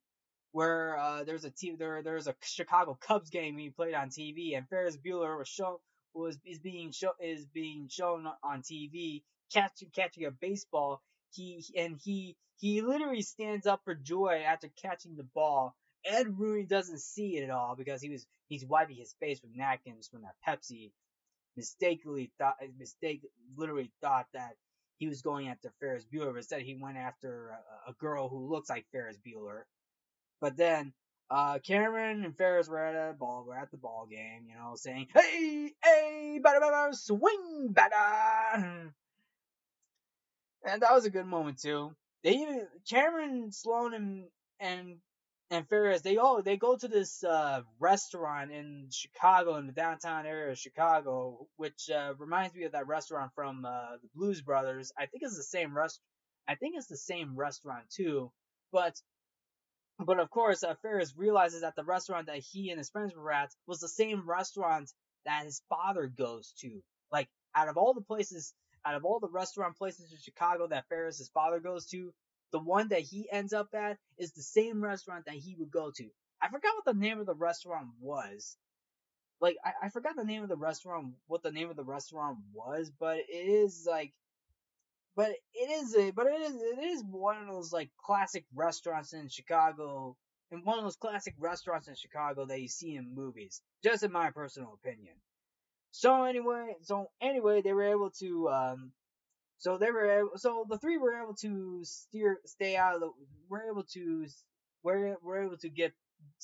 where 0.56 0.96
uh, 0.96 1.22
there's 1.22 1.44
a 1.44 1.50
team 1.50 1.76
there 1.78 2.02
there's 2.02 2.28
a 2.28 2.34
Chicago 2.42 2.96
Cubs 2.98 3.28
game 3.28 3.56
being 3.56 3.72
played 3.72 3.92
on 3.92 4.08
TV 4.08 4.56
and 4.56 4.66
Ferris 4.70 4.96
Bueller 4.96 5.36
was 5.36 5.48
shown 5.48 5.76
was 6.14 6.38
is 6.46 6.58
being 6.58 6.92
show 6.92 7.10
is 7.20 7.44
being 7.44 7.88
shown 7.90 8.26
on 8.42 8.62
TV 8.62 9.22
catching 9.52 9.90
catching 9.94 10.24
a 10.24 10.30
baseball. 10.30 11.02
He 11.30 11.62
and 11.76 12.00
he 12.02 12.36
he 12.56 12.80
literally 12.80 13.20
stands 13.20 13.66
up 13.66 13.82
for 13.84 13.94
joy 13.94 14.44
after 14.46 14.70
catching 14.80 15.14
the 15.14 15.28
ball. 15.34 15.76
Ed 16.06 16.38
Rooney 16.38 16.64
doesn't 16.64 17.00
see 17.00 17.36
it 17.36 17.44
at 17.44 17.50
all 17.50 17.76
because 17.76 18.00
he 18.00 18.08
was 18.08 18.26
he's 18.48 18.64
wiping 18.64 18.96
his 18.96 19.14
face 19.20 19.42
with 19.42 19.54
napkins 19.54 20.08
from 20.08 20.22
that 20.22 20.36
Pepsi. 20.48 20.90
mistakenly 21.54 22.32
thought, 22.38 22.56
mistake, 22.78 23.20
literally 23.58 23.90
thought 24.00 24.26
that 24.32 24.56
he 24.96 25.06
was 25.06 25.20
going 25.20 25.48
after 25.48 25.70
Ferris 25.80 26.06
Bueller, 26.06 26.30
but 26.30 26.38
instead 26.38 26.62
he 26.62 26.76
went 26.80 26.96
after 26.96 27.50
a, 27.86 27.90
a 27.90 27.92
girl 27.94 28.30
who 28.30 28.48
looks 28.48 28.70
like 28.70 28.86
Ferris 28.90 29.18
Bueller. 29.18 29.64
But 30.40 30.56
then 30.56 30.92
uh, 31.30 31.58
Cameron 31.58 32.24
and 32.24 32.36
Ferris 32.36 32.68
were 32.68 32.84
at 32.84 33.10
a 33.10 33.12
ball, 33.14 33.44
were 33.46 33.56
at 33.56 33.70
the 33.70 33.76
ball 33.76 34.06
game, 34.10 34.46
you 34.48 34.54
know, 34.54 34.74
saying, 34.76 35.08
"Hey, 35.14 35.72
hey, 35.82 36.40
bada 36.44 36.60
bada, 36.60 36.94
swing, 36.94 37.72
bada." 37.72 38.92
And 40.64 40.82
that 40.82 40.92
was 40.92 41.04
a 41.04 41.10
good 41.10 41.26
moment 41.26 41.60
too. 41.60 41.94
They 42.24 42.32
even 42.32 42.66
Cameron, 42.88 43.52
Sloan, 43.52 43.94
and 43.94 44.24
and 44.58 44.96
and 45.50 45.68
Ferris, 45.68 46.02
they 46.02 46.16
all 46.16 46.42
they 46.42 46.56
go 46.56 46.76
to 46.76 46.88
this 46.88 47.22
uh, 47.22 47.62
restaurant 47.78 48.50
in 48.50 48.88
Chicago, 48.90 49.56
in 49.56 49.66
the 49.66 49.72
downtown 49.72 50.26
area 50.26 50.50
of 50.50 50.58
Chicago, 50.58 51.46
which 51.56 51.88
uh, 51.88 52.14
reminds 52.18 52.54
me 52.54 52.64
of 52.64 52.72
that 52.72 52.88
restaurant 52.88 53.30
from 53.34 53.64
uh, 53.64 53.96
the 54.02 54.08
Blues 54.14 54.42
Brothers. 54.42 54.92
I 54.98 55.06
think 55.06 55.22
it's 55.22 55.36
the 55.36 55.42
same 55.44 55.76
rest. 55.76 56.00
I 56.48 56.56
think 56.56 56.74
it's 56.76 56.88
the 56.88 56.96
same 56.96 57.36
restaurant 57.36 57.84
too, 57.90 58.32
but 58.72 59.00
but 59.98 60.20
of 60.20 60.30
course, 60.30 60.62
uh, 60.62 60.74
Ferris 60.82 61.14
realizes 61.16 61.62
that 61.62 61.74
the 61.76 61.84
restaurant 61.84 62.26
that 62.26 62.38
he 62.38 62.70
and 62.70 62.78
his 62.78 62.90
friends 62.90 63.14
were 63.14 63.32
at 63.32 63.54
was 63.66 63.80
the 63.80 63.88
same 63.88 64.28
restaurant 64.28 64.92
that 65.24 65.44
his 65.44 65.62
father 65.68 66.06
goes 66.06 66.52
to. 66.60 66.82
Like 67.10 67.28
out 67.54 67.68
of 67.68 67.76
all 67.76 67.94
the 67.94 68.02
places, 68.02 68.54
out 68.84 68.94
of 68.94 69.04
all 69.04 69.20
the 69.20 69.28
restaurant 69.28 69.76
places 69.76 70.12
in 70.12 70.18
Chicago 70.18 70.66
that 70.68 70.88
Ferris's 70.88 71.30
father 71.30 71.60
goes 71.60 71.86
to, 71.86 72.12
the 72.52 72.58
one 72.58 72.88
that 72.88 73.00
he 73.00 73.28
ends 73.30 73.52
up 73.52 73.68
at 73.74 73.98
is 74.18 74.32
the 74.32 74.42
same 74.42 74.82
restaurant 74.82 75.24
that 75.26 75.34
he 75.34 75.56
would 75.58 75.70
go 75.70 75.90
to. 75.90 76.08
I 76.40 76.48
forgot 76.48 76.74
what 76.76 76.84
the 76.84 77.00
name 77.00 77.18
of 77.18 77.26
the 77.26 77.34
restaurant 77.34 77.88
was. 78.00 78.56
Like 79.40 79.56
I, 79.64 79.86
I 79.86 79.88
forgot 79.88 80.16
the 80.16 80.24
name 80.24 80.42
of 80.42 80.48
the 80.48 80.56
restaurant, 80.56 81.14
what 81.26 81.42
the 81.42 81.50
name 81.50 81.70
of 81.70 81.76
the 81.76 81.84
restaurant 81.84 82.38
was, 82.52 82.90
but 82.90 83.18
it 83.18 83.24
is 83.30 83.86
like, 83.88 84.12
but 85.16 85.30
it 85.54 85.70
is 85.70 85.96
a, 85.96 86.10
but 86.10 86.26
it 86.26 86.40
is 86.42 86.54
it 86.54 86.84
is 86.84 87.04
one 87.10 87.38
of 87.38 87.48
those 87.48 87.72
like 87.72 87.90
classic 88.04 88.44
restaurants 88.54 89.12
in 89.12 89.28
Chicago, 89.28 90.16
and 90.50 90.64
one 90.64 90.78
of 90.78 90.84
those 90.84 90.96
classic 90.96 91.34
restaurants 91.38 91.88
in 91.88 91.94
Chicago 91.94 92.46
that 92.46 92.60
you 92.60 92.68
see 92.68 92.94
in 92.94 93.14
movies. 93.14 93.62
Just 93.82 94.02
in 94.02 94.12
my 94.12 94.30
personal 94.30 94.78
opinion. 94.82 95.14
So 95.90 96.24
anyway, 96.24 96.74
so 96.82 97.10
anyway, 97.20 97.62
they 97.62 97.72
were 97.72 97.90
able 97.90 98.10
to 98.20 98.48
um, 98.50 98.92
so 99.58 99.78
they 99.78 99.90
were 99.90 100.18
able, 100.18 100.30
so 100.36 100.66
the 100.68 100.78
three 100.78 100.98
were 100.98 101.22
able 101.22 101.34
to 101.36 101.80
steer, 101.84 102.40
stay 102.44 102.76
out 102.76 102.94
of 102.94 103.00
the, 103.00 103.10
were 103.48 103.64
able 103.70 103.84
to, 103.94 104.26
were, 104.82 105.16
were 105.22 105.42
able 105.42 105.56
to 105.58 105.68
get 105.68 105.92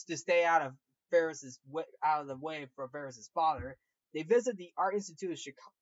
to 0.08 0.16
stay 0.16 0.44
out 0.44 0.62
of 0.62 0.72
Ferris's 1.10 1.58
out 2.02 2.22
of 2.22 2.26
the 2.26 2.36
way 2.36 2.66
for 2.74 2.88
Ferris's 2.88 3.30
father. 3.34 3.76
They 4.14 4.22
visit 4.22 4.56
the 4.56 4.70
Art 4.78 4.94
Institute 4.94 5.30
of 5.30 5.38
Chicago. 5.38 5.74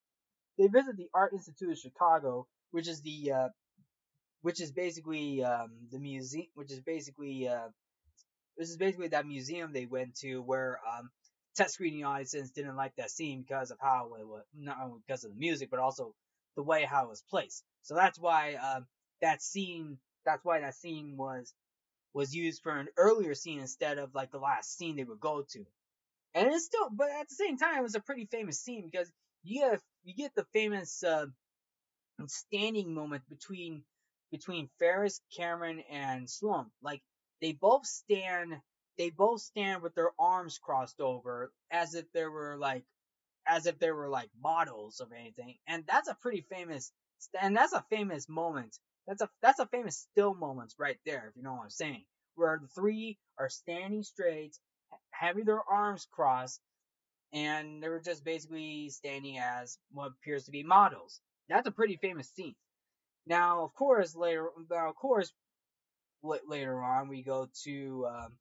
They 0.58 0.66
visit 0.66 0.96
the 0.96 1.08
Art 1.14 1.32
Institute 1.32 1.70
of 1.70 1.78
Chicago, 1.78 2.46
which 2.70 2.88
is 2.88 3.00
the, 3.02 3.32
uh, 3.32 3.48
which 4.42 4.60
is 4.60 4.72
basically 4.72 5.42
um, 5.44 5.70
the 5.90 5.98
museum, 5.98 6.46
which 6.54 6.72
is 6.72 6.80
basically, 6.80 7.48
uh, 7.48 7.68
this 8.56 8.70
is 8.70 8.76
basically 8.76 9.08
that 9.08 9.26
museum 9.26 9.72
they 9.72 9.86
went 9.86 10.16
to 10.16 10.40
where 10.42 10.78
um, 10.90 11.10
test 11.56 11.74
screening 11.74 12.04
audiences 12.04 12.50
didn't 12.50 12.76
like 12.76 12.94
that 12.96 13.10
scene 13.10 13.42
because 13.42 13.70
of 13.70 13.78
how 13.80 14.12
it 14.18 14.26
was, 14.26 14.44
not 14.56 14.78
only 14.82 15.00
because 15.06 15.24
of 15.24 15.32
the 15.32 15.38
music, 15.38 15.70
but 15.70 15.80
also 15.80 16.14
the 16.56 16.62
way 16.62 16.84
how 16.84 17.04
it 17.04 17.08
was 17.08 17.22
placed. 17.30 17.64
So 17.82 17.94
that's 17.94 18.18
why 18.18 18.54
um, 18.54 18.86
that 19.22 19.42
scene. 19.42 19.98
That's 20.26 20.44
why 20.44 20.60
that 20.60 20.74
scene 20.74 21.16
was 21.16 21.54
was 22.12 22.34
used 22.34 22.62
for 22.62 22.78
an 22.78 22.88
earlier 22.96 23.34
scene 23.34 23.60
instead 23.60 23.98
of 23.98 24.14
like 24.14 24.30
the 24.30 24.38
last 24.38 24.76
scene 24.76 24.96
they 24.96 25.04
would 25.04 25.20
go 25.20 25.44
to. 25.50 25.64
And 26.34 26.48
it's 26.52 26.66
still, 26.66 26.88
but 26.92 27.08
at 27.10 27.28
the 27.28 27.34
same 27.34 27.56
time, 27.56 27.78
it 27.78 27.82
was 27.82 27.94
a 27.94 28.00
pretty 28.00 28.26
famous 28.26 28.60
scene 28.60 28.88
because 28.90 29.10
you 29.42 29.60
get 29.60 29.80
you 30.04 30.14
get 30.14 30.34
the 30.34 30.44
famous 30.52 31.02
uh, 31.02 31.26
standing 32.28 32.94
moment 32.94 33.22
between 33.28 33.84
between 34.30 34.70
Ferris, 34.78 35.20
Cameron, 35.36 35.82
and 35.90 36.28
Sloan. 36.30 36.66
Like 36.82 37.02
they 37.40 37.52
both 37.52 37.86
stand, 37.86 38.54
they 38.98 39.10
both 39.10 39.40
stand 39.42 39.82
with 39.82 39.94
their 39.94 40.12
arms 40.18 40.58
crossed 40.58 41.00
over 41.00 41.52
as 41.70 41.94
if 41.94 42.10
they 42.12 42.26
were 42.26 42.56
like 42.58 42.84
as 43.46 43.66
if 43.66 43.78
they 43.78 43.90
were 43.90 44.08
like 44.08 44.30
models 44.40 45.00
of 45.00 45.12
anything. 45.12 45.56
And 45.66 45.84
that's 45.86 46.08
a 46.08 46.16
pretty 46.20 46.42
famous, 46.50 46.92
and 47.40 47.56
that's 47.56 47.72
a 47.72 47.84
famous 47.90 48.28
moment. 48.28 48.78
That's 49.06 49.22
a 49.22 49.30
that's 49.42 49.58
a 49.60 49.66
famous 49.66 50.06
still 50.12 50.34
moment 50.34 50.74
right 50.78 50.98
there, 51.06 51.26
if 51.30 51.36
you 51.36 51.42
know 51.42 51.54
what 51.54 51.64
I'm 51.64 51.70
saying. 51.70 52.04
Where 52.36 52.58
the 52.62 52.68
three 52.68 53.18
are 53.38 53.48
standing 53.48 54.02
straight, 54.02 54.56
having 55.10 55.44
their 55.44 55.62
arms 55.62 56.06
crossed, 56.10 56.60
and 57.32 57.82
they're 57.82 58.00
just 58.00 58.24
basically 58.24 58.90
standing 58.90 59.38
as 59.38 59.78
what 59.92 60.12
appears 60.12 60.44
to 60.44 60.50
be 60.50 60.62
models. 60.62 61.20
That's 61.50 61.66
a 61.68 61.72
pretty 61.72 61.96
famous 61.96 62.30
scene. 62.30 62.54
Now, 63.26 63.64
of 63.64 63.74
course, 63.74 64.16
later, 64.16 64.48
now 64.70 64.88
of 64.88 64.96
course, 64.96 65.32
later 66.22 66.82
on 66.82 67.08
we 67.08 67.22
go 67.22 67.48
to 67.64 68.06
um, 68.08 68.32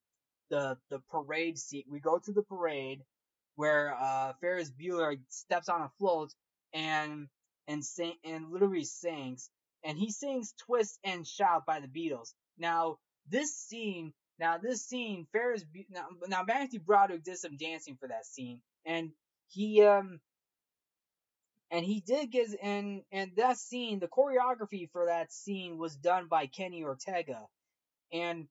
the 0.50 0.78
the 0.90 1.00
parade 1.12 1.58
seat. 1.58 1.86
We 1.90 2.00
go 2.00 2.20
to 2.20 2.32
the 2.32 2.44
parade 2.44 3.02
where 3.56 3.94
uh, 3.94 4.34
Ferris 4.40 4.72
Bueller 4.72 5.18
steps 5.28 5.70
on 5.70 5.82
a 5.82 5.92
float 5.98 6.34
and 6.74 7.28
and 7.68 7.84
sing 7.84 8.14
and 8.24 8.52
literally 8.52 8.86
sings, 8.86 9.50
and 9.84 9.98
he 9.98 10.12
sings 10.12 10.54
"Twist 10.66 11.00
and 11.04 11.28
Shout" 11.28 11.66
by 11.66 11.80
the 11.80 11.88
Beatles. 11.88 12.34
Now 12.58 13.00
this 13.28 13.56
scene, 13.56 14.14
now 14.40 14.58
this 14.60 14.86
scene, 14.86 15.28
Ferris 15.32 15.66
now 15.90 16.08
now 16.28 16.44
Matthew 16.44 16.80
Broderick 16.80 17.24
did 17.24 17.38
some 17.38 17.58
dancing 17.58 17.98
for 18.00 18.08
that 18.08 18.26
scene, 18.26 18.62
and 18.86 19.12
he 19.50 19.84
um 19.84 20.20
and 21.72 21.86
he 21.86 22.02
did 22.02 22.32
get 22.32 22.48
and 22.62 23.04
and 23.12 23.32
that 23.38 23.58
scene, 23.58 24.00
the 24.00 24.08
choreography 24.08 24.90
for 24.92 25.06
that 25.08 25.32
scene 25.32 25.78
was 25.78 25.96
done 25.96 26.28
by 26.28 26.48
Kenny 26.48 26.84
Ortega, 26.84 27.48
and 28.12 28.48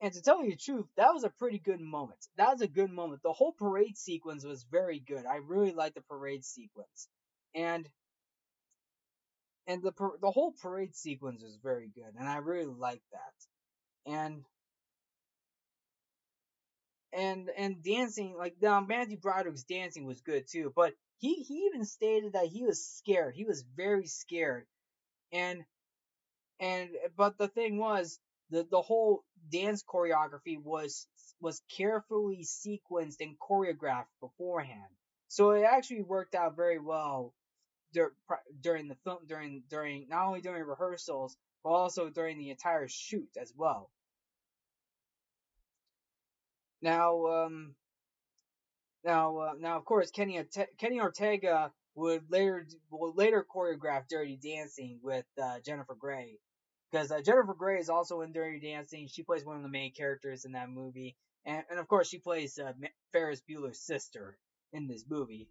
and 0.00 0.12
to 0.12 0.22
tell 0.22 0.44
you 0.44 0.50
the 0.50 0.56
truth, 0.56 0.86
that 0.96 1.14
was 1.14 1.24
a 1.24 1.30
pretty 1.30 1.58
good 1.58 1.80
moment. 1.80 2.18
That 2.36 2.52
was 2.52 2.60
a 2.60 2.68
good 2.68 2.90
moment. 2.90 3.22
The 3.22 3.32
whole 3.32 3.52
parade 3.52 3.96
sequence 3.96 4.44
was 4.44 4.64
very 4.70 4.98
good. 4.98 5.24
I 5.26 5.36
really 5.36 5.72
liked 5.72 5.94
the 5.94 6.02
parade 6.02 6.44
sequence. 6.44 7.08
And 7.54 7.88
and 9.66 9.82
the 9.82 9.92
the 10.20 10.30
whole 10.30 10.52
parade 10.60 10.94
sequence 10.94 11.42
was 11.42 11.56
very 11.62 11.88
good, 11.94 12.14
and 12.18 12.28
I 12.28 12.36
really 12.38 12.66
liked 12.66 13.04
that. 13.12 14.12
And 14.12 14.44
and 17.12 17.50
and 17.56 17.82
dancing 17.82 18.36
like 18.36 18.56
now 18.60 18.80
Matthew 18.80 19.16
Broderick's 19.18 19.62
dancing 19.64 20.04
was 20.06 20.20
good 20.20 20.46
too, 20.50 20.72
but 20.74 20.92
he 21.18 21.34
he 21.42 21.66
even 21.66 21.84
stated 21.84 22.34
that 22.34 22.46
he 22.48 22.64
was 22.64 22.84
scared. 22.86 23.34
He 23.34 23.44
was 23.44 23.62
very 23.76 24.06
scared, 24.06 24.66
and 25.32 25.64
and 26.60 26.90
but 27.16 27.38
the 27.38 27.48
thing 27.48 27.78
was 27.78 28.18
the 28.50 28.66
the 28.70 28.82
whole 28.82 29.24
dance 29.50 29.82
choreography 29.84 30.58
was 30.62 31.06
was 31.40 31.62
carefully 31.76 32.44
sequenced 32.44 33.20
and 33.20 33.38
choreographed 33.38 34.12
beforehand. 34.20 34.90
So 35.28 35.50
it 35.52 35.64
actually 35.64 36.02
worked 36.02 36.34
out 36.34 36.56
very 36.56 36.78
well 36.78 37.34
dur- 37.92 38.14
during 38.60 38.88
the 38.88 38.96
film 39.04 39.20
during 39.26 39.64
during 39.70 40.08
not 40.08 40.26
only 40.26 40.40
during 40.42 40.64
rehearsals 40.64 41.36
but 41.64 41.70
also 41.70 42.10
during 42.10 42.38
the 42.38 42.50
entire 42.50 42.88
shoot 42.88 43.30
as 43.40 43.52
well. 43.56 43.90
Now 46.82 47.26
um 47.26 47.74
now 49.04 49.38
uh, 49.38 49.52
now 49.58 49.76
of 49.76 49.84
course 49.84 50.10
Kenny 50.10 50.40
Kenny 50.78 51.00
Ortega 51.00 51.72
would 51.94 52.30
later 52.30 52.66
would 52.90 53.16
later 53.16 53.44
choreograph 53.44 54.08
Dirty 54.08 54.36
Dancing 54.36 54.98
with 55.02 55.26
uh, 55.42 55.60
Jennifer 55.64 55.94
Grey 55.94 56.38
because 56.90 57.10
uh, 57.10 57.20
Jennifer 57.20 57.54
Grey 57.54 57.78
is 57.78 57.88
also 57.88 58.20
in 58.20 58.32
Dirty 58.32 58.60
Dancing. 58.60 59.08
She 59.08 59.22
plays 59.22 59.44
one 59.44 59.56
of 59.56 59.62
the 59.62 59.68
main 59.68 59.92
characters 59.92 60.44
in 60.44 60.52
that 60.52 60.70
movie, 60.70 61.16
and, 61.44 61.64
and 61.70 61.78
of 61.78 61.88
course 61.88 62.08
she 62.08 62.18
plays 62.18 62.58
uh, 62.58 62.72
Ferris 63.12 63.42
Bueller's 63.48 63.80
sister 63.80 64.38
in 64.72 64.86
this 64.86 65.04
movie. 65.08 65.48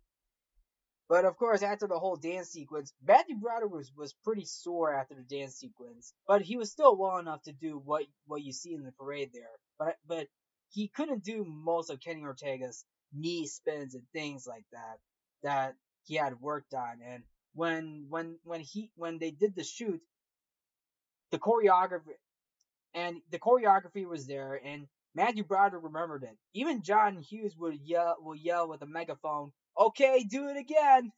But 1.09 1.25
of 1.25 1.37
course, 1.37 1.61
after 1.61 1.85
the 1.85 1.99
whole 1.99 2.15
dance 2.15 2.49
sequence, 2.49 2.93
Matthew 3.05 3.35
Broderick 3.35 3.73
was, 3.73 3.91
was 3.95 4.13
pretty 4.23 4.45
sore 4.45 4.93
after 4.93 5.15
the 5.15 5.21
dance 5.21 5.55
sequence, 5.55 6.13
but 6.27 6.41
he 6.41 6.55
was 6.55 6.71
still 6.71 6.95
well 6.95 7.17
enough 7.17 7.43
to 7.43 7.51
do 7.51 7.77
what 7.77 8.05
what 8.25 8.41
you 8.41 8.53
see 8.53 8.73
in 8.73 8.83
the 8.83 8.91
parade 8.93 9.31
there. 9.33 9.51
But 9.77 9.97
but 10.07 10.27
he 10.71 10.87
couldn't 10.87 11.23
do 11.23 11.45
most 11.45 11.89
of 11.89 11.99
Kenny 11.99 12.23
Ortega's 12.23 12.85
knee 13.13 13.47
spins 13.47 13.95
and 13.95 14.03
things 14.13 14.47
like 14.47 14.65
that 14.71 14.99
that 15.43 15.75
he 16.05 16.15
had 16.15 16.39
worked 16.41 16.73
on. 16.73 16.99
And 17.05 17.23
when 17.53 18.05
when 18.09 18.37
when 18.43 18.61
he 18.61 18.91
when 18.95 19.19
they 19.19 19.31
did 19.31 19.55
the 19.55 19.63
shoot, 19.63 20.01
the 21.31 21.39
choreography 21.39 22.15
and 22.93 23.21
the 23.31 23.39
choreography 23.39 24.07
was 24.07 24.27
there, 24.27 24.59
and 24.63 24.87
Matthew 25.15 25.43
Broderick 25.43 25.83
remembered 25.83 26.23
it. 26.23 26.37
Even 26.53 26.83
John 26.83 27.17
Hughes 27.17 27.55
would 27.57 27.79
yell, 27.81 28.17
will 28.19 28.35
yell 28.35 28.67
with 28.67 28.81
a 28.81 28.87
megaphone, 28.87 29.51
"Okay, 29.77 30.23
do 30.23 30.49
it 30.49 30.57
again, 30.57 31.11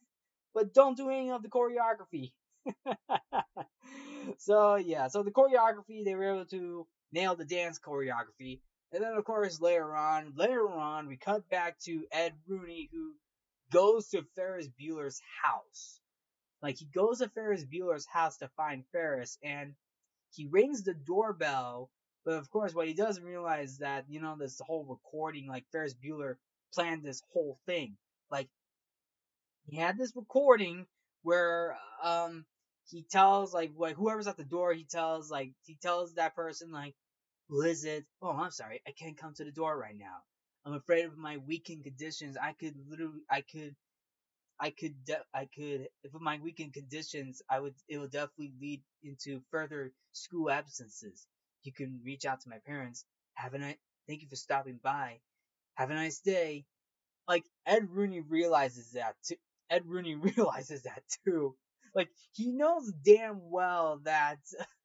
but 0.54 0.74
don't 0.74 0.96
do 0.96 1.10
any 1.10 1.30
of 1.30 1.42
the 1.42 1.48
choreography." 1.48 2.32
so 4.38 4.76
yeah, 4.76 5.08
so 5.08 5.22
the 5.22 5.30
choreography 5.30 6.04
they 6.04 6.14
were 6.14 6.34
able 6.34 6.46
to 6.46 6.86
nail 7.12 7.36
the 7.36 7.44
dance 7.44 7.78
choreography, 7.78 8.60
and 8.96 9.04
then 9.04 9.12
of 9.12 9.24
course 9.24 9.60
later 9.60 9.94
on, 9.94 10.32
later 10.36 10.66
on 10.66 11.06
we 11.06 11.18
cut 11.18 11.48
back 11.50 11.78
to 11.80 12.06
Ed 12.10 12.32
Rooney 12.48 12.88
who 12.90 13.12
goes 13.70 14.08
to 14.08 14.24
Ferris 14.34 14.68
Bueller's 14.80 15.20
house. 15.42 16.00
Like 16.62 16.78
he 16.78 16.86
goes 16.86 17.18
to 17.18 17.28
Ferris 17.28 17.64
Bueller's 17.64 18.06
house 18.06 18.38
to 18.38 18.48
find 18.56 18.84
Ferris, 18.92 19.36
and 19.42 19.74
he 20.32 20.46
rings 20.46 20.82
the 20.82 20.94
doorbell. 20.94 21.90
But 22.24 22.36
of 22.36 22.50
course, 22.50 22.74
what 22.74 22.88
he 22.88 22.94
doesn't 22.94 23.22
realize 23.22 23.72
is 23.72 23.78
that 23.78 24.06
you 24.08 24.18
know 24.18 24.34
this 24.38 24.60
whole 24.64 24.84
recording, 24.84 25.46
like 25.46 25.66
Ferris 25.70 25.94
Bueller 25.94 26.36
planned 26.72 27.02
this 27.02 27.22
whole 27.34 27.58
thing. 27.66 27.98
Like 28.30 28.48
he 29.66 29.76
had 29.76 29.98
this 29.98 30.16
recording 30.16 30.86
where 31.22 31.76
um 32.02 32.46
he 32.88 33.02
tells 33.02 33.52
like 33.52 33.72
like 33.76 33.96
whoever's 33.96 34.26
at 34.26 34.38
the 34.38 34.44
door, 34.44 34.72
he 34.72 34.84
tells 34.84 35.30
like 35.30 35.52
he 35.66 35.76
tells 35.82 36.14
that 36.14 36.34
person 36.34 36.72
like 36.72 36.94
who 37.48 37.62
is 37.62 37.84
it? 37.84 38.04
Oh, 38.22 38.30
I'm 38.32 38.50
sorry, 38.50 38.80
I 38.86 38.92
can't 38.92 39.16
come 39.16 39.34
to 39.34 39.44
the 39.44 39.52
door 39.52 39.78
right 39.78 39.96
now. 39.96 40.18
I'm 40.64 40.74
afraid 40.74 41.04
of 41.06 41.16
my 41.16 41.36
weakened 41.38 41.84
conditions. 41.84 42.36
I 42.42 42.52
could 42.52 42.74
literally, 42.88 43.22
I 43.30 43.42
could, 43.42 43.76
I 44.60 44.70
could, 44.70 45.04
de- 45.04 45.24
I 45.34 45.46
could, 45.54 45.88
if 46.04 46.14
of 46.14 46.20
my 46.22 46.38
weakened 46.42 46.74
conditions, 46.74 47.42
I 47.50 47.60
would, 47.60 47.74
it 47.88 47.98
would 47.98 48.12
definitely 48.12 48.52
lead 48.60 48.82
into 49.04 49.42
further 49.50 49.92
school 50.12 50.50
absences. 50.50 51.26
You 51.64 51.72
can 51.72 52.00
reach 52.04 52.24
out 52.26 52.40
to 52.42 52.48
my 52.50 52.58
parents. 52.66 53.04
Have 53.34 53.54
a 53.54 53.58
nice, 53.58 53.76
thank 54.08 54.22
you 54.22 54.28
for 54.28 54.36
stopping 54.36 54.80
by. 54.82 55.20
Have 55.76 55.90
a 55.90 55.94
nice 55.94 56.20
day. 56.20 56.64
Like, 57.28 57.44
Ed 57.66 57.88
Rooney 57.90 58.20
realizes 58.22 58.92
that 58.92 59.16
too. 59.26 59.36
Ed 59.70 59.84
Rooney 59.86 60.14
realizes 60.36 60.82
that 60.84 61.02
too. 61.26 61.56
Like, 61.94 62.10
he 62.34 62.52
knows 62.52 62.92
damn 63.04 63.50
well 63.50 64.00
that, 64.04 64.38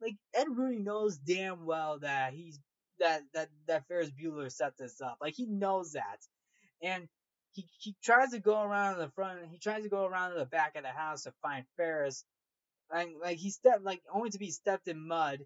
like, 0.00 0.16
Ed 0.34 0.46
Rooney 0.54 0.78
knows 0.78 1.16
damn 1.18 1.66
well 1.66 1.98
that 2.00 2.32
he's, 2.32 2.58
that, 2.98 3.22
that, 3.34 3.48
that 3.66 3.86
Ferris 3.88 4.10
Bueller 4.10 4.50
set 4.50 4.76
this 4.78 5.00
up. 5.00 5.18
Like, 5.20 5.34
he 5.34 5.46
knows 5.46 5.92
that. 5.92 6.18
And 6.82 7.08
he, 7.52 7.66
he 7.78 7.96
tries 8.02 8.30
to 8.30 8.38
go 8.38 8.62
around 8.62 8.98
the 8.98 9.10
front, 9.10 9.40
he 9.50 9.58
tries 9.58 9.82
to 9.82 9.88
go 9.88 10.06
around 10.06 10.34
the 10.36 10.44
back 10.44 10.76
of 10.76 10.82
the 10.82 10.88
house 10.88 11.24
to 11.24 11.32
find 11.42 11.64
Ferris. 11.76 12.24
Like, 12.92 13.10
like 13.22 13.38
he 13.38 13.50
stepped, 13.50 13.84
like, 13.84 14.02
only 14.12 14.30
to 14.30 14.38
be 14.38 14.50
stepped 14.50 14.88
in 14.88 15.06
mud. 15.06 15.40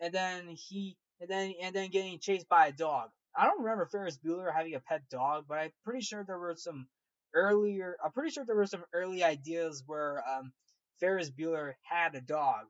And 0.00 0.12
then 0.12 0.48
he, 0.48 0.96
and 1.20 1.30
then, 1.30 1.54
and 1.62 1.74
then 1.74 1.90
getting 1.90 2.18
chased 2.18 2.48
by 2.48 2.66
a 2.66 2.72
dog. 2.72 3.10
I 3.34 3.44
don't 3.46 3.62
remember 3.62 3.86
Ferris 3.86 4.18
Bueller 4.18 4.52
having 4.54 4.74
a 4.74 4.80
pet 4.80 5.02
dog, 5.10 5.44
but 5.48 5.58
I'm 5.58 5.70
pretty 5.84 6.00
sure 6.00 6.24
there 6.24 6.38
were 6.38 6.54
some 6.56 6.86
earlier. 7.34 7.96
I'm 8.02 8.12
pretty 8.12 8.30
sure 8.30 8.44
there 8.46 8.56
were 8.56 8.66
some 8.66 8.84
early 8.94 9.22
ideas 9.22 9.82
where 9.86 10.22
um, 10.26 10.52
Ferris 11.00 11.30
Bueller 11.30 11.74
had 11.82 12.14
a 12.14 12.20
dog, 12.20 12.64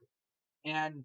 and 0.66 1.04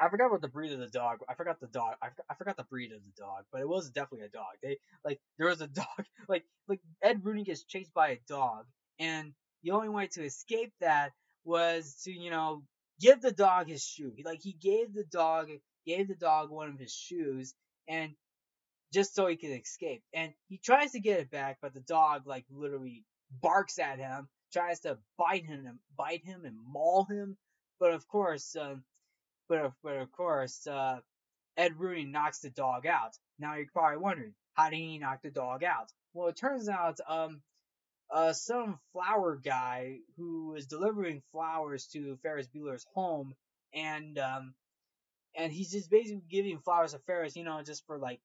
I 0.00 0.08
forgot 0.08 0.30
what 0.30 0.40
the 0.40 0.48
breed 0.48 0.72
of 0.72 0.80
the 0.80 0.88
dog. 0.88 1.18
I 1.28 1.34
forgot 1.34 1.60
the 1.60 1.68
dog. 1.68 1.94
I, 2.02 2.08
I 2.28 2.34
forgot 2.34 2.56
the 2.56 2.64
breed 2.64 2.92
of 2.92 3.02
the 3.04 3.12
dog, 3.16 3.44
but 3.52 3.60
it 3.60 3.68
was 3.68 3.90
definitely 3.90 4.26
a 4.26 4.30
dog. 4.30 4.54
They 4.62 4.78
like 5.04 5.20
there 5.38 5.48
was 5.48 5.60
a 5.60 5.66
dog. 5.82 5.86
Like 6.28 6.44
like 6.68 6.80
Ed 7.02 7.24
Rooney 7.24 7.44
gets 7.44 7.64
chased 7.64 7.94
by 7.94 8.08
a 8.10 8.18
dog, 8.28 8.66
and 8.98 9.32
the 9.62 9.70
only 9.70 9.88
way 9.88 10.08
to 10.08 10.24
escape 10.24 10.72
that 10.80 11.12
was 11.44 12.02
to 12.04 12.12
you 12.12 12.30
know 12.30 12.64
give 13.00 13.20
the 13.22 13.32
dog 13.32 13.68
his 13.68 13.84
shoe. 13.84 14.12
Like 14.24 14.40
he 14.42 14.54
gave 14.54 14.92
the 14.92 15.04
dog 15.04 15.48
gave 15.86 16.08
the 16.08 16.16
dog 16.16 16.50
one 16.50 16.68
of 16.68 16.78
his 16.80 16.92
shoes, 16.92 17.54
and 17.88 18.12
just 18.92 19.14
so 19.14 19.26
he 19.26 19.36
could 19.36 19.50
escape. 19.50 20.02
And 20.14 20.32
he 20.48 20.58
tries 20.58 20.92
to 20.92 21.00
get 21.00 21.20
it 21.20 21.30
back, 21.30 21.58
but 21.62 21.74
the 21.74 21.80
dog 21.80 22.26
like 22.26 22.46
literally 22.50 23.04
barks 23.30 23.78
at 23.78 23.98
him, 23.98 24.28
tries 24.52 24.80
to 24.80 24.98
bite 25.18 25.46
him 25.46 25.80
bite 25.96 26.24
him 26.24 26.44
and 26.44 26.56
maul 26.66 27.04
him. 27.04 27.36
But 27.82 27.94
of 27.94 28.06
course, 28.06 28.54
um, 28.54 28.84
but 29.48 29.58
of, 29.58 29.72
but 29.82 29.96
of 29.96 30.12
course, 30.12 30.68
uh, 30.68 31.00
Ed 31.56 31.80
Rooney 31.80 32.04
knocks 32.04 32.38
the 32.38 32.50
dog 32.50 32.86
out. 32.86 33.18
Now 33.40 33.56
you're 33.56 33.66
probably 33.72 33.96
wondering, 33.98 34.34
how 34.54 34.70
did 34.70 34.76
he 34.76 34.98
knock 34.98 35.22
the 35.22 35.30
dog 35.30 35.64
out? 35.64 35.90
Well, 36.14 36.28
it 36.28 36.36
turns 36.36 36.68
out, 36.68 37.00
um, 37.08 37.42
uh, 38.08 38.34
some 38.34 38.78
flower 38.92 39.34
guy 39.34 39.96
who 40.16 40.50
was 40.50 40.66
delivering 40.66 41.22
flowers 41.32 41.88
to 41.88 42.16
Ferris 42.22 42.46
Bueller's 42.46 42.86
home, 42.94 43.34
and 43.74 44.16
um, 44.16 44.54
and 45.36 45.50
he's 45.52 45.72
just 45.72 45.90
basically 45.90 46.22
giving 46.30 46.60
flowers 46.60 46.92
to 46.92 47.00
Ferris, 47.00 47.34
you 47.34 47.42
know, 47.42 47.62
just 47.64 47.84
for 47.86 47.98
like 47.98 48.20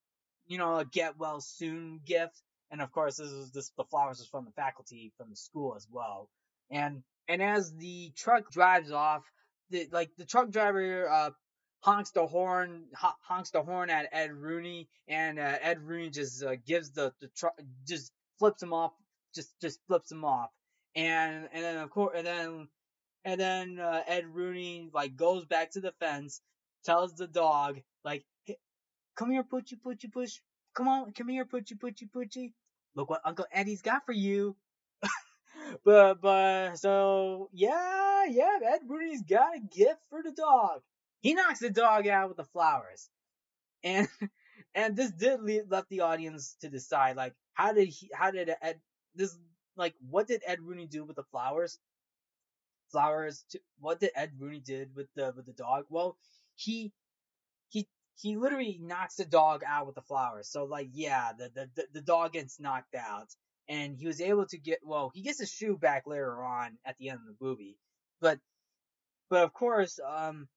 you 0.46 0.60
know, 0.60 0.78
a 0.78 0.86
get 0.86 1.18
well 1.18 1.42
soon 1.42 2.00
gift. 2.06 2.44
And 2.70 2.80
of 2.80 2.92
course, 2.92 3.18
this 3.18 3.32
is 3.32 3.50
this 3.54 3.72
the 3.76 3.86
flowers 3.86 4.20
is 4.20 4.28
from 4.28 4.46
the 4.46 4.52
faculty 4.52 5.12
from 5.18 5.32
the 5.32 5.36
school 5.36 5.74
as 5.76 5.88
well. 5.92 6.30
And 6.70 7.02
and 7.28 7.42
as 7.42 7.74
the 7.74 8.12
truck 8.16 8.52
drives 8.52 8.92
off, 8.92 9.24
the 9.70 9.88
like 9.92 10.12
the 10.18 10.26
truck 10.26 10.50
driver 10.52 11.10
uh 11.10 11.30
honks 11.82 12.12
the 12.12 12.26
horn 12.26 12.86
honks 12.96 13.52
the 13.52 13.62
horn 13.62 13.90
at 13.90 14.10
Ed 14.12 14.34
Rooney, 14.34 14.90
and 15.08 15.40
uh, 15.40 15.58
Ed 15.62 15.82
Rooney 15.82 16.10
just 16.10 16.44
uh, 16.44 16.56
gives 16.66 16.92
the 16.92 17.14
the 17.22 17.28
truck 17.30 17.54
just 17.88 18.12
flips 18.40 18.62
him 18.62 18.74
off, 18.74 18.94
just 19.36 19.60
just 19.62 19.80
flips 19.88 20.12
him 20.12 20.26
off. 20.26 20.50
And 20.96 21.48
and 21.54 21.64
then 21.64 21.78
of 21.78 21.90
course 21.90 22.14
and 22.18 22.26
then 22.26 22.68
and 23.26 23.40
then 23.40 23.80
uh, 23.80 24.04
Ed 24.08 24.26
Rooney 24.28 24.90
like 24.94 25.16
goes 25.16 25.46
back 25.46 25.72
to 25.72 25.82
the 25.82 25.94
fence, 26.00 26.42
tells 26.84 27.16
the 27.16 27.28
dog 27.28 27.80
like 28.04 28.26
Come 29.18 29.32
here, 29.32 29.44
Poochie, 29.44 29.82
Poochie, 29.84 30.12
Push. 30.14 30.40
Come 30.76 30.88
on, 30.88 31.12
come 31.12 31.28
here, 31.28 31.44
Poochie, 31.44 31.78
Poochie, 31.78 32.10
Poochie. 32.10 32.54
Look 32.96 33.10
what 33.10 33.22
Uncle 33.26 33.48
Eddie's 33.52 33.82
got 33.82 34.06
for 34.06 34.12
you. 34.12 34.56
But, 35.84 36.22
but, 36.22 36.76
so, 36.78 37.50
yeah, 37.54 38.26
yeah, 38.26 38.58
Ed 38.74 38.82
Rooney's 38.88 39.24
got 39.24 39.56
a 39.56 39.60
gift 39.60 40.00
for 40.10 40.22
the 40.24 40.32
dog. 40.32 40.82
He 41.22 41.34
knocks 41.34 41.60
the 41.60 41.70
dog 41.70 42.08
out 42.08 42.30
with 42.30 42.38
the 42.38 42.46
flowers. 42.46 43.10
And, 43.84 44.08
and 44.76 44.96
this 44.96 45.12
did 45.12 45.42
leave, 45.42 45.64
left 45.70 45.90
the 45.90 46.02
audience 46.02 46.56
to 46.62 46.70
decide, 46.70 47.16
like, 47.16 47.34
how 47.54 47.74
did 47.74 47.88
he, 47.88 48.10
how 48.14 48.32
did 48.32 48.52
Ed, 48.62 48.80
this, 49.16 49.38
like, 49.76 49.96
what 50.10 50.28
did 50.28 50.42
Ed 50.46 50.60
Rooney 50.62 50.88
do 50.88 51.04
with 51.04 51.16
the 51.16 51.24
flowers? 51.32 51.80
Flowers, 52.92 53.44
to, 53.52 53.60
what 53.80 54.00
did 54.00 54.12
Ed 54.16 54.32
Rooney 54.40 54.60
did 54.60 54.96
with 54.96 55.08
the, 55.16 55.34
with 55.36 55.46
the 55.46 55.54
dog? 55.54 55.86
Well, 55.90 56.18
he, 56.56 56.92
he 57.70 57.88
he 58.20 58.36
literally 58.36 58.80
knocks 58.82 59.16
the 59.16 59.26
dog 59.26 59.62
out 59.68 59.86
with 59.86 59.96
the 59.96 60.02
flowers. 60.02 60.48
So 60.50 60.64
like, 60.66 60.90
yeah, 60.92 61.34
the, 61.38 61.70
the, 61.76 61.86
the 61.94 62.02
dog 62.02 62.34
gets 62.34 62.60
knocked 62.60 62.96
out 62.96 63.28
and 63.70 63.96
he 63.98 64.08
was 64.08 64.22
able 64.22 64.46
to 64.48 64.58
get, 64.58 64.80
well, 64.84 65.12
he 65.14 65.22
gets 65.22 65.40
his 65.40 65.52
shoe 65.52 65.78
back 65.78 66.04
later 66.08 66.42
on 66.44 66.78
at 66.86 66.96
the 66.98 67.10
end 67.10 67.20
of 67.20 67.26
the 67.26 67.46
movie. 67.46 67.78
But, 68.22 68.40
but 69.30 69.44
of 69.44 69.54
course, 69.54 70.00
um, 70.06 70.48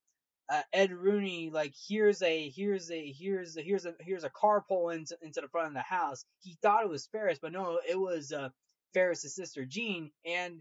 uh, 0.49 0.63
Ed 0.73 0.93
Rooney 0.93 1.51
like 1.51 1.73
here's 1.89 2.23
a 2.23 2.49
here's 2.49 2.91
a 2.91 3.13
here's 3.13 3.57
a 3.57 3.63
here's 3.63 3.87
a 3.87 3.95
here's 4.01 4.25
a 4.25 4.31
car 4.31 4.65
pull 4.67 4.91
into 4.91 5.17
into 5.23 5.41
the 5.41 5.49
front 5.49 5.69
of 5.69 5.75
the 5.75 5.81
house. 5.81 6.25
He 6.41 6.57
thought 6.61 6.83
it 6.83 6.91
was 6.91 7.07
Ferris, 7.07 7.39
but 7.41 7.53
no, 7.53 7.79
it 7.89 7.99
was 7.99 8.33
uh, 8.33 8.49
Ferris's 8.93 9.37
sister 9.37 9.65
Jean. 9.65 10.11
And 10.27 10.61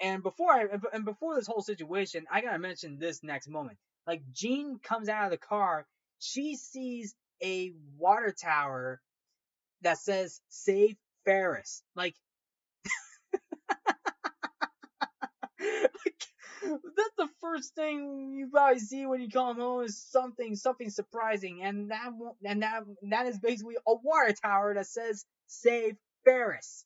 and 0.00 0.22
before 0.22 0.52
I 0.52 0.64
and 0.94 1.04
before 1.04 1.34
this 1.34 1.46
whole 1.46 1.60
situation, 1.60 2.24
I 2.30 2.40
gotta 2.40 2.58
mention 2.58 2.98
this 2.98 3.22
next 3.22 3.48
moment. 3.48 3.76
Like 4.06 4.22
Jean 4.32 4.78
comes 4.78 5.10
out 5.10 5.26
of 5.26 5.30
the 5.32 5.36
car 5.36 5.86
she 6.18 6.56
sees 6.56 7.14
a 7.42 7.72
water 7.96 8.32
tower 8.32 9.00
that 9.82 9.98
says 9.98 10.40
save 10.48 10.96
Ferris. 11.26 11.82
Like, 11.96 12.16
like 15.60 16.24
that's 16.62 17.16
the 17.18 17.28
first 17.40 17.74
thing 17.74 18.32
you 18.34 18.48
probably 18.50 18.80
see 18.80 19.06
when 19.06 19.20
you 19.20 19.28
come 19.28 19.56
home 19.58 19.84
is 19.84 20.02
something 20.10 20.56
something 20.56 20.90
surprising 20.90 21.62
and 21.62 21.90
that 21.90 22.10
and 22.44 22.62
that 22.62 22.84
that 23.10 23.26
is 23.26 23.38
basically 23.38 23.76
a 23.86 23.94
water 23.94 24.34
tower 24.42 24.74
that 24.74 24.86
says 24.86 25.24
save 25.46 25.96
Ferris. 26.24 26.84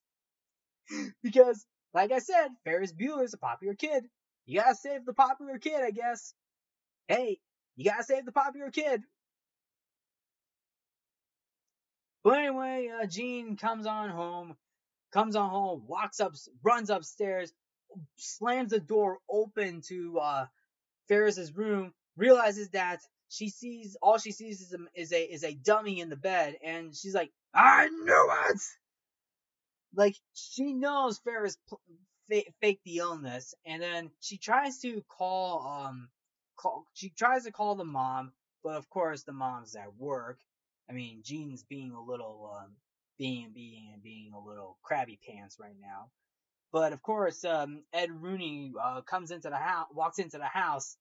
because 1.22 1.66
like 1.94 2.12
I 2.12 2.18
said, 2.20 2.48
Ferris 2.64 2.92
Bueller 2.92 3.24
is 3.24 3.34
a 3.34 3.38
popular 3.38 3.74
kid. 3.74 4.04
You 4.46 4.60
gotta 4.60 4.74
save 4.74 5.06
the 5.06 5.14
popular 5.14 5.58
kid, 5.58 5.80
I 5.82 5.90
guess. 5.90 6.34
Hey, 7.08 7.38
you 7.76 7.84
gotta 7.90 8.04
save 8.04 8.26
the 8.26 8.32
popular 8.32 8.70
kid. 8.70 9.02
But 12.22 12.38
anyway, 12.38 12.90
uh, 13.02 13.06
Jean 13.06 13.56
comes 13.56 13.86
on 13.86 14.10
home, 14.10 14.56
comes 15.12 15.36
on 15.36 15.50
home, 15.50 15.84
walks 15.86 16.20
up, 16.20 16.34
runs 16.62 16.90
upstairs, 16.90 17.52
slams 18.16 18.70
the 18.70 18.80
door 18.80 19.18
open 19.28 19.82
to 19.88 20.18
uh, 20.18 20.46
Ferris's 21.08 21.56
room, 21.56 21.94
realizes 22.16 22.70
that 22.70 23.00
she 23.28 23.48
sees 23.48 23.96
all 24.02 24.18
she 24.18 24.32
sees 24.32 24.60
is 24.60 24.74
a, 24.74 25.00
is 25.00 25.12
a 25.12 25.22
is 25.22 25.44
a 25.44 25.54
dummy 25.54 26.00
in 26.00 26.10
the 26.10 26.16
bed, 26.16 26.56
and 26.64 26.94
she's 26.94 27.14
like, 27.14 27.30
"I 27.54 27.88
knew 27.88 28.30
it!" 28.50 28.60
Like 29.94 30.16
she 30.34 30.72
knows 30.74 31.18
Ferris 31.18 31.56
pl- 31.68 31.80
faked 32.60 32.84
the 32.84 32.98
illness, 32.98 33.54
and 33.64 33.82
then 33.82 34.10
she 34.20 34.38
tries 34.38 34.78
to 34.80 35.02
call 35.08 35.66
um 35.66 36.10
call 36.56 36.86
she 36.94 37.10
tries 37.10 37.44
to 37.44 37.52
call 37.52 37.76
the 37.76 37.84
mom, 37.84 38.32
but 38.62 38.76
of 38.76 38.88
course 38.90 39.22
the 39.24 39.32
mom's 39.32 39.76
at 39.76 39.94
work, 39.96 40.38
I 40.90 40.92
mean, 40.92 41.22
Jean's 41.22 41.62
being 41.62 41.92
a 41.92 42.02
little, 42.02 42.52
um, 42.58 42.72
being, 43.16 43.52
being, 43.54 44.00
being 44.02 44.32
a 44.34 44.40
little 44.40 44.76
crabby 44.82 45.18
pants 45.26 45.56
right 45.60 45.76
now. 45.80 46.10
But 46.72 46.92
of 46.92 47.02
course, 47.02 47.44
um, 47.44 47.82
Ed 47.92 48.10
Rooney, 48.10 48.72
uh, 48.82 49.02
comes 49.02 49.30
into 49.30 49.50
the 49.50 49.56
house, 49.56 49.86
walks 49.94 50.18
into 50.18 50.38
the 50.38 50.44
house 50.44 50.96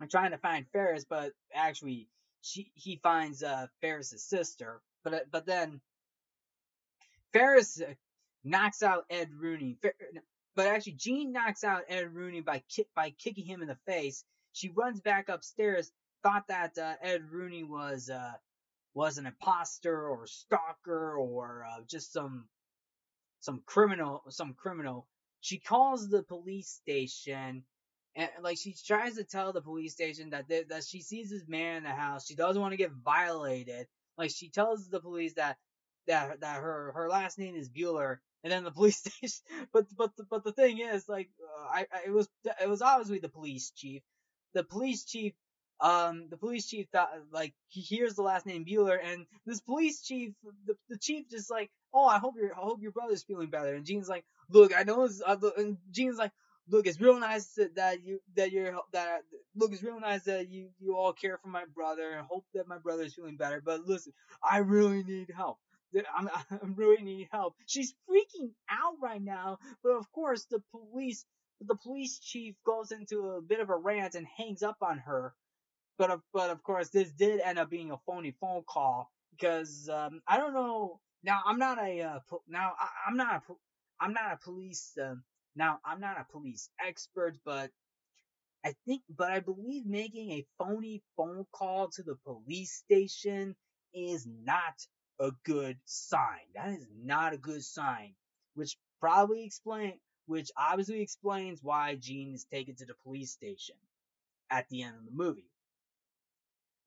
and 0.00 0.10
trying 0.10 0.32
to 0.32 0.38
find 0.38 0.66
Ferris, 0.72 1.04
but 1.08 1.32
actually, 1.54 2.08
she, 2.42 2.70
he 2.74 3.00
finds, 3.02 3.42
uh, 3.42 3.66
Ferris's 3.80 4.24
sister. 4.24 4.80
But, 5.04 5.30
but 5.30 5.46
then, 5.46 5.80
Ferris 7.32 7.80
uh, 7.80 7.94
knocks 8.44 8.82
out 8.82 9.04
Ed 9.10 9.30
Rooney, 9.36 9.78
but 10.54 10.66
actually 10.66 10.92
Jean 10.92 11.32
knocks 11.32 11.64
out 11.64 11.82
Ed 11.88 12.14
Rooney 12.14 12.40
by 12.40 12.62
ki- 12.68 12.86
by 12.94 13.10
kicking 13.10 13.44
him 13.44 13.60
in 13.62 13.68
the 13.68 13.78
face. 13.86 14.24
She 14.52 14.68
runs 14.70 15.00
back 15.00 15.28
upstairs, 15.28 15.90
thought 16.22 16.46
that 16.48 16.78
uh, 16.78 16.94
Ed 17.02 17.22
Rooney 17.30 17.64
was 17.64 18.08
uh, 18.08 18.34
was 18.94 19.18
an 19.18 19.26
imposter 19.26 20.08
or 20.08 20.26
stalker 20.26 21.16
or 21.16 21.66
uh, 21.70 21.82
just 21.88 22.12
some 22.12 22.46
some 23.40 23.62
criminal, 23.66 24.22
some 24.30 24.54
criminal. 24.54 25.06
She 25.40 25.58
calls 25.58 26.08
the 26.08 26.22
police 26.22 26.68
station 26.68 27.64
and 28.16 28.30
like 28.42 28.58
she 28.58 28.74
tries 28.86 29.16
to 29.16 29.24
tell 29.24 29.52
the 29.52 29.60
police 29.60 29.92
station 29.92 30.30
that 30.30 30.48
that 30.48 30.84
she 30.84 31.02
sees 31.02 31.30
this 31.30 31.46
man 31.48 31.78
in 31.78 31.82
the 31.84 31.90
house. 31.90 32.26
She 32.26 32.34
doesn't 32.36 32.60
want 32.60 32.72
to 32.72 32.78
get 32.78 32.92
violated. 32.92 33.86
Like 34.16 34.30
she 34.30 34.48
tells 34.48 34.88
the 34.88 35.00
police 35.00 35.34
that 35.34 35.58
that 36.06 36.40
that 36.40 36.62
her 36.62 36.92
her 36.94 37.08
last 37.08 37.38
name 37.38 37.56
is 37.56 37.68
Bueller, 37.68 38.18
and 38.42 38.52
then 38.52 38.64
the 38.64 38.70
police 38.78 38.98
station. 38.98 39.40
But 39.72 39.86
but 39.96 40.12
but 40.30 40.44
the 40.44 40.52
thing 40.52 40.78
is, 40.78 41.08
like, 41.08 41.28
uh, 41.42 41.66
I, 41.66 41.86
I 41.92 41.98
it 42.06 42.12
was 42.12 42.28
it 42.62 42.68
was 42.68 42.82
obviously 42.82 43.18
the 43.18 43.28
police 43.28 43.70
chief. 43.70 44.02
The 44.54 44.64
police 44.64 45.04
chief 45.04 45.34
um, 45.84 46.28
the 46.30 46.38
police 46.38 46.66
chief 46.66 46.86
thought, 46.90 47.10
like, 47.30 47.52
he 47.68 47.82
hears 47.82 48.14
the 48.14 48.22
last 48.22 48.46
name 48.46 48.64
Bueller, 48.64 48.98
and 49.04 49.26
this 49.44 49.60
police 49.60 50.00
chief, 50.00 50.32
the, 50.66 50.74
the 50.88 50.96
chief 50.96 51.28
just 51.28 51.50
like, 51.50 51.70
oh, 51.92 52.06
I 52.06 52.18
hope 52.18 52.36
your, 52.38 52.54
I 52.54 52.60
hope 52.60 52.80
your 52.80 52.90
brother's 52.90 53.22
feeling 53.22 53.50
better. 53.50 53.74
And 53.74 53.84
Jean's 53.84 54.08
like, 54.08 54.24
look, 54.48 54.72
I 54.74 54.84
know 54.84 55.04
it's, 55.04 55.20
uh, 55.24 55.36
and 55.58 55.76
Jean's 55.90 56.16
like, 56.16 56.32
look, 56.70 56.86
it's 56.86 57.02
real 57.02 57.20
nice 57.20 57.58
that, 57.74 58.02
you, 58.02 58.20
that 58.34 58.50
you're, 58.50 58.74
that, 58.94 59.24
look, 59.54 59.74
it's 59.74 59.82
real 59.82 60.00
nice 60.00 60.22
that 60.22 60.48
you, 60.48 60.70
you 60.80 60.96
all 60.96 61.12
care 61.12 61.36
for 61.36 61.48
my 61.48 61.64
brother 61.74 62.12
and 62.12 62.26
hope 62.26 62.46
that 62.54 62.66
my 62.66 62.78
brother 62.78 63.02
is 63.02 63.12
feeling 63.12 63.36
better. 63.36 63.60
But 63.62 63.86
listen, 63.86 64.14
I 64.42 64.58
really 64.58 65.04
need 65.04 65.28
help. 65.36 65.58
I'm, 66.16 66.30
I 66.50 66.58
really 66.76 67.02
need 67.02 67.28
help. 67.30 67.56
She's 67.66 67.92
freaking 68.08 68.52
out 68.70 68.94
right 69.02 69.22
now, 69.22 69.58
but 69.82 69.90
of 69.90 70.10
course 70.12 70.46
the 70.46 70.62
police, 70.70 71.26
the 71.60 71.76
police 71.76 72.20
chief 72.20 72.54
goes 72.64 72.90
into 72.90 73.32
a 73.32 73.42
bit 73.42 73.60
of 73.60 73.68
a 73.68 73.76
rant 73.76 74.14
and 74.14 74.26
hangs 74.38 74.62
up 74.62 74.78
on 74.80 74.96
her 75.00 75.34
but 75.98 76.10
of, 76.10 76.20
but 76.32 76.50
of 76.50 76.62
course, 76.62 76.88
this 76.90 77.10
did 77.12 77.40
end 77.40 77.58
up 77.58 77.70
being 77.70 77.90
a 77.90 77.98
phony 78.06 78.34
phone 78.40 78.62
call 78.68 79.10
because 79.32 79.88
um, 79.92 80.20
I 80.28 80.38
don't 80.38 80.54
know. 80.54 81.00
Now 81.22 81.40
I'm 81.46 81.58
not 81.58 81.78
a 81.78 82.02
uh, 82.02 82.18
po- 82.28 82.42
now 82.48 82.72
I, 82.78 83.10
am 83.10 83.16
not 83.16 83.36
a 83.36 83.54
I'm 84.00 84.12
not 84.12 84.32
a 84.34 84.38
police 84.44 84.92
uh, 85.02 85.14
now 85.56 85.78
I'm 85.84 86.00
not 86.00 86.20
a 86.20 86.32
police 86.32 86.68
expert, 86.84 87.36
but 87.44 87.70
I 88.64 88.74
think 88.86 89.02
but 89.08 89.30
I 89.30 89.40
believe 89.40 89.86
making 89.86 90.32
a 90.32 90.46
phony 90.58 91.02
phone 91.16 91.46
call 91.52 91.88
to 91.90 92.02
the 92.02 92.16
police 92.26 92.72
station 92.74 93.56
is 93.94 94.26
not 94.26 94.74
a 95.20 95.30
good 95.44 95.78
sign. 95.84 96.46
That 96.54 96.70
is 96.70 96.86
not 97.02 97.32
a 97.34 97.38
good 97.38 97.64
sign, 97.64 98.14
which 98.54 98.76
probably 99.00 99.44
explain 99.44 99.94
which 100.26 100.50
obviously 100.58 101.00
explains 101.00 101.60
why 101.62 101.96
Jean 101.96 102.34
is 102.34 102.44
taken 102.44 102.76
to 102.76 102.86
the 102.86 102.94
police 103.04 103.32
station 103.32 103.76
at 104.50 104.68
the 104.70 104.82
end 104.82 104.96
of 104.96 105.04
the 105.04 105.12
movie. 105.12 105.46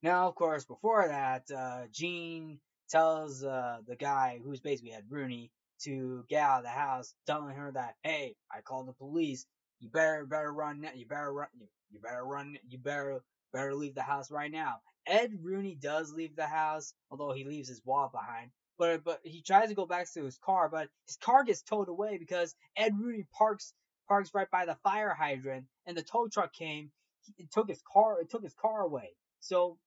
Now, 0.03 0.27
of 0.27 0.35
course, 0.35 0.65
before 0.65 1.07
that, 1.07 1.49
uh, 1.51 1.87
Jean 1.91 2.59
tells 2.89 3.43
uh, 3.43 3.79
the 3.87 3.95
guy 3.95 4.39
who's 4.43 4.59
basically 4.61 4.93
Ed 4.93 5.05
Rooney 5.09 5.51
to 5.81 6.23
get 6.29 6.43
out 6.43 6.59
of 6.59 6.63
the 6.63 6.69
house, 6.69 7.13
telling 7.25 7.55
her 7.55 7.71
that, 7.71 7.95
hey, 8.03 8.35
I 8.51 8.61
called 8.61 8.87
the 8.87 8.93
police. 8.93 9.45
You 9.79 9.89
better 9.89 10.25
better 10.25 10.51
run. 10.53 10.87
You 10.95 11.05
better 11.05 11.31
run. 11.33 11.47
You 11.91 11.99
better 11.99 12.23
run. 12.25 12.57
You 12.67 12.77
better 12.77 13.21
better 13.53 13.75
leave 13.75 13.95
the 13.95 14.01
house 14.01 14.31
right 14.31 14.51
now. 14.51 14.81
Ed 15.05 15.31
Rooney 15.41 15.75
does 15.75 16.13
leave 16.13 16.35
the 16.35 16.47
house, 16.47 16.93
although 17.09 17.31
he 17.31 17.43
leaves 17.43 17.69
his 17.69 17.81
wallet 17.85 18.11
behind. 18.11 18.51
But 18.77 19.03
but 19.03 19.19
he 19.23 19.41
tries 19.41 19.69
to 19.69 19.75
go 19.75 19.85
back 19.85 20.11
to 20.13 20.23
his 20.23 20.37
car, 20.37 20.69
but 20.69 20.89
his 21.07 21.17
car 21.17 21.43
gets 21.43 21.61
towed 21.61 21.89
away 21.89 22.17
because 22.17 22.55
Ed 22.75 22.93
Rooney 22.99 23.25
parks 23.37 23.73
parks 24.07 24.33
right 24.33 24.49
by 24.49 24.65
the 24.65 24.77
fire 24.83 25.13
hydrant, 25.13 25.65
and 25.85 25.97
the 25.97 26.03
tow 26.03 26.27
truck 26.27 26.53
came. 26.53 26.91
It 27.37 27.51
took 27.51 27.67
his 27.67 27.81
car. 27.91 28.19
It 28.21 28.29
took 28.29 28.43
his 28.43 28.53
car 28.53 28.81
away. 28.81 29.11
So 29.39 29.77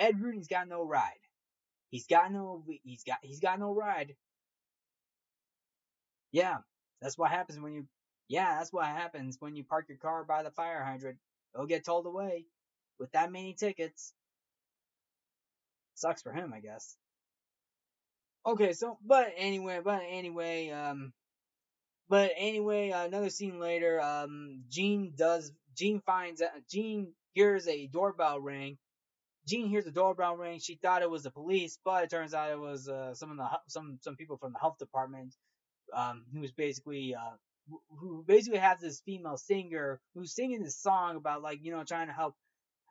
Ed 0.00 0.20
Rooney's 0.20 0.48
got 0.48 0.66
no 0.66 0.82
ride. 0.82 1.20
He's 1.90 2.06
got 2.06 2.32
no 2.32 2.64
he's 2.82 3.04
got 3.04 3.18
he's 3.22 3.40
got 3.40 3.60
no 3.60 3.74
ride. 3.74 4.16
Yeah, 6.32 6.58
that's 7.02 7.18
what 7.18 7.30
happens 7.30 7.60
when 7.60 7.74
you 7.74 7.86
yeah, 8.28 8.56
that's 8.58 8.72
what 8.72 8.86
happens 8.86 9.36
when 9.40 9.54
you 9.56 9.64
park 9.64 9.86
your 9.88 9.98
car 9.98 10.24
by 10.24 10.42
the 10.42 10.50
fire 10.50 10.82
hydrant. 10.82 11.18
It'll 11.54 11.66
get 11.66 11.84
towed 11.84 12.06
away 12.06 12.46
with 12.98 13.12
that 13.12 13.30
many 13.30 13.54
tickets. 13.54 14.14
Sucks 15.96 16.22
for 16.22 16.32
him, 16.32 16.52
I 16.54 16.60
guess. 16.60 16.96
Okay, 18.46 18.72
so 18.72 18.96
but 19.04 19.32
anyway, 19.36 19.80
but 19.84 20.00
anyway, 20.08 20.70
um 20.70 21.12
but 22.08 22.32
anyway, 22.36 22.90
uh, 22.90 23.04
another 23.04 23.30
scene 23.30 23.60
later, 23.60 24.00
um 24.00 24.62
Jean 24.70 25.12
does 25.14 25.52
Jean 25.76 26.00
finds 26.06 26.40
Jean 26.70 27.12
hears 27.34 27.68
a 27.68 27.86
doorbell 27.86 28.40
ring 28.40 28.78
Jean 29.46 29.68
hears 29.68 29.84
the 29.84 29.90
doorbell 29.90 30.36
ring. 30.36 30.58
She 30.60 30.76
thought 30.76 31.02
it 31.02 31.10
was 31.10 31.24
the 31.24 31.30
police, 31.30 31.78
but 31.84 32.04
it 32.04 32.10
turns 32.10 32.34
out 32.34 32.50
it 32.50 32.58
was 32.58 32.88
uh, 32.88 33.14
some 33.14 33.30
of 33.30 33.36
the 33.36 33.48
some 33.68 33.98
some 34.02 34.16
people 34.16 34.36
from 34.36 34.52
the 34.52 34.58
health 34.58 34.78
department, 34.78 35.34
um, 35.94 36.24
who 36.32 36.40
was 36.40 36.52
basically 36.52 37.14
uh, 37.14 37.36
who 37.98 38.24
basically 38.26 38.58
has 38.58 38.80
this 38.80 39.00
female 39.00 39.36
singer 39.36 40.00
who's 40.14 40.34
singing 40.34 40.62
this 40.62 40.78
song 40.78 41.16
about 41.16 41.42
like 41.42 41.60
you 41.62 41.72
know 41.72 41.84
trying 41.84 42.08
to 42.08 42.12
help 42.12 42.34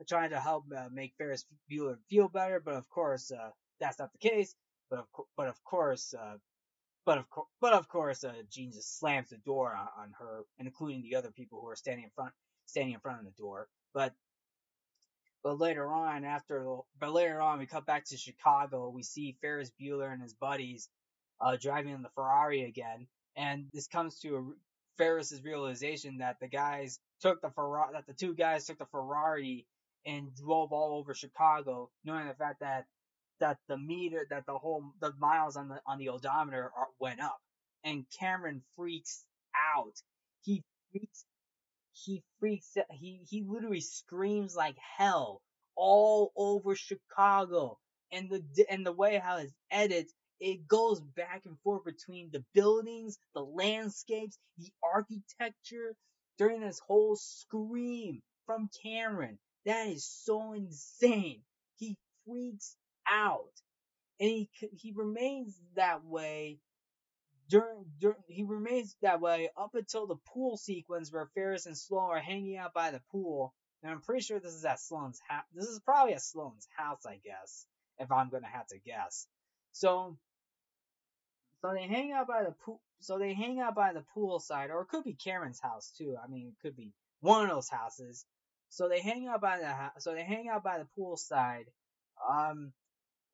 trying 0.08 0.30
to 0.32 0.40
help 0.40 0.66
uh, 0.76 0.88
make 0.92 1.14
Ferris 1.18 1.46
Bueller 1.72 1.98
feel 2.10 2.30
better, 2.30 2.60
but 2.60 2.76
of 2.76 2.90
course 2.90 3.32
uh, 3.32 3.50
that's 3.80 4.00
not 4.00 4.12
the 4.12 4.30
case. 4.30 4.56
But 4.90 5.00
of 5.00 5.06
but 5.38 5.48
of 5.48 5.64
course 5.64 6.14
uh, 6.14 6.38
but 7.06 7.20
of 7.20 7.26
but 7.62 7.74
of 7.74 7.88
course 7.88 8.24
uh, 8.24 8.34
Jean 8.52 8.72
just 8.72 9.00
slams 9.00 9.30
the 9.30 9.38
door 9.38 9.76
on, 9.76 9.88
on 10.04 10.14
her, 10.20 10.44
including 10.60 11.04
the 11.04 11.16
other 11.16 11.32
people 11.32 11.60
who 11.62 11.68
are 11.70 11.76
standing 11.76 12.06
in 12.06 12.12
front 12.16 12.34
standing 12.66 12.94
in 12.94 13.00
front 13.00 13.20
of 13.20 13.26
the 13.26 13.32
door. 13.38 13.68
But 13.94 14.14
but 15.44 15.60
later 15.60 15.88
on, 15.92 16.26
after 16.26 16.66
but 17.00 17.12
later 17.14 17.42
on, 17.42 17.60
we 17.60 17.66
cut 17.66 17.86
back 17.86 18.06
to 18.06 18.18
Chicago. 18.18 18.90
We 18.90 19.04
see 19.04 19.38
Ferris 19.42 19.72
Bueller 19.80 20.12
and 20.12 20.22
his 20.22 20.34
buddies 20.34 20.90
uh, 21.42 21.58
driving 21.60 21.94
in 21.94 22.02
the 22.02 22.10
Ferrari 22.10 22.64
again, 22.64 23.08
and 23.36 23.68
this 23.74 23.88
comes 23.88 24.20
to 24.20 24.36
a, 24.38 24.44
Ferris's 24.98 25.44
realization 25.44 26.18
that 26.18 26.40
the 26.42 26.48
guys 26.48 27.00
took 27.22 27.42
the 27.42 27.50
Ferrari, 27.50 27.94
that 27.94 28.06
the 28.06 28.14
two 28.14 28.36
guys 28.36 28.66
took 28.66 28.78
the 28.78 28.86
Ferrari 28.86 29.66
and 30.06 30.36
drove 30.36 30.74
all 30.74 30.98
over 30.98 31.14
Chicago, 31.14 31.90
knowing 32.04 32.28
the 32.28 32.34
fact 32.34 32.60
that 32.60 32.86
that 33.40 33.58
the 33.70 33.78
meter, 33.78 34.28
that 34.30 34.46
the 34.46 34.58
whole 34.58 34.84
the 35.00 35.14
miles 35.18 35.56
on 35.56 35.70
the 35.70 35.80
on 35.88 35.98
the 35.98 36.10
odometer 36.10 36.72
are, 36.76 36.88
went 37.00 37.22
up, 37.22 37.40
and 37.84 38.06
Cameron 38.20 38.62
freaks 38.76 39.24
out. 39.76 39.96
He 40.42 40.64
freaks 40.92 41.26
he 42.06 42.24
freaks 42.40 42.78
out. 42.78 42.86
He, 42.92 43.22
he 43.30 43.44
literally 43.48 43.82
screams 43.82 44.56
like 44.56 44.78
hell 44.98 45.42
all 45.76 46.32
over 46.36 46.76
Chicago. 46.76 47.80
And 48.12 48.30
the, 48.30 48.66
and 48.70 48.86
the 48.86 48.92
way 48.92 49.20
how 49.24 49.38
it's 49.38 49.54
edited, 49.72 50.08
it 50.40 50.68
goes 50.68 51.02
back 51.02 51.44
and 51.46 51.58
forth 51.64 51.86
between 51.86 52.30
the 52.32 52.44
buildings, 52.54 53.18
the 53.36 53.42
landscapes, 53.44 54.38
the 54.58 54.72
architecture 54.84 55.96
during 56.38 56.62
this 56.62 56.80
whole 56.80 57.16
scream 57.18 58.22
from 58.46 58.70
Cameron. 58.84 59.38
That 59.66 59.88
is 59.88 60.06
so 60.06 60.54
insane. 60.54 61.42
He 61.78 61.98
freaks 62.26 62.76
out. 63.10 63.52
And 64.20 64.30
he, 64.30 64.50
he 64.74 64.94
remains 64.96 65.60
that 65.76 66.04
way 66.06 66.60
during, 67.50 67.86
during 68.00 68.18
he 68.28 68.44
remains 68.44 68.96
that 69.02 69.22
way 69.22 69.50
up 69.58 69.76
until 69.76 70.08
the 70.08 70.18
pool 70.34 70.58
sequence 70.58 71.12
where 71.12 71.30
Ferris 71.34 71.66
and 71.66 71.78
Sloan 71.78 72.12
are 72.12 72.20
hanging 72.20 72.58
out 72.58 72.74
by 72.74 72.92
the 72.92 73.02
pool. 73.12 73.54
And 73.82 73.92
I'm 73.92 74.02
pretty 74.02 74.24
sure 74.24 74.40
this 74.40 74.54
is 74.54 74.66
at 74.66 74.80
Sloan's 74.80 75.20
house. 75.28 75.46
This 75.54 75.68
is 75.68 75.80
probably 75.80 76.14
at 76.14 76.22
Sloan's 76.22 76.68
house, 76.78 77.06
I 77.06 77.20
guess, 77.24 77.66
if 77.98 78.12
I'm 78.12 78.30
gonna 78.30 78.48
have 78.48 78.68
to 78.68 78.78
guess. 78.78 79.28
So, 79.72 80.18
so 81.62 81.74
they 81.74 81.88
hang 81.88 82.12
out 82.12 82.28
by 82.28 82.44
the 82.44 82.52
pool. 82.52 82.82
So 83.02 83.18
they 83.18 83.34
hang 83.34 83.60
out 83.62 83.76
by 83.76 83.94
the 83.94 84.04
pool 84.14 84.40
side, 84.40 84.72
or 84.72 84.82
it 84.82 84.90
could 84.90 85.06
be 85.06 85.14
Cameron's 85.14 85.62
house 85.62 85.94
too. 85.98 86.18
I 86.22 86.28
mean, 86.28 86.48
it 86.48 86.62
could 86.62 86.76
be 86.76 86.94
one 87.22 87.44
of 87.44 87.50
those 87.50 87.70
houses. 87.70 88.26
So 88.70 88.90
they 88.90 89.00
hang 89.00 89.28
out 89.28 89.42
by 89.42 89.60
the. 89.60 90.02
So 90.02 90.14
they 90.14 90.24
hang 90.24 90.50
out 90.50 90.64
by 90.64 90.80
the 90.80 90.88
pool 90.98 91.16
side. 91.16 91.66
Um, 92.30 92.74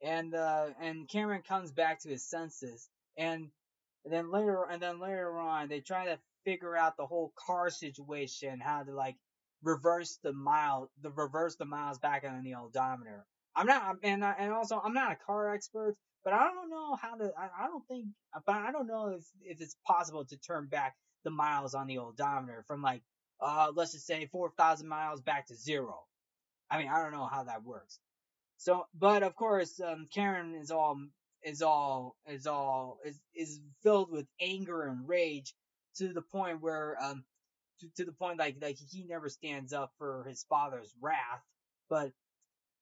and 0.02 0.36
uh, 0.36 0.68
and 0.80 1.10
Cameron 1.10 1.42
comes 1.42 1.72
back 1.72 2.02
to 2.02 2.10
his 2.10 2.24
senses, 2.24 2.88
and 3.18 3.50
and 4.06 4.14
then 4.14 4.32
later, 4.32 4.64
and 4.70 4.82
then 4.82 5.00
later 5.00 5.38
on, 5.38 5.68
they 5.68 5.82
try 5.82 6.06
to 6.06 6.20
figure 6.46 6.78
out 6.78 6.96
the 6.96 7.06
whole 7.06 7.34
car 7.48 7.70
situation, 7.70 8.60
how 8.60 8.84
to 8.84 8.94
like 8.94 9.16
reverse 9.64 10.20
the 10.24 10.32
mile, 10.32 10.92
the 11.02 11.12
reverse 11.12 11.56
the 11.56 11.66
miles 11.66 12.00
back 12.00 12.24
on 12.24 12.44
the 12.44 12.56
odometer. 12.56 13.26
I'm 13.56 13.66
not, 13.66 13.98
and 14.04 14.24
I, 14.24 14.36
and 14.38 14.54
also 14.54 14.80
I'm 14.84 14.94
not 14.94 15.12
a 15.12 15.18
car 15.26 15.54
expert, 15.54 15.96
but 16.24 16.34
I 16.34 16.50
don't 16.54 16.70
know 16.70 16.96
how 16.96 17.16
to. 17.16 17.32
I, 17.38 17.66
I 17.66 17.68
don't 17.68 17.86
think, 17.88 18.06
but 18.46 18.56
I 18.56 18.72
don't 18.72 18.88
know 18.88 19.16
if 19.18 19.26
if 19.42 19.62
it's 19.62 19.76
possible 19.88 20.26
to 20.26 20.38
turn 20.38 20.68
back 20.68 20.96
the 21.24 21.32
miles 21.32 21.74
on 21.74 21.88
the 21.88 21.98
odometer 21.98 22.64
from 22.68 22.82
like, 22.82 23.02
uh, 23.42 23.72
let's 23.74 23.94
just 23.94 24.06
say 24.06 24.28
four 24.32 24.52
thousand 24.58 24.88
miles 24.88 25.22
back 25.22 25.48
to 25.48 25.56
zero. 25.56 26.04
I 26.70 26.78
mean, 26.78 26.90
I 26.90 27.02
don't 27.02 27.14
know 27.14 27.28
how 27.28 27.44
that 27.44 27.64
works. 27.64 28.00
So, 28.58 28.86
but 28.94 29.24
of 29.24 29.36
course, 29.36 29.80
um, 29.80 30.08
Karen 30.14 30.56
is 30.56 30.72
all 30.72 30.98
is 31.46 31.64
all 31.64 32.18
is 32.28 32.48
all 32.48 33.00
is 33.06 33.20
is 33.36 33.62
filled 33.84 34.12
with 34.12 34.28
anger 34.42 34.84
and 34.84 35.10
rage 35.10 35.56
to 35.98 36.10
the 36.10 36.24
point 36.24 36.62
where 36.62 36.98
um 37.02 37.26
to, 37.82 37.90
to 37.98 38.06
the 38.06 38.14
point 38.14 38.40
like 38.40 38.58
like 38.62 38.78
he 38.78 39.06
never 39.06 39.30
stands 39.30 39.74
up 39.74 39.92
for 40.00 40.26
his 40.30 40.46
father's 40.50 40.94
wrath 41.02 41.44
but 41.90 42.12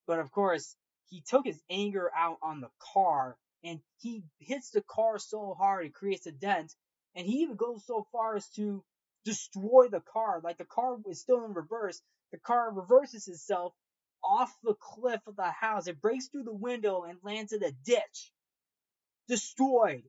but 0.07 0.19
of 0.19 0.31
course 0.31 0.75
he 1.09 1.21
took 1.27 1.45
his 1.45 1.61
anger 1.69 2.11
out 2.17 2.39
on 2.43 2.61
the 2.61 2.71
car 2.93 3.37
and 3.63 3.81
he 3.99 4.23
hits 4.39 4.71
the 4.71 4.83
car 4.83 5.19
so 5.19 5.55
hard 5.59 5.85
it 5.85 5.93
creates 5.95 6.27
a 6.27 6.33
dent 6.33 6.73
and 7.15 7.27
he 7.27 7.39
even 7.41 7.57
goes 7.57 7.85
so 7.85 8.07
far 8.11 8.37
as 8.37 8.49
to 8.51 8.83
destroy 9.25 9.89
the 9.89 10.01
car. 10.01 10.41
Like 10.43 10.59
the 10.59 10.65
car 10.65 10.97
is 11.09 11.21
still 11.21 11.45
in 11.45 11.53
reverse. 11.53 12.01
The 12.33 12.39
car 12.39 12.73
reverses 12.73 13.27
itself 13.29 13.73
off 14.23 14.55
the 14.63 14.75
cliff 14.75 15.21
of 15.27 15.37
the 15.37 15.51
house. 15.51 15.87
It 15.87 16.01
breaks 16.01 16.29
through 16.29 16.45
the 16.45 16.53
window 16.55 17.03
and 17.03 17.19
lands 17.23 17.53
in 17.53 17.63
a 17.63 17.71
ditch 17.85 18.32
destroyed 19.27 20.03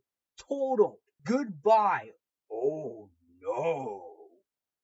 total 0.48 1.00
goodbye. 1.24 2.10
Oh 2.50 3.10
no. 3.42 4.02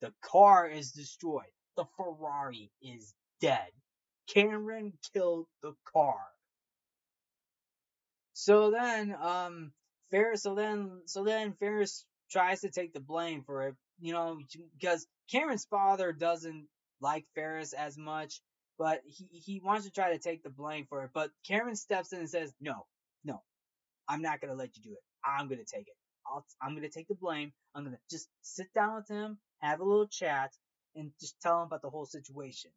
The 0.00 0.12
car 0.22 0.68
is 0.68 0.92
destroyed. 0.92 1.52
The 1.76 1.84
ferrari 1.96 2.70
is 2.82 3.14
dead. 3.40 3.68
Cameron 4.28 4.92
killed 5.12 5.46
the 5.62 5.74
car. 5.92 6.20
So 8.32 8.70
then, 8.70 9.14
um, 9.20 9.72
Ferris, 10.10 10.42
so 10.42 10.54
then, 10.54 11.02
so 11.06 11.24
then 11.24 11.52
Ferris 11.52 12.06
tries 12.30 12.60
to 12.62 12.70
take 12.70 12.94
the 12.94 13.00
blame 13.00 13.42
for 13.42 13.68
it, 13.68 13.74
you 14.00 14.12
know, 14.12 14.38
because 14.78 15.06
Cameron's 15.30 15.66
father 15.66 16.12
doesn't 16.12 16.66
like 17.00 17.26
Ferris 17.34 17.72
as 17.72 17.98
much, 17.98 18.40
but 18.78 19.02
he, 19.04 19.26
he 19.32 19.60
wants 19.62 19.84
to 19.84 19.92
try 19.92 20.12
to 20.12 20.18
take 20.18 20.42
the 20.42 20.50
blame 20.50 20.86
for 20.88 21.04
it. 21.04 21.10
But 21.12 21.30
Cameron 21.46 21.76
steps 21.76 22.12
in 22.12 22.20
and 22.20 22.30
says, 22.30 22.52
no, 22.60 22.86
I'm 24.10 24.22
not 24.22 24.40
going 24.40 24.50
to 24.50 24.56
let 24.56 24.76
you 24.76 24.82
do 24.82 24.90
it. 24.90 25.02
I'm 25.24 25.46
going 25.46 25.64
to 25.64 25.64
take 25.64 25.86
it. 25.86 25.94
I'll, 26.26 26.44
I'm 26.60 26.70
going 26.70 26.82
to 26.82 26.90
take 26.90 27.06
the 27.06 27.14
blame. 27.14 27.52
I'm 27.74 27.84
going 27.84 27.94
to 27.94 28.00
just 28.10 28.28
sit 28.42 28.66
down 28.74 28.96
with 28.96 29.08
him, 29.08 29.38
have 29.60 29.78
a 29.78 29.84
little 29.84 30.08
chat, 30.08 30.50
and 30.96 31.12
just 31.20 31.40
tell 31.40 31.60
him 31.60 31.66
about 31.66 31.82
the 31.82 31.90
whole 31.90 32.06
situation. 32.06 32.72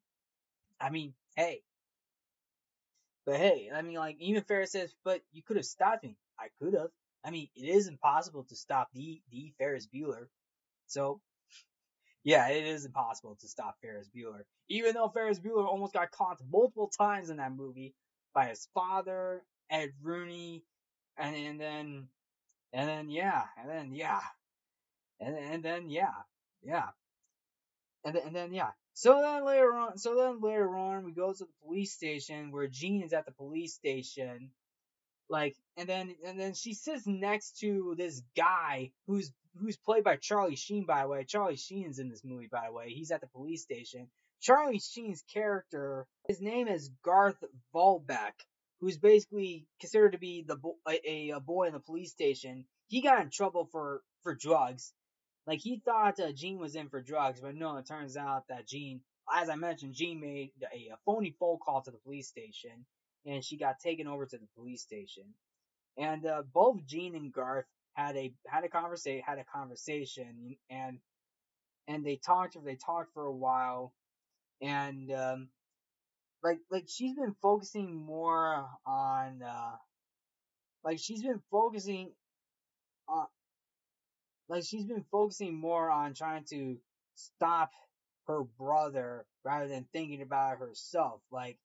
I 0.80 0.92
mean, 0.92 1.14
hey, 1.36 1.62
but 3.26 3.38
hey, 3.38 3.70
I 3.74 3.82
mean, 3.82 3.96
like 3.96 4.18
even 4.20 4.44
Ferris 4.44 4.74
says, 4.74 4.94
but 5.04 5.22
you 5.32 5.42
could 5.42 5.58
have 5.58 5.66
stopped 5.66 6.04
me. 6.04 6.18
I 6.40 6.48
could 6.62 6.76
have. 6.76 6.90
I 7.26 7.32
mean, 7.32 7.48
it 7.56 7.68
is 7.68 7.88
impossible 7.88 8.44
to 8.50 8.56
stop 8.56 8.90
the 8.94 9.22
the 9.32 9.54
Ferris 9.58 9.88
Bueller. 9.88 10.28
So, 10.88 11.20
yeah, 12.24 12.50
it 12.50 12.66
is 12.66 12.86
impossible 12.86 13.38
to 13.42 13.48
stop 13.48 13.76
Ferris 13.82 14.10
Bueller. 14.16 14.44
Even 14.70 14.94
though 14.94 15.08
Ferris 15.08 15.40
Bueller 15.40 15.66
almost 15.66 15.94
got 15.94 16.12
caught 16.12 16.38
multiple 16.52 16.92
times 16.96 17.30
in 17.30 17.38
that 17.38 17.56
movie 17.56 17.96
by 18.36 18.48
his 18.48 18.68
father, 18.76 19.42
Ed 19.72 19.94
Rooney, 20.02 20.64
and, 21.18 21.36
and 21.36 21.59
then 21.59 22.07
and 22.74 22.89
then 22.89 23.09
yeah, 23.09 23.43
and 23.59 23.70
then 23.70 23.93
yeah, 23.93 24.22
and 25.20 25.38
and 25.38 25.64
then 25.64 25.89
yeah, 25.89 26.14
yeah, 26.64 26.89
and 28.03 28.16
then, 28.16 28.24
and 28.26 28.36
then 28.36 28.53
yeah, 28.53 28.72
so 28.93 29.22
then 29.22 29.45
later 29.45 29.74
on, 29.74 29.97
so 29.97 30.16
then 30.16 30.41
later 30.41 30.76
on, 30.76 31.03
we 31.03 31.11
go 31.11 31.34
to 31.34 31.39
the 31.39 31.49
police 31.64 31.93
station 31.93 32.51
where 32.51 32.68
Jean 32.68 33.03
is 33.03 33.14
at 33.14 33.26
the 33.26 33.32
police 33.32 33.74
station, 33.74 34.51
like, 35.30 35.55
and 35.78 35.89
then 35.89 36.16
and 36.26 36.39
then 36.39 36.53
she 36.53 36.74
sits 36.74 37.07
next 37.07 37.59
to 37.59 37.95
this 37.97 38.22
guy 38.36 38.91
who's 39.07 39.32
who's 39.59 39.78
played 39.78 40.03
by 40.03 40.16
Charlie 40.16 40.55
Sheen, 40.55 40.86
by 40.86 41.03
the 41.03 41.07
way. 41.07 41.24
Charlie 41.26 41.55
Sheen's 41.55 41.99
in 41.99 42.09
this 42.09 42.24
movie, 42.24 42.49
by 42.51 42.68
the 42.68 42.74
way. 42.74 42.89
He's 42.89 43.11
at 43.11 43.22
the 43.22 43.28
police 43.28 43.64
station. 43.64 44.07
Charlie 44.41 44.80
Sheen's 44.80 45.24
character, 45.34 46.05
his 46.28 46.41
name 46.41 46.68
is 46.68 46.91
Garth 47.03 47.41
Volbeck, 47.74 48.34
who's 48.84 49.00
basically 49.00 49.68
considered 49.82 50.14
to 50.14 50.20
be 50.20 50.44
the 50.48 50.58
bo- 50.58 50.78
a, 50.90 51.32
a 51.32 51.42
boy 51.42 51.68
in 51.68 51.74
the 51.74 51.82
police 51.82 52.12
station. 52.12 52.66
He 52.90 53.02
got 53.02 53.22
in 53.24 53.32
trouble 53.32 53.70
for 53.72 54.04
for 54.24 54.36
drugs 54.36 54.94
like 55.48 55.60
he 55.60 55.82
thought 55.84 56.20
uh, 56.20 56.32
Jean 56.32 56.58
was 56.60 56.76
in 56.76 56.90
for 56.90 57.02
drugs, 57.02 57.42
but 57.42 57.56
no, 57.56 57.78
it 57.78 57.88
turns 57.88 58.16
out 58.16 58.48
that 58.50 58.68
Jean, 58.68 59.02
as 59.34 59.50
I 59.50 59.56
mentioned, 59.56 59.94
Jean 59.94 60.22
made 60.22 60.52
a, 60.74 60.94
a 60.94 60.98
phony 61.06 61.36
phone 61.40 61.58
call 61.60 61.82
to 61.82 61.92
the 61.92 61.98
police 61.98 62.30
station, 62.30 62.86
and 63.26 63.44
she 63.44 63.58
got 63.58 63.80
taken 63.80 64.08
over 64.08 64.26
to 64.26 64.38
the 64.38 64.48
police 64.56 64.82
station. 64.82 65.26
And 65.98 66.26
uh, 66.26 66.44
both 66.54 66.86
Jean 66.86 67.16
and 67.16 67.34
Garth 67.34 67.66
had 67.94 68.16
a 68.18 68.34
had 68.48 68.64
a 68.64 68.70
conversation 68.70 69.24
had 69.26 69.40
a 69.40 69.44
conversation, 69.44 70.56
and 70.70 71.00
and 71.88 72.06
they 72.06 72.18
talked 72.18 72.58
they 72.66 72.76
talked 72.78 73.14
for 73.14 73.26
a 73.26 73.34
while, 73.36 73.94
and 74.62 75.12
um, 75.12 75.50
like 76.44 76.60
like 76.72 76.86
she's 76.88 77.16
been 77.16 77.36
focusing 77.41 77.96
more 77.96 78.68
on 78.86 79.41
uh, 79.44 79.76
like 80.84 81.00
she's 81.00 81.24
been 81.24 81.41
focusing 81.52 82.12
on 83.08 83.28
like 84.50 84.64
she's 84.64 84.86
been 84.86 85.06
focusing 85.12 85.56
more 85.56 85.89
on 85.89 86.14
trying 86.14 86.44
to 86.46 86.78
stop 87.16 87.72
her 88.28 88.44
brother 88.44 89.26
rather 89.44 89.68
than 89.68 89.86
thinking 89.94 90.22
about 90.22 90.60
herself. 90.60 91.22
Like, 91.32 91.58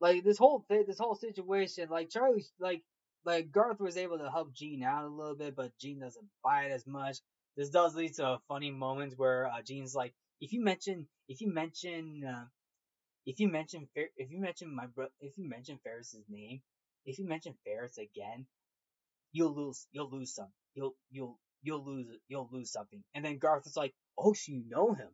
like 0.00 0.24
this 0.24 0.38
whole 0.38 0.64
thing, 0.68 0.84
this 0.86 0.98
whole 0.98 1.14
situation, 1.14 1.88
like 1.90 2.10
Charlie, 2.10 2.44
like, 2.60 2.82
like 3.24 3.50
Garth 3.52 3.80
was 3.80 3.96
able 3.96 4.18
to 4.18 4.30
help 4.30 4.52
Jean 4.54 4.82
out 4.82 5.04
a 5.04 5.08
little 5.08 5.34
bit, 5.36 5.56
but 5.56 5.72
Jean 5.78 6.00
doesn't 6.00 6.26
buy 6.42 6.64
it 6.64 6.72
as 6.72 6.86
much. 6.86 7.18
This 7.56 7.70
does 7.70 7.94
lead 7.96 8.14
to 8.14 8.38
funny 8.48 8.70
moments 8.70 9.14
where 9.16 9.46
uh, 9.46 9.62
like, 9.94 10.14
if 10.40 10.52
you 10.52 10.62
mention, 10.62 11.06
if 11.28 11.40
you 11.40 11.52
mention, 11.52 12.22
uh, 12.24 12.44
if 13.24 13.40
you 13.40 13.48
mention, 13.48 13.88
if 13.94 14.30
you 14.30 14.40
mention 14.40 14.74
my 14.74 14.86
bro, 14.86 15.06
if 15.20 15.36
you 15.36 15.48
mention 15.48 15.78
Ferris's 15.82 16.24
name, 16.28 16.60
if 17.04 17.18
you 17.18 17.26
mention 17.26 17.54
Ferris 17.64 17.98
again, 17.98 18.46
you'll 19.32 19.54
lose 19.54 19.86
you'll 19.92 20.10
lose 20.10 20.34
some. 20.34 20.52
You'll 20.74 20.94
you'll 21.10 21.38
you'll 21.62 21.84
lose 21.84 22.06
you'll 22.28 22.48
lose 22.52 22.72
something. 22.72 23.02
And 23.14 23.24
then 23.24 23.38
Garth 23.38 23.66
is 23.66 23.76
like, 23.76 23.94
Oh, 24.18 24.34
you 24.46 24.62
know 24.68 24.94
him. 24.94 25.08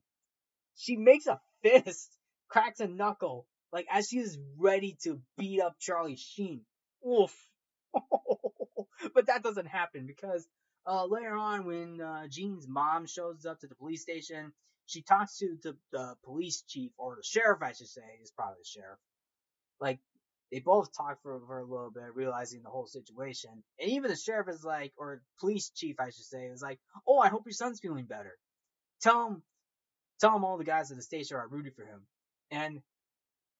She 0.77 0.97
makes 0.97 1.27
a 1.27 1.41
fist, 1.62 2.16
cracks 2.49 2.81
a 2.81 2.87
knuckle, 2.87 3.47
like 3.73 3.87
as 3.91 4.09
she 4.09 4.18
is 4.18 4.39
ready 4.57 4.97
to 5.05 5.20
beat 5.39 5.61
up 5.61 5.77
Charlie 5.79 6.16
Sheen. 6.16 6.62
Oof. 7.07 7.35
but 9.14 9.27
that 9.27 9.43
doesn't 9.43 9.66
happen 9.66 10.07
because 10.07 10.47
uh, 10.87 11.05
later 11.07 11.35
on 11.35 11.64
when 11.64 12.01
uh, 12.01 12.27
Jean's 12.29 12.66
mom 12.66 13.07
shows 13.07 13.45
up 13.45 13.61
to 13.61 13.66
the 13.66 13.75
police 13.75 14.03
station, 14.03 14.53
she 14.93 15.03
talks 15.03 15.38
to 15.38 15.57
the, 15.62 15.76
the 15.90 16.14
police 16.24 16.62
chief 16.68 16.93
or 16.99 17.16
the 17.16 17.22
sheriff, 17.22 17.62
I 17.62 17.72
should 17.72 17.88
say, 17.88 18.03
is 18.22 18.30
probably 18.30 18.59
the 18.61 18.80
sheriff. 18.80 18.99
Like 19.80 20.01
they 20.51 20.61
both 20.61 20.95
talk 20.97 21.22
for, 21.22 21.40
for 21.47 21.59
a 21.59 21.64
little 21.64 21.90
bit, 21.90 22.14
realizing 22.14 22.62
the 22.62 22.70
whole 22.70 22.86
situation. 22.86 23.51
And 23.80 23.90
even 23.90 24.11
the 24.11 24.16
sheriff 24.16 24.49
is 24.49 24.64
like, 24.64 24.93
or 24.99 25.22
police 25.40 25.70
chief, 25.74 25.97
I 25.99 26.11
should 26.11 26.26
say, 26.26 26.45
is 26.45 26.62
like, 26.62 26.78
"Oh, 27.07 27.18
I 27.18 27.28
hope 27.28 27.47
your 27.47 27.53
son's 27.53 27.80
feeling 27.80 28.05
better. 28.05 28.36
Tell 29.01 29.28
him, 29.28 29.43
tell 30.20 30.36
him 30.36 30.45
all 30.45 30.59
the 30.59 30.64
guys 30.64 30.90
at 30.90 30.97
the 30.99 31.03
station 31.03 31.36
are 31.36 31.49
rooting 31.49 31.72
for 31.74 31.84
him." 31.84 32.03
And 32.51 32.82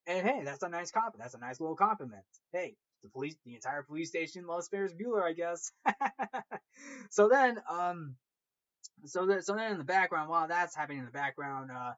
and 0.07 0.27
hey, 0.27 0.43
that's 0.45 0.63
a 0.63 0.69
nice 0.69 0.91
compliment. 0.91 1.23
That's 1.23 1.35
a 1.35 1.39
nice 1.39 1.61
little 1.61 1.77
compliment. 1.77 2.25
Hey, 2.53 2.77
the 3.03 3.09
police, 3.09 3.37
the 3.45 3.55
entire 3.55 3.83
police 3.83 4.09
station 4.09 4.47
loves 4.47 4.69
Ferris 4.69 4.93
Bueller, 4.93 5.23
I 5.23 5.33
guess. 5.33 5.73
so 7.11 7.29
then, 7.29 7.59
um, 7.71 8.17
so 9.05 9.27
that 9.27 9.45
so 9.45 9.55
then 9.55 9.73
in 9.73 9.79
the 9.79 9.85
background, 9.85 10.29
while 10.31 10.49
that's 10.49 10.77
happening 10.77 10.99
in 10.99 11.05
the 11.05 11.11
background, 11.11 11.71
uh, 11.71 11.93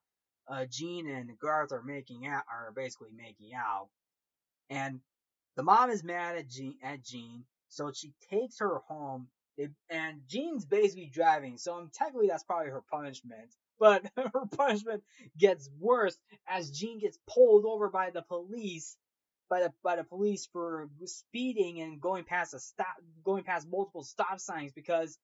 uh, 0.48 0.66
Jean 0.70 1.08
and 1.08 1.30
Garth 1.38 1.72
are 1.72 1.82
making 1.82 2.26
out, 2.26 2.44
are 2.50 2.72
basically 2.74 3.10
making 3.16 3.54
out, 3.54 3.88
and 4.70 5.00
the 5.56 5.62
mom 5.62 5.90
is 5.90 6.02
mad 6.02 6.36
at 6.36 6.48
Jean, 6.48 6.76
at 6.82 7.02
Jean, 7.02 7.44
so 7.68 7.92
she 7.92 8.12
takes 8.30 8.58
her 8.58 8.78
home. 8.88 9.28
and 9.90 10.22
Jean's 10.26 10.64
basically 10.64 11.06
driving, 11.06 11.58
so 11.58 11.88
technically 11.94 12.28
that's 12.28 12.44
probably 12.44 12.70
her 12.70 12.82
punishment. 12.90 13.54
But 13.78 14.04
her 14.16 14.46
punishment 14.56 15.02
gets 15.38 15.68
worse 15.78 16.16
as 16.48 16.70
Jean 16.70 16.98
gets 16.98 17.18
pulled 17.28 17.64
over 17.64 17.88
by 17.88 18.10
the 18.10 18.22
police, 18.22 18.96
by 19.48 19.60
the 19.60 19.72
by 19.82 19.96
the 19.96 20.04
police 20.04 20.46
for 20.52 20.88
speeding 21.04 21.80
and 21.80 22.00
going 22.00 22.24
past 22.24 22.54
a 22.54 22.58
stop, 22.58 22.96
going 23.24 23.44
past 23.44 23.68
multiple 23.68 24.02
stop 24.04 24.40
signs 24.40 24.72
because 24.72 25.18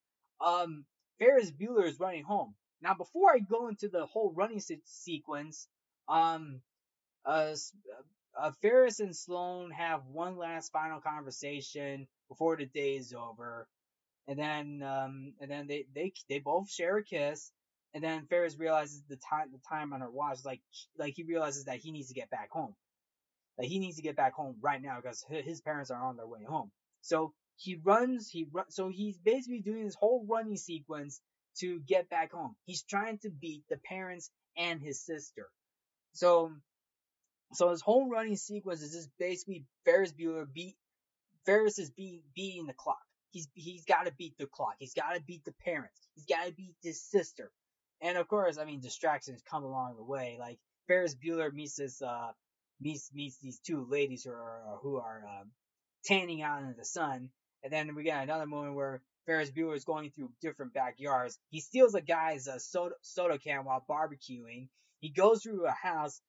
um 0.44 0.84
Ferris 1.20 1.52
Bueller 1.52 1.86
is 1.86 2.00
running 2.00 2.24
home. 2.24 2.56
Now, 2.82 2.94
before 2.94 3.32
I 3.32 3.40
go 3.40 3.68
into 3.68 3.88
the 3.88 4.06
whole 4.06 4.32
running 4.34 4.60
se- 4.60 4.82
sequence, 4.86 5.68
um, 6.08 6.62
uh, 7.24 7.54
uh, 8.38 8.52
Ferris 8.62 9.00
and 9.00 9.16
Sloane 9.16 9.70
have 9.72 10.06
one 10.06 10.38
last 10.38 10.72
final 10.72 11.00
conversation 11.00 12.08
before 12.28 12.56
the 12.56 12.66
day 12.66 12.96
is 12.96 13.14
over, 13.14 13.68
and 14.28 14.38
then 14.38 14.82
um, 14.82 15.34
and 15.40 15.50
then 15.50 15.66
they 15.66 15.86
they 15.94 16.12
they 16.28 16.38
both 16.38 16.70
share 16.70 16.98
a 16.98 17.04
kiss, 17.04 17.52
and 17.94 18.04
then 18.04 18.26
Ferris 18.26 18.58
realizes 18.58 19.02
the 19.08 19.16
time 19.16 19.50
the 19.52 19.60
time 19.68 19.92
on 19.92 20.00
her 20.00 20.10
watch, 20.10 20.38
like 20.44 20.60
like 20.98 21.14
he 21.16 21.24
realizes 21.24 21.66
that 21.66 21.78
he 21.78 21.92
needs 21.92 22.08
to 22.08 22.14
get 22.14 22.30
back 22.30 22.50
home, 22.50 22.74
that 23.58 23.66
he 23.66 23.78
needs 23.78 23.96
to 23.96 24.02
get 24.02 24.16
back 24.16 24.34
home 24.34 24.56
right 24.62 24.82
now 24.82 24.98
because 25.00 25.24
his 25.30 25.60
parents 25.60 25.90
are 25.90 26.02
on 26.02 26.16
their 26.16 26.26
way 26.28 26.44
home. 26.48 26.70
So 27.02 27.34
he 27.60 27.74
runs, 27.82 28.30
he 28.30 28.46
run, 28.50 28.70
so 28.70 28.88
he's 28.88 29.18
basically 29.18 29.60
doing 29.60 29.84
this 29.84 29.94
whole 29.94 30.24
running 30.26 30.56
sequence 30.56 31.20
to 31.58 31.78
get 31.80 32.08
back 32.08 32.32
home. 32.32 32.56
He's 32.64 32.82
trying 32.82 33.18
to 33.18 33.30
beat 33.30 33.64
the 33.68 33.76
parents 33.76 34.30
and 34.56 34.80
his 34.80 35.04
sister. 35.04 35.46
So 36.14 36.52
so 37.52 37.70
his 37.70 37.82
whole 37.82 38.08
running 38.08 38.36
sequence 38.36 38.80
is 38.80 38.92
just 38.92 39.10
basically 39.18 39.64
Ferris 39.84 40.12
Bueller 40.12 40.46
beat 40.50 40.76
Ferris 41.44 41.78
is 41.78 41.90
be, 41.90 42.22
beating 42.34 42.66
the 42.66 42.72
clock. 42.72 43.02
He's 43.30 43.48
he's 43.52 43.84
got 43.84 44.06
to 44.06 44.12
beat 44.12 44.38
the 44.38 44.46
clock. 44.46 44.76
He's 44.78 44.94
got 44.94 45.14
to 45.14 45.20
beat 45.20 45.44
the 45.44 45.54
parents. 45.64 46.08
He's 46.14 46.26
got 46.26 46.46
to 46.46 46.52
beat 46.52 46.74
his 46.82 47.02
sister. 47.02 47.50
And 48.00 48.16
of 48.16 48.26
course, 48.26 48.56
I 48.56 48.64
mean, 48.64 48.80
distractions 48.80 49.42
come 49.48 49.64
along 49.64 49.96
the 49.96 50.04
way. 50.04 50.38
Like 50.40 50.58
Ferris 50.88 51.14
Bueller 51.14 51.52
meets 51.52 51.76
this 51.76 52.00
uh 52.00 52.32
meets 52.80 53.10
meets 53.12 53.36
these 53.38 53.58
two 53.58 53.86
ladies 53.90 54.24
who 54.24 54.30
are 54.30 54.78
who 54.82 54.96
are 54.96 55.22
um, 55.28 55.50
tanning 56.04 56.40
out 56.42 56.62
in 56.62 56.74
the 56.78 56.84
sun, 56.84 57.28
and 57.62 57.72
then 57.72 57.94
we 57.94 58.02
get 58.02 58.22
another 58.22 58.46
moment 58.46 58.74
where 58.74 59.02
Ferris 59.26 59.50
Bueller 59.50 59.76
is 59.76 59.84
going 59.84 60.10
through 60.10 60.32
different 60.40 60.72
backyards. 60.72 61.38
He 61.50 61.60
steals 61.60 61.94
a 61.94 62.00
guy's 62.00 62.48
uh, 62.48 62.58
soda 62.58 62.94
soda 63.02 63.38
can 63.38 63.64
while 63.64 63.84
barbecuing. 63.88 64.68
He 65.00 65.10
goes 65.10 65.42
through 65.42 65.66
a 65.66 65.70
house, 65.70 66.20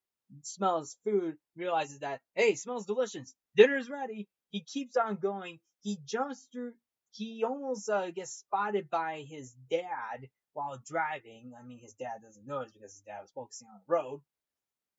smells 0.43 0.97
food, 1.03 1.38
realizes 1.55 1.99
that 1.99 2.21
hey, 2.36 2.55
smells 2.55 2.86
delicious. 2.86 3.34
Dinner's 3.55 3.89
ready. 3.89 4.27
He 4.49 4.61
keeps 4.61 4.97
on 4.97 5.15
going. 5.15 5.59
He 5.82 5.99
jumps 6.05 6.47
through. 6.51 6.73
He 7.11 7.43
almost 7.43 7.89
uh, 7.89 8.11
gets 8.11 8.32
spotted 8.32 8.89
by 8.89 9.25
his 9.27 9.53
dad 9.69 10.29
while 10.53 10.82
driving. 10.86 11.53
I 11.59 11.65
mean, 11.65 11.79
his 11.79 11.93
dad 11.93 12.21
doesn't 12.23 12.47
notice 12.47 12.71
because 12.71 12.93
his 12.93 13.01
dad 13.01 13.21
was 13.21 13.32
focusing 13.32 13.67
on 13.67 13.79
the 13.86 13.93
road. 13.93 14.21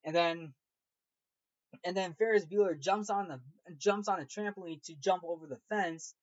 And 0.05 0.15
then, 0.15 0.55
and 1.85 1.97
then 1.97 2.15
Ferris 2.15 2.45
Bueller 2.45 2.79
jumps 2.79 3.11
on 3.11 3.29
the 3.29 3.41
jumps 3.77 4.09
on 4.09 4.21
a 4.21 4.25
trampoline 4.25 4.83
to 4.85 4.95
jump 4.97 5.23
over 5.25 5.47
the 5.47 5.61
fence, 5.69 6.15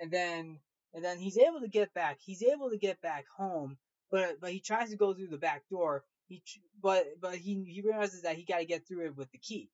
and 0.00 0.10
then 0.10 0.58
and 0.94 1.04
then 1.04 1.18
he's 1.18 1.38
able 1.38 1.60
to 1.60 1.68
get 1.68 1.92
back. 1.94 2.18
He's 2.24 2.42
able 2.42 2.70
to 2.70 2.78
get 2.78 3.00
back 3.00 3.26
home, 3.36 3.76
but 4.10 4.40
but 4.40 4.52
he 4.52 4.60
tries 4.60 4.90
to 4.90 4.96
go 4.96 5.14
through 5.14 5.28
the 5.28 5.38
back 5.38 5.62
door. 5.70 6.04
He 6.28 6.42
but 6.82 7.06
but 7.20 7.36
he 7.36 7.62
he 7.64 7.82
realizes 7.82 8.22
that 8.22 8.36
he 8.36 8.44
got 8.44 8.58
to 8.58 8.64
get 8.64 8.86
through 8.86 9.06
it 9.06 9.16
with 9.16 9.30
the 9.32 9.38
key, 9.38 9.70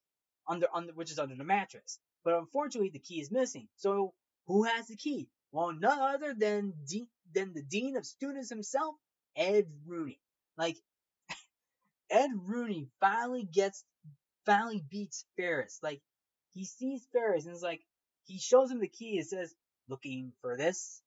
under 0.49 0.67
under 0.75 0.93
which 0.93 1.11
is 1.11 1.19
under 1.19 1.37
the 1.37 1.45
mattress. 1.45 1.99
But 2.25 2.35
unfortunately, 2.35 2.91
the 2.91 2.99
key 2.99 3.21
is 3.21 3.31
missing. 3.31 3.69
So 3.77 4.15
who 4.47 4.65
has 4.65 4.87
the 4.89 4.97
key? 4.97 5.29
Well, 5.51 5.73
none 5.73 5.99
other 5.99 6.35
than 6.35 6.73
D, 6.89 7.09
than 7.35 7.53
the 7.53 7.63
dean 7.63 7.97
of 7.97 8.07
students 8.07 8.49
himself, 8.49 8.95
Ed 9.37 9.67
Rooney. 9.87 10.21
Like 10.57 10.77
Ed 12.11 12.31
Rooney 12.35 12.89
finally 13.01 13.45
gets 13.45 13.85
finally 14.45 14.85
beats 14.91 15.25
Ferris. 15.37 15.79
Like 15.83 16.01
he 16.53 16.65
sees 16.65 17.07
Ferris 17.13 17.47
and 17.47 17.55
is 17.55 17.63
like 17.63 17.83
he 18.25 18.39
shows 18.39 18.71
him 18.71 18.81
the 18.81 18.89
key. 18.89 19.19
It 19.19 19.29
says, 19.29 19.55
"Looking 19.93 20.33
for 20.41 20.57
this? 20.57 21.03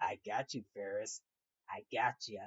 I 0.00 0.18
got 0.24 0.54
you, 0.54 0.64
Ferris. 0.74 1.20
I 1.68 1.84
got 1.92 2.16
you." 2.26 2.40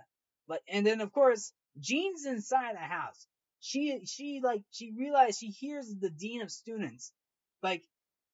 But 0.47 0.61
and 0.67 0.85
then 0.85 1.01
of 1.01 1.11
course 1.11 1.53
Jean's 1.79 2.25
inside 2.25 2.75
the 2.75 2.79
house. 2.79 3.27
She 3.59 4.01
she 4.05 4.41
like 4.43 4.63
she 4.71 4.91
realized 4.97 5.39
she 5.39 5.51
hears 5.51 5.93
the 5.93 6.09
dean 6.09 6.41
of 6.41 6.51
students. 6.51 7.11
Like 7.61 7.83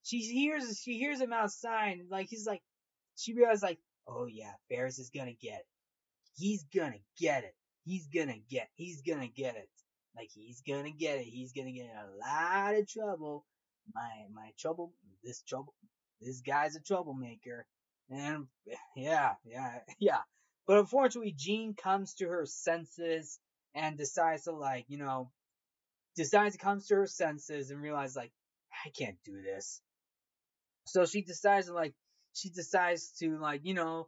she 0.04 0.20
hears 0.20 0.80
she 0.80 0.98
hears 0.98 1.20
him 1.20 1.34
outside. 1.34 2.00
Like 2.10 2.28
he's 2.30 2.48
like 2.48 2.62
she 3.18 3.34
realized 3.34 3.64
like 3.64 3.80
oh 4.08 4.26
yeah 4.26 4.54
Ferris 4.70 5.00
is 5.00 5.10
gonna 5.10 5.34
get 5.34 5.60
it. 5.60 5.68
He's 6.36 6.64
gonna 6.76 7.02
get 7.20 7.44
it. 7.44 7.56
He's 7.86 8.08
gonna 8.08 8.40
get. 8.50 8.70
He's 8.76 9.02
gonna 9.02 9.28
get 9.28 9.56
it. 9.56 9.70
Like 10.16 10.30
he's 10.34 10.62
gonna 10.62 10.92
get 10.92 11.20
it. 11.20 11.26
He's 11.26 11.52
gonna 11.54 11.72
get 11.72 11.86
in 11.86 11.98
a 11.98 12.18
lot 12.18 12.76
of 12.76 12.88
trouble. 12.88 13.46
My 13.94 14.10
my 14.34 14.52
trouble. 14.58 14.94
This 15.24 15.42
trouble. 15.42 15.74
This 16.22 16.42
guy's 16.42 16.76
a 16.76 16.82
troublemaker. 16.82 17.66
And 18.10 18.48
yeah, 18.96 19.34
yeah, 19.46 19.80
yeah. 20.00 20.22
But 20.68 20.80
unfortunately, 20.80 21.34
Jean 21.38 21.74
comes 21.74 22.14
to 22.16 22.28
her 22.28 22.46
senses 22.46 23.40
and 23.76 23.98
decides 23.98 24.44
to 24.44 24.52
like, 24.52 24.86
you 24.88 24.98
know, 24.98 25.32
decides 26.16 26.56
to 26.56 26.64
come 26.64 26.80
to 26.82 26.96
her 26.96 27.08
senses 27.08 27.72
and 27.72 27.82
realize 27.82 28.16
like, 28.16 28.32
I 28.86 28.90
can't 28.90 29.18
do 29.26 29.42
this. 29.42 29.82
So 30.86 31.06
she 31.06 31.22
decides 31.22 31.68
to 31.68 31.74
like, 31.74 31.94
she 32.34 32.50
decides 32.50 33.12
to 33.20 33.38
like, 33.40 33.62
you 33.64 33.74
know, 33.74 34.08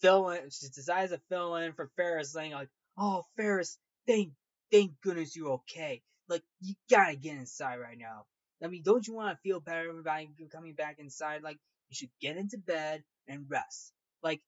fill 0.00 0.30
in. 0.30 0.50
She 0.50 0.68
decides 0.68 1.12
to 1.12 1.20
fill 1.28 1.56
in 1.56 1.72
for 1.72 1.90
Ferris, 1.96 2.32
saying 2.32 2.52
like, 2.52 2.68
"Oh, 2.96 3.24
Ferris, 3.36 3.78
thank 4.06 4.32
thank 4.70 4.92
goodness 5.02 5.36
you're 5.36 5.52
okay. 5.54 6.02
Like 6.28 6.42
you 6.60 6.74
gotta 6.90 7.16
get 7.16 7.36
inside 7.36 7.78
right 7.78 7.98
now. 7.98 8.26
I 8.62 8.66
mean, 8.68 8.82
don't 8.82 9.06
you 9.06 9.14
want 9.14 9.36
to 9.36 9.42
feel 9.42 9.60
better 9.60 9.90
about 9.90 10.26
coming 10.50 10.74
back 10.74 10.98
inside? 10.98 11.42
Like 11.42 11.58
you 11.88 11.94
should 11.94 12.10
get 12.20 12.36
into 12.36 12.58
bed 12.58 13.02
and 13.26 13.46
rest. 13.48 13.92
Like." 14.22 14.40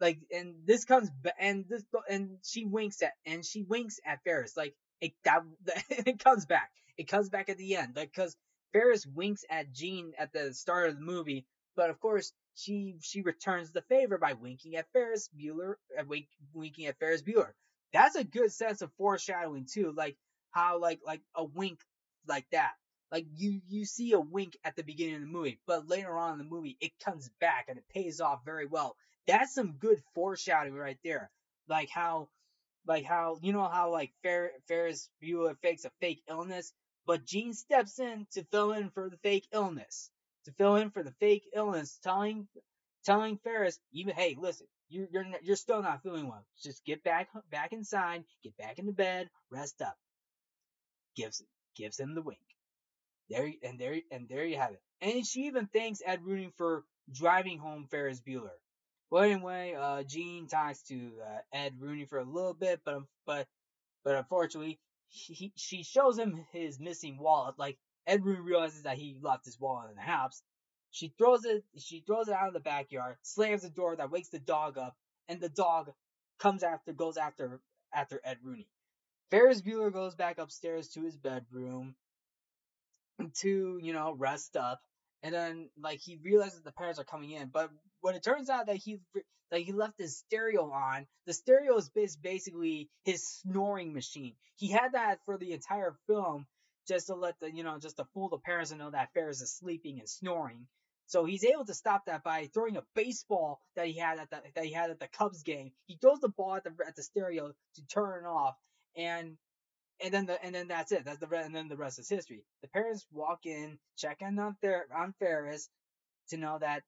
Like 0.00 0.20
and 0.32 0.54
this 0.64 0.84
comes 0.84 1.10
and 1.40 1.64
this 1.68 1.82
and 2.08 2.38
she 2.44 2.64
winks 2.64 3.02
at 3.02 3.14
and 3.26 3.44
she 3.44 3.64
winks 3.64 3.98
at 4.06 4.22
Ferris 4.22 4.56
like 4.56 4.76
it 5.00 5.10
that 5.24 5.42
it 5.90 6.22
comes 6.22 6.46
back 6.46 6.70
it 6.96 7.08
comes 7.08 7.30
back 7.30 7.48
at 7.48 7.58
the 7.58 7.74
end 7.74 7.96
like 7.96 8.12
because 8.14 8.36
Ferris 8.72 9.04
winks 9.04 9.44
at 9.50 9.72
Jean 9.72 10.12
at 10.16 10.32
the 10.32 10.54
start 10.54 10.90
of 10.90 10.94
the 10.94 11.04
movie 11.04 11.46
but 11.74 11.90
of 11.90 11.98
course 11.98 12.32
she 12.58 12.96
she 13.00 13.22
returns 13.22 13.70
the 13.70 13.82
favor 13.82 14.18
by 14.18 14.32
winking 14.32 14.74
at 14.74 14.90
Ferris 14.92 15.30
Bueller, 15.38 15.74
uh, 15.98 16.02
wink, 16.08 16.26
winking 16.52 16.86
at 16.86 16.98
Ferris 16.98 17.22
Bueller. 17.22 17.52
That's 17.92 18.16
a 18.16 18.24
good 18.24 18.52
sense 18.52 18.82
of 18.82 18.92
foreshadowing 18.98 19.66
too, 19.72 19.92
like 19.96 20.16
how 20.50 20.80
like 20.80 21.00
like 21.06 21.22
a 21.36 21.44
wink 21.44 21.78
like 22.26 22.46
that. 22.50 22.72
Like 23.12 23.26
you 23.36 23.60
you 23.68 23.84
see 23.84 24.12
a 24.12 24.20
wink 24.20 24.56
at 24.64 24.76
the 24.76 24.84
beginning 24.84 25.16
of 25.16 25.20
the 25.22 25.26
movie, 25.28 25.60
but 25.66 25.88
later 25.88 26.16
on 26.16 26.32
in 26.32 26.38
the 26.38 26.44
movie 26.44 26.76
it 26.80 26.92
comes 27.04 27.30
back 27.40 27.66
and 27.68 27.78
it 27.78 27.88
pays 27.88 28.20
off 28.20 28.44
very 28.44 28.66
well. 28.66 28.96
That's 29.26 29.54
some 29.54 29.72
good 29.78 30.02
foreshadowing 30.14 30.74
right 30.74 30.98
there. 31.04 31.30
Like 31.68 31.90
how 31.90 32.28
like 32.86 33.04
how 33.04 33.38
you 33.42 33.52
know 33.52 33.68
how 33.68 33.92
like 33.92 34.12
Fer- 34.22 34.52
Ferris 34.68 35.10
Bueller 35.22 35.56
fakes 35.62 35.84
a 35.84 35.90
fake 36.00 36.22
illness, 36.28 36.72
but 37.06 37.24
Jean 37.26 37.54
steps 37.54 37.98
in 37.98 38.26
to 38.32 38.44
fill 38.46 38.72
in 38.72 38.90
for 38.90 39.10
the 39.10 39.18
fake 39.18 39.48
illness 39.52 40.10
to 40.44 40.52
fill 40.52 40.76
in 40.76 40.90
for 40.90 41.02
the 41.02 41.12
fake 41.20 41.44
illness, 41.54 41.98
telling 42.02 42.48
telling 43.04 43.38
Ferris, 43.38 43.78
even 43.92 44.14
hey, 44.14 44.36
listen, 44.38 44.66
you're 44.88 45.08
you're 45.12 45.26
you're 45.42 45.56
still 45.56 45.82
not 45.82 46.02
feeling 46.02 46.28
well. 46.28 46.44
Just 46.62 46.84
get 46.84 47.04
back 47.04 47.28
back 47.50 47.72
inside, 47.72 48.24
get 48.42 48.56
back 48.56 48.78
into 48.78 48.92
bed, 48.92 49.28
rest 49.50 49.82
up. 49.82 49.96
Gives 51.16 51.42
gives 51.76 52.00
him 52.00 52.14
the 52.14 52.22
wink. 52.22 52.40
There 53.28 53.52
and 53.62 53.78
there 53.78 54.00
and 54.10 54.28
there 54.28 54.44
you 54.44 54.56
have 54.56 54.72
it. 54.72 54.80
And 55.00 55.26
she 55.26 55.42
even 55.42 55.66
thanks 55.66 56.02
Ed 56.04 56.24
Rooney 56.24 56.50
for 56.56 56.84
driving 57.12 57.58
home 57.58 57.86
Ferris 57.90 58.20
Bueller. 58.20 58.56
Well, 59.10 59.24
anyway, 59.24 59.74
uh, 59.78 60.02
Jean 60.02 60.48
talks 60.48 60.82
to 60.84 61.12
uh, 61.24 61.38
Ed 61.52 61.74
Rooney 61.78 62.04
for 62.04 62.18
a 62.18 62.24
little 62.24 62.54
bit, 62.54 62.80
but 62.84 63.02
but 63.26 63.46
but 64.04 64.16
unfortunately, 64.16 64.78
he, 65.08 65.52
she 65.56 65.82
shows 65.82 66.18
him 66.18 66.46
his 66.52 66.78
missing 66.78 67.18
wallet. 67.18 67.58
Like 67.58 67.78
Ed 68.06 68.24
Rooney 68.24 68.40
realizes 68.40 68.82
that 68.82 68.98
he 68.98 69.18
left 69.22 69.44
his 69.44 69.58
wallet 69.60 69.90
in 69.90 69.96
the 69.96 70.02
house. 70.02 70.42
She 70.90 71.12
throws 71.18 71.44
it. 71.44 71.64
She 71.76 72.00
throws 72.06 72.28
it 72.28 72.34
out 72.34 72.48
of 72.48 72.54
the 72.54 72.60
backyard, 72.60 73.16
slams 73.22 73.62
the 73.62 73.70
door 73.70 73.96
that 73.96 74.10
wakes 74.10 74.28
the 74.28 74.38
dog 74.38 74.78
up, 74.78 74.96
and 75.28 75.40
the 75.40 75.50
dog 75.50 75.92
comes 76.38 76.62
after, 76.62 76.92
goes 76.92 77.16
after 77.16 77.60
after 77.92 78.20
Ed 78.24 78.38
Rooney. 78.42 78.68
Ferris 79.30 79.60
Bueller 79.60 79.92
goes 79.92 80.14
back 80.14 80.38
upstairs 80.38 80.88
to 80.88 81.02
his 81.02 81.16
bedroom 81.16 81.94
to 83.40 83.78
you 83.80 83.92
know 83.92 84.14
rest 84.16 84.56
up, 84.56 84.80
and 85.22 85.34
then 85.34 85.70
like 85.80 86.00
he 86.00 86.18
realizes 86.22 86.62
the 86.62 86.72
parents 86.72 86.98
are 86.98 87.04
coming 87.04 87.30
in, 87.32 87.48
but 87.52 87.70
when 88.00 88.14
it 88.14 88.22
turns 88.22 88.50
out 88.50 88.66
that 88.66 88.76
he 88.76 88.98
that 89.50 89.60
he 89.60 89.72
left 89.72 89.98
his 89.98 90.18
stereo 90.18 90.70
on, 90.70 91.06
the 91.26 91.32
stereo 91.32 91.76
is 91.76 91.90
basically 92.16 92.90
his 93.04 93.26
snoring 93.26 93.92
machine. 93.92 94.34
He 94.56 94.70
had 94.70 94.92
that 94.92 95.18
for 95.24 95.38
the 95.38 95.52
entire 95.52 95.96
film 96.06 96.46
just 96.86 97.06
to 97.06 97.14
let 97.14 97.34
the 97.40 97.50
you 97.54 97.64
know 97.64 97.78
just 97.78 97.96
to 97.96 98.04
fool 98.14 98.28
the 98.28 98.38
parents 98.38 98.70
and 98.70 98.80
know 98.80 98.90
that 98.90 99.12
Ferris 99.14 99.40
is 99.40 99.54
sleeping 99.54 99.98
and 99.98 100.08
snoring. 100.08 100.66
So 101.06 101.24
he's 101.24 101.44
able 101.44 101.64
to 101.64 101.74
stop 101.74 102.04
that 102.06 102.22
by 102.22 102.50
throwing 102.52 102.76
a 102.76 102.82
baseball 102.94 103.62
that 103.76 103.86
he 103.86 103.98
had 103.98 104.18
at 104.18 104.30
the 104.30 104.42
that 104.54 104.64
he 104.64 104.72
had 104.72 104.90
at 104.90 105.00
the 105.00 105.08
Cubs 105.08 105.42
game. 105.42 105.72
He 105.86 105.96
throws 105.96 106.20
the 106.20 106.28
ball 106.28 106.56
at 106.56 106.64
the 106.64 106.74
at 106.86 106.96
the 106.96 107.02
stereo 107.02 107.48
to 107.48 107.86
turn 107.86 108.24
it 108.24 108.28
off, 108.28 108.56
and 108.96 109.36
and 110.02 110.12
then 110.12 110.26
the 110.26 110.42
and 110.44 110.54
then 110.54 110.68
that's 110.68 110.92
it. 110.92 111.04
That's 111.04 111.18
the 111.18 111.28
and 111.36 111.54
then 111.54 111.68
the 111.68 111.76
rest 111.76 111.98
is 111.98 112.08
history. 112.08 112.44
The 112.62 112.68
parents 112.68 113.06
walk 113.12 113.46
in, 113.46 113.78
check 113.96 114.18
in 114.20 114.38
on 114.38 114.56
Fer- 114.60 114.88
on 114.94 115.14
Ferris 115.18 115.68
to 116.30 116.36
know 116.36 116.58
that 116.60 116.82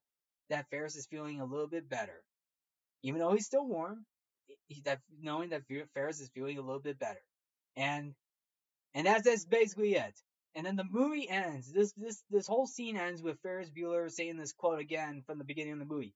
that 0.49 0.69
Ferris 0.69 0.95
is 0.95 1.07
feeling 1.07 1.39
a 1.41 1.45
little 1.45 1.67
bit 1.67 1.89
better, 1.89 2.23
even 3.03 3.19
though 3.19 3.33
he's 3.33 3.45
still 3.45 3.65
warm. 3.65 4.05
He, 4.67 4.81
that 4.81 4.99
knowing 5.21 5.49
that 5.49 5.63
Ferris 5.93 6.19
is 6.19 6.29
feeling 6.29 6.57
a 6.57 6.61
little 6.61 6.81
bit 6.81 6.99
better, 6.99 7.21
and 7.75 8.13
and 8.93 9.07
that's, 9.07 9.23
that's 9.23 9.45
basically 9.45 9.95
it. 9.95 10.13
And 10.53 10.65
then 10.65 10.75
the 10.75 10.83
movie 10.83 11.29
ends. 11.29 11.71
This 11.71 11.93
this 11.93 12.23
this 12.29 12.47
whole 12.47 12.67
scene 12.67 12.97
ends 12.97 13.21
with 13.21 13.39
Ferris 13.41 13.69
Bueller 13.69 14.11
saying 14.11 14.37
this 14.37 14.53
quote 14.53 14.79
again 14.79 15.23
from 15.25 15.37
the 15.37 15.45
beginning 15.45 15.73
of 15.73 15.79
the 15.79 15.85
movie. 15.85 16.13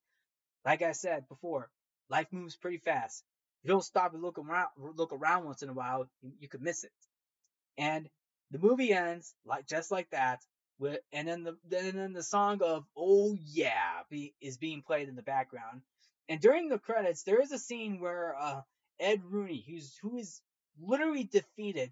Like 0.66 0.82
I 0.82 0.92
said 0.92 1.28
before, 1.30 1.70
life 2.10 2.28
moves 2.32 2.58
pretty 2.58 2.80
fast. 2.80 3.24
You 3.66 3.72
don't 3.72 3.84
stop 3.84 4.14
and 4.14 4.24
look 4.24 4.38
around, 4.40 4.70
look 4.78 5.12
around 5.12 5.46
once 5.46 5.64
in 5.64 5.70
a 5.70 5.74
while, 5.74 6.08
you, 6.22 6.34
you 6.40 6.48
could 6.50 6.62
miss 6.62 6.86
it. 6.86 6.92
And 7.78 8.10
the 8.52 8.60
movie 8.60 8.94
ends 8.94 9.36
like 9.46 9.68
just 9.68 9.92
like 9.92 10.10
that. 10.12 10.42
With 10.80 11.02
and 11.14 11.28
then 11.28 11.44
the 11.44 11.58
then 11.68 11.96
then 11.96 12.14
the 12.14 12.24
song 12.24 12.62
of 12.64 12.86
Oh 12.98 13.36
Yeah 13.46 14.04
be, 14.10 14.36
is 14.42 14.58
being 14.58 14.84
played 14.84 15.10
in 15.10 15.16
the 15.16 15.24
background. 15.24 15.82
And 16.30 16.42
during 16.42 16.70
the 16.70 16.80
credits, 16.80 17.24
there 17.24 17.42
is 17.42 17.52
a 17.52 17.60
scene 17.60 18.00
where 18.00 18.36
uh, 18.40 18.62
Ed 19.00 19.24
Rooney, 19.26 19.66
who's 19.68 19.98
who 20.02 20.18
is 20.18 20.42
literally 20.80 21.24
defeated, 21.26 21.92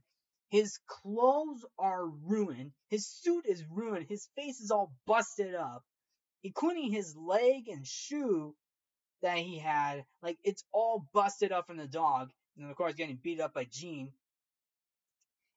His 0.49 0.79
clothes 0.87 1.65
are 1.79 2.05
ruined. 2.07 2.73
His 2.89 3.07
suit 3.07 3.45
is 3.47 3.65
ruined. 3.71 4.07
His 4.09 4.29
face 4.35 4.59
is 4.61 4.71
all 4.71 4.93
busted 5.07 5.55
up, 5.55 5.83
including 6.43 6.91
his 6.91 7.15
leg 7.17 7.67
and 7.69 7.87
shoe 7.87 8.55
that 9.23 9.39
he 9.39 9.57
had. 9.57 10.05
Like 10.21 10.37
it's 10.43 10.63
all 10.71 11.07
busted 11.13 11.51
up 11.51 11.67
from 11.67 11.77
the 11.77 11.87
dog, 11.87 12.29
and 12.57 12.69
of 12.69 12.75
course 12.77 12.93
getting 12.93 13.19
beat 13.21 13.41
up 13.41 13.53
by 13.53 13.65
Jean 13.69 14.11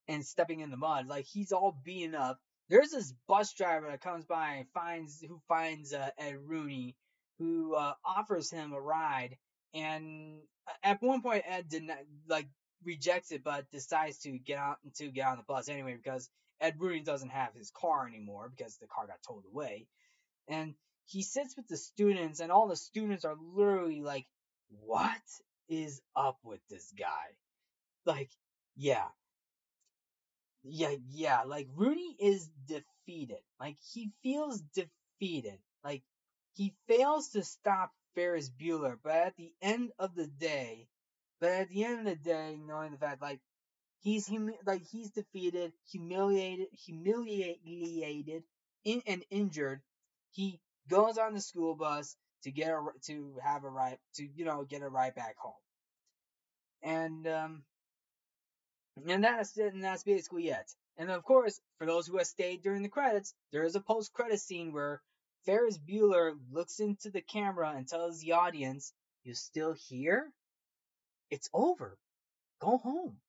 and 0.08 0.24
stepping 0.24 0.60
in 0.60 0.70
the 0.70 0.76
mud. 0.76 1.06
Like 1.06 1.26
he's 1.26 1.52
all 1.52 1.78
beaten 1.84 2.14
up. 2.14 2.38
There's 2.68 2.90
this 2.90 3.12
bus 3.28 3.52
driver 3.52 3.88
that 3.90 4.00
comes 4.00 4.24
by 4.24 4.54
and 4.54 4.66
finds 4.72 5.20
who 5.20 5.40
finds 5.46 5.92
uh, 5.92 6.10
Ed 6.18 6.38
Rooney, 6.46 6.96
who 7.38 7.74
uh, 7.74 7.92
offers 8.04 8.50
him 8.50 8.72
a 8.72 8.80
ride. 8.80 9.36
And 9.74 10.38
at 10.82 11.02
one 11.02 11.22
point, 11.22 11.44
Ed 11.46 11.68
did 11.68 11.84
not 11.84 11.98
like 12.28 12.48
rejects 12.84 13.30
it, 13.30 13.44
but 13.44 13.70
decides 13.70 14.18
to 14.20 14.38
get 14.38 14.58
out 14.58 14.78
to 14.96 15.10
get 15.10 15.26
on 15.26 15.36
the 15.36 15.44
bus 15.44 15.68
anyway 15.68 15.96
because 15.96 16.28
Ed 16.60 16.76
Rooney 16.78 17.00
doesn't 17.02 17.30
have 17.30 17.54
his 17.54 17.70
car 17.70 18.06
anymore 18.06 18.50
because 18.56 18.76
the 18.78 18.86
car 18.86 19.06
got 19.06 19.22
towed 19.26 19.44
away. 19.52 19.86
And 20.48 20.74
he 21.06 21.22
sits 21.22 21.56
with 21.56 21.68
the 21.68 21.76
students, 21.78 22.40
and 22.40 22.52
all 22.52 22.68
the 22.68 22.76
students 22.76 23.24
are 23.24 23.36
literally 23.36 24.02
like, 24.02 24.26
"What 24.68 25.22
is 25.68 26.00
up 26.16 26.38
with 26.44 26.60
this 26.68 26.92
guy?" 26.98 27.36
Like, 28.06 28.30
yeah, 28.76 29.08
yeah, 30.62 30.94
yeah. 31.10 31.42
Like 31.42 31.68
Rudy 31.74 32.16
is 32.18 32.48
defeated. 32.66 33.38
Like 33.60 33.76
he 33.92 34.10
feels 34.22 34.60
defeated. 34.74 35.58
Like 35.84 36.02
he 36.54 36.74
fails 36.88 37.28
to 37.30 37.42
stop 37.44 37.92
Ferris 38.14 38.50
Bueller, 38.50 38.98
but 39.02 39.12
at 39.14 39.36
the 39.36 39.52
end 39.62 39.92
of 39.98 40.14
the 40.14 40.26
day, 40.26 40.88
but 41.40 41.50
at 41.50 41.68
the 41.68 41.84
end 41.84 42.00
of 42.00 42.04
the 42.06 42.16
day, 42.16 42.56
knowing 42.66 42.92
the 42.92 42.98
fact 42.98 43.22
like 43.22 43.40
he's 44.00 44.26
humi- 44.26 44.58
like 44.66 44.82
he's 44.86 45.10
defeated, 45.10 45.72
humiliated, 45.90 46.68
humiliated, 46.72 48.44
and 48.86 49.24
injured, 49.30 49.82
he 50.32 50.60
goes 50.88 51.18
on 51.18 51.34
the 51.34 51.40
school 51.40 51.74
bus 51.74 52.16
to 52.42 52.50
get 52.50 52.70
a 52.70 52.80
to 53.06 53.34
have 53.42 53.64
a 53.64 53.68
ride 53.68 53.98
to 54.14 54.26
you 54.34 54.44
know 54.44 54.64
get 54.64 54.82
a 54.82 54.88
ride 54.88 55.14
back 55.14 55.36
home. 55.38 55.54
And 56.82 57.26
um 57.26 57.62
and 59.06 59.22
that's 59.22 59.56
it, 59.58 59.74
and 59.74 59.84
that's 59.84 60.04
basically 60.04 60.48
it. 60.48 60.72
And 60.96 61.10
of 61.10 61.22
course, 61.22 61.60
for 61.78 61.86
those 61.86 62.06
who 62.06 62.16
have 62.16 62.26
stayed 62.26 62.62
during 62.62 62.82
the 62.82 62.88
credits, 62.88 63.34
there 63.52 63.64
is 63.64 63.76
a 63.76 63.80
post 63.80 64.12
credit 64.12 64.40
scene 64.40 64.72
where 64.72 65.02
Ferris 65.44 65.78
Bueller 65.78 66.38
looks 66.50 66.80
into 66.80 67.10
the 67.10 67.20
camera 67.20 67.70
and 67.76 67.86
tells 67.86 68.20
the 68.20 68.32
audience, 68.32 68.92
You 69.22 69.34
still 69.34 69.74
here? 69.74 70.32
It's 71.30 71.50
over. 71.52 71.98
Go 72.60 72.78
home. 72.78 73.20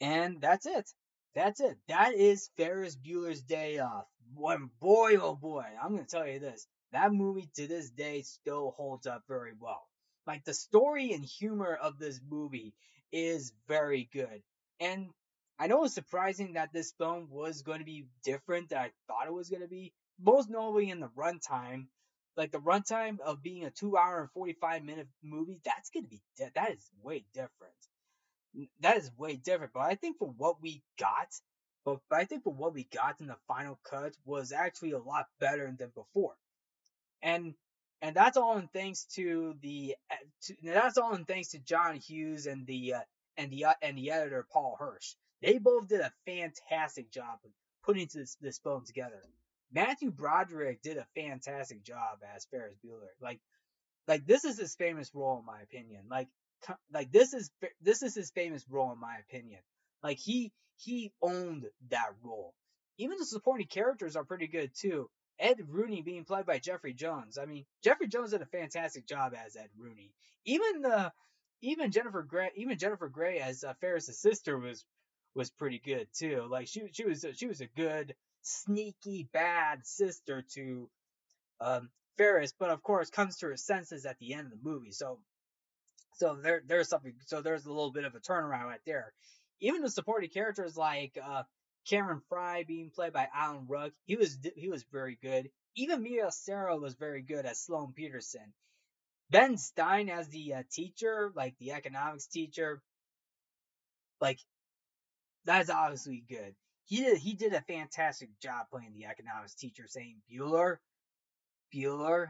And 0.00 0.40
that's 0.40 0.66
it. 0.66 0.88
That's 1.34 1.60
it. 1.60 1.76
That 1.88 2.14
is 2.14 2.50
Ferris 2.56 2.96
Bueller's 2.96 3.42
Day 3.42 3.78
Off. 3.78 4.06
Boy, 4.32 4.56
boy, 4.80 5.16
oh 5.16 5.34
boy, 5.34 5.64
I'm 5.82 5.94
gonna 5.94 6.06
tell 6.06 6.26
you 6.26 6.38
this. 6.38 6.66
That 6.92 7.12
movie 7.12 7.50
to 7.56 7.66
this 7.66 7.90
day 7.90 8.22
still 8.22 8.72
holds 8.72 9.06
up 9.06 9.24
very 9.28 9.52
well. 9.58 9.88
Like 10.26 10.44
the 10.44 10.54
story 10.54 11.12
and 11.12 11.24
humor 11.24 11.74
of 11.74 11.98
this 11.98 12.20
movie 12.28 12.74
is 13.12 13.52
very 13.68 14.08
good. 14.12 14.42
And 14.78 15.08
I 15.58 15.66
know 15.66 15.84
it's 15.84 15.94
surprising 15.94 16.54
that 16.54 16.72
this 16.72 16.92
film 16.92 17.28
was 17.30 17.62
going 17.62 17.80
to 17.80 17.84
be 17.84 18.06
different 18.24 18.70
than 18.70 18.78
I 18.78 18.90
thought 19.06 19.26
it 19.26 19.32
was 19.32 19.50
going 19.50 19.62
to 19.62 19.68
be. 19.68 19.92
Most 20.20 20.48
notably 20.50 20.90
in 20.90 21.00
the 21.00 21.08
runtime, 21.08 21.86
like 22.36 22.52
the 22.52 22.60
runtime 22.60 23.20
of 23.20 23.42
being 23.42 23.64
a 23.64 23.70
two 23.70 23.96
hour 23.96 24.20
and 24.20 24.30
45 24.30 24.84
minute 24.84 25.08
movie, 25.22 25.60
that's 25.64 25.90
going 25.90 26.04
to 26.04 26.10
be, 26.10 26.22
that 26.38 26.72
is 26.72 26.90
way 27.02 27.24
different. 27.34 27.74
That 28.80 28.96
is 28.96 29.10
way 29.16 29.36
different. 29.36 29.72
But 29.72 29.80
I 29.80 29.94
think 29.94 30.18
for 30.18 30.28
what 30.36 30.62
we 30.62 30.82
got, 30.98 31.28
but, 32.08 32.20
I 32.20 32.24
think 32.24 32.44
for 32.44 32.52
what 32.52 32.74
we 32.74 32.84
got 32.84 33.20
in 33.20 33.26
the 33.26 33.36
final 33.48 33.78
cut 33.84 34.14
was 34.24 34.52
actually 34.52 34.92
a 34.92 34.98
lot 34.98 35.26
better 35.38 35.72
than 35.76 35.90
before. 35.94 36.34
And 37.22 37.54
and 38.02 38.16
that's 38.16 38.36
all 38.36 38.56
in 38.56 38.68
thanks 38.68 39.04
to 39.16 39.54
the 39.60 39.94
to, 40.42 40.54
that's 40.62 40.98
all 40.98 41.14
in 41.14 41.24
thanks 41.24 41.48
to 41.50 41.58
John 41.58 41.96
Hughes 41.96 42.46
and 42.46 42.66
the 42.66 42.94
uh, 42.94 43.00
and 43.36 43.50
the 43.50 43.66
uh, 43.66 43.74
and 43.82 43.96
the 43.96 44.10
editor 44.10 44.46
Paul 44.52 44.76
Hirsch. 44.78 45.14
They 45.42 45.58
both 45.58 45.88
did 45.88 46.00
a 46.00 46.12
fantastic 46.26 47.10
job 47.10 47.38
of 47.44 47.50
putting 47.84 48.08
this 48.12 48.36
this 48.40 48.58
film 48.58 48.84
together. 48.86 49.22
Matthew 49.72 50.10
Broderick 50.10 50.82
did 50.82 50.96
a 50.96 51.06
fantastic 51.14 51.82
job 51.84 52.18
as 52.34 52.46
Ferris 52.46 52.76
Bueller. 52.84 53.10
Like 53.20 53.40
like 54.08 54.26
this 54.26 54.44
is 54.44 54.58
his 54.58 54.74
famous 54.74 55.10
role 55.14 55.38
in 55.38 55.44
my 55.44 55.60
opinion. 55.60 56.02
Like 56.10 56.28
like 56.92 57.12
this 57.12 57.32
is 57.32 57.50
this 57.80 58.02
is 58.02 58.14
his 58.14 58.30
famous 58.30 58.64
role 58.68 58.92
in 58.92 59.00
my 59.00 59.16
opinion. 59.28 59.60
Like 60.02 60.18
he 60.18 60.52
he 60.82 61.12
owned 61.22 61.66
that 61.90 62.14
role. 62.22 62.54
Even 62.98 63.18
the 63.18 63.24
supporting 63.24 63.66
characters 63.66 64.16
are 64.16 64.24
pretty 64.24 64.46
good 64.46 64.70
too. 64.74 65.08
Ed 65.38 65.58
Rooney 65.68 66.02
being 66.02 66.24
played 66.24 66.46
by 66.46 66.58
Jeffrey 66.58 66.92
Jones. 66.92 67.38
I 67.38 67.46
mean, 67.46 67.64
Jeffrey 67.82 68.08
Jones 68.08 68.32
did 68.32 68.42
a 68.42 68.46
fantastic 68.46 69.06
job 69.06 69.32
as 69.34 69.56
Ed 69.56 69.70
Rooney. 69.78 70.12
Even 70.44 70.82
the 70.82 71.12
even 71.62 71.90
Jennifer 71.90 72.22
Grey, 72.22 72.50
even 72.56 72.78
Jennifer 72.78 73.08
Grey 73.08 73.38
as 73.38 73.64
uh, 73.64 73.74
Ferris's 73.80 74.18
sister 74.18 74.58
was 74.58 74.84
was 75.34 75.50
pretty 75.50 75.78
good 75.78 76.08
too. 76.12 76.46
Like 76.50 76.68
she 76.68 76.88
she 76.92 77.04
was 77.04 77.24
she 77.34 77.46
was 77.46 77.60
a 77.60 77.66
good 77.66 78.14
sneaky 78.42 79.28
bad 79.32 79.86
sister 79.86 80.44
to 80.54 80.88
um, 81.60 81.90
Ferris, 82.16 82.52
but 82.58 82.70
of 82.70 82.82
course 82.82 83.10
comes 83.10 83.36
to 83.38 83.46
her 83.46 83.56
senses 83.56 84.06
at 84.06 84.18
the 84.18 84.34
end 84.34 84.46
of 84.46 84.50
the 84.50 84.68
movie. 84.70 84.92
So 84.92 85.20
so 86.14 86.36
there 86.42 86.62
there's 86.66 86.88
something 86.88 87.14
so 87.26 87.40
there's 87.40 87.64
a 87.64 87.72
little 87.72 87.92
bit 87.92 88.04
of 88.04 88.14
a 88.14 88.20
turnaround 88.20 88.64
right 88.64 88.80
there. 88.86 89.12
Even 89.60 89.82
the 89.82 89.90
supporting 89.90 90.30
characters 90.30 90.76
like 90.76 91.18
uh, 91.22 91.42
Cameron 91.88 92.22
Frye 92.28 92.64
being 92.64 92.90
played 92.90 93.12
by 93.12 93.28
Alan 93.34 93.66
Ruck, 93.68 93.92
he 94.06 94.16
was 94.16 94.38
he 94.56 94.68
was 94.68 94.84
very 94.84 95.18
good. 95.22 95.50
Even 95.76 96.02
Mia 96.02 96.30
Sara 96.30 96.76
was 96.76 96.94
very 96.94 97.22
good 97.22 97.46
as 97.46 97.60
Sloane 97.60 97.92
Peterson. 97.94 98.52
Ben 99.30 99.56
Stein 99.56 100.08
as 100.08 100.28
the 100.28 100.54
uh, 100.54 100.62
teacher, 100.70 101.32
like 101.34 101.56
the 101.58 101.72
economics 101.72 102.26
teacher, 102.26 102.82
like 104.20 104.38
that's 105.44 105.70
obviously 105.70 106.24
good. 106.28 106.54
He 106.86 106.96
did 106.98 107.18
he 107.18 107.34
did 107.34 107.54
a 107.54 107.60
fantastic 107.60 108.30
job 108.40 108.66
playing 108.70 108.92
the 108.94 109.06
economics 109.06 109.54
teacher, 109.54 109.84
saying 109.86 110.16
Bueller, 110.30 110.78
Bueller, 111.72 112.26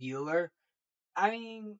Bueller. 0.00 0.48
I 1.14 1.30
mean, 1.30 1.78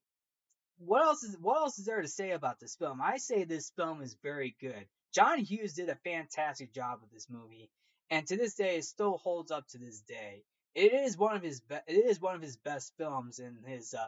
what 0.85 1.03
else 1.03 1.23
is 1.23 1.37
what 1.39 1.57
else 1.57 1.79
is 1.79 1.85
there 1.85 2.01
to 2.01 2.07
say 2.07 2.31
about 2.31 2.59
this 2.59 2.75
film? 2.75 3.01
I 3.01 3.17
say 3.17 3.43
this 3.43 3.71
film 3.75 4.01
is 4.01 4.15
very 4.23 4.55
good. 4.59 4.85
John 5.13 5.39
Hughes 5.39 5.73
did 5.73 5.89
a 5.89 5.95
fantastic 6.03 6.73
job 6.73 6.99
with 7.01 7.11
this 7.11 7.29
movie, 7.29 7.69
and 8.09 8.25
to 8.27 8.37
this 8.37 8.55
day, 8.55 8.77
it 8.77 8.85
still 8.85 9.17
holds 9.17 9.51
up 9.51 9.67
to 9.69 9.77
this 9.77 10.01
day. 10.01 10.43
It 10.75 10.93
is 10.93 11.17
one 11.17 11.35
of 11.35 11.43
his 11.43 11.61
be- 11.61 11.75
it 11.87 12.05
is 12.05 12.19
one 12.19 12.35
of 12.35 12.41
his 12.41 12.57
best 12.57 12.93
films 12.97 13.39
in 13.39 13.57
his 13.65 13.93
uh, 13.93 14.07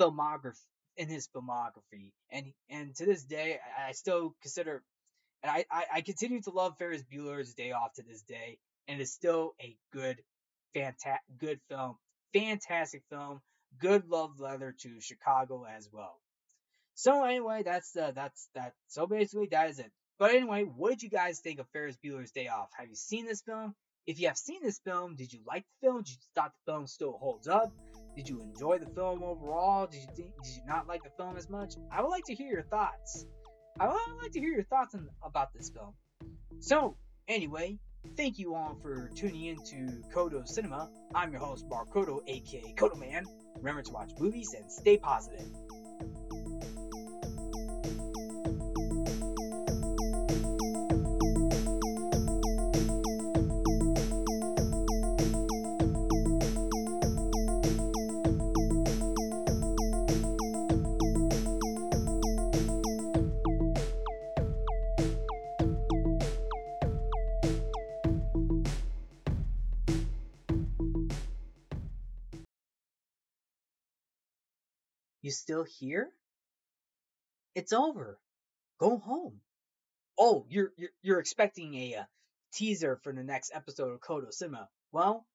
filmography 0.00 0.60
in 0.96 1.08
his 1.08 1.28
filmography, 1.28 2.12
and 2.30 2.52
and 2.70 2.94
to 2.96 3.06
this 3.06 3.24
day, 3.24 3.58
I, 3.78 3.88
I 3.88 3.92
still 3.92 4.34
consider, 4.42 4.82
and 5.42 5.50
I, 5.50 5.64
I 5.70 5.84
I 5.94 6.00
continue 6.02 6.40
to 6.42 6.50
love 6.50 6.78
Ferris 6.78 7.02
Bueller's 7.02 7.54
Day 7.54 7.72
Off 7.72 7.94
to 7.94 8.02
this 8.02 8.22
day, 8.22 8.58
and 8.88 9.00
it's 9.00 9.10
still 9.12 9.54
a 9.60 9.76
good, 9.92 10.22
fantastic, 10.72 11.38
good 11.38 11.60
film, 11.68 11.96
fantastic 12.32 13.02
film, 13.10 13.40
good 13.80 14.08
love 14.08 14.40
letter 14.40 14.74
to 14.80 15.00
Chicago 15.00 15.64
as 15.64 15.88
well. 15.92 16.20
So 16.94 17.24
anyway, 17.24 17.62
that's 17.64 17.96
uh, 17.96 18.12
that's 18.14 18.48
that. 18.54 18.74
So 18.88 19.06
basically, 19.06 19.48
that 19.50 19.70
is 19.70 19.78
it. 19.78 19.90
But 20.18 20.30
anyway, 20.30 20.62
what 20.62 20.90
did 20.90 21.02
you 21.02 21.10
guys 21.10 21.40
think 21.40 21.58
of 21.58 21.66
Ferris 21.72 21.96
Bueller's 22.04 22.30
Day 22.30 22.46
Off? 22.48 22.68
Have 22.78 22.88
you 22.88 22.94
seen 22.94 23.26
this 23.26 23.42
film? 23.42 23.74
If 24.06 24.20
you 24.20 24.28
have 24.28 24.36
seen 24.36 24.62
this 24.62 24.78
film, 24.84 25.16
did 25.16 25.32
you 25.32 25.40
like 25.46 25.64
the 25.80 25.88
film? 25.88 26.02
Did 26.02 26.10
you 26.10 26.16
thought 26.34 26.52
the 26.66 26.72
film 26.72 26.86
still 26.86 27.12
holds 27.12 27.48
up? 27.48 27.72
Did 28.14 28.28
you 28.28 28.40
enjoy 28.40 28.78
the 28.78 28.86
film 28.94 29.22
overall? 29.22 29.86
Did 29.86 30.02
you 30.02 30.08
think, 30.14 30.30
did 30.44 30.54
you 30.54 30.62
not 30.66 30.86
like 30.86 31.02
the 31.02 31.10
film 31.16 31.36
as 31.36 31.48
much? 31.48 31.74
I 31.90 32.02
would 32.02 32.10
like 32.10 32.24
to 32.26 32.34
hear 32.34 32.48
your 32.48 32.62
thoughts. 32.62 33.26
I 33.80 33.88
would 33.88 34.22
like 34.22 34.32
to 34.32 34.40
hear 34.40 34.52
your 34.52 34.64
thoughts 34.64 34.94
on, 34.94 35.08
about 35.22 35.52
this 35.52 35.70
film. 35.70 35.94
So, 36.60 36.96
anyway, 37.26 37.78
thank 38.16 38.38
you 38.38 38.54
all 38.54 38.76
for 38.82 39.10
tuning 39.16 39.46
in 39.46 39.56
to 39.56 40.02
Codo 40.14 40.46
Cinema. 40.46 40.90
I'm 41.14 41.32
your 41.32 41.40
host, 41.40 41.64
Mark 41.68 41.92
Codo, 41.92 42.20
aka 42.28 42.74
Codo 42.76 42.96
Man. 42.96 43.24
Remember 43.56 43.82
to 43.82 43.92
watch 43.92 44.10
movies 44.18 44.54
and 44.54 44.70
stay 44.70 44.96
positive. 44.96 45.46
Still 75.38 75.64
here? 75.64 76.10
It's 77.54 77.72
over. 77.72 78.18
Go 78.78 78.98
home. 78.98 79.40
oh, 80.18 80.46
you're 80.48 80.72
you're, 81.02 81.20
expecting 81.20 81.74
a, 81.74 81.96
uh 81.96 82.04
teaser 82.54 82.96
for 83.02 83.12
the 83.12 83.22
next 83.22 83.50
episode 83.54 83.92
of 83.92 84.00
Codo 84.00 84.32
Cinema. 84.32 84.68
Well, 84.92 85.26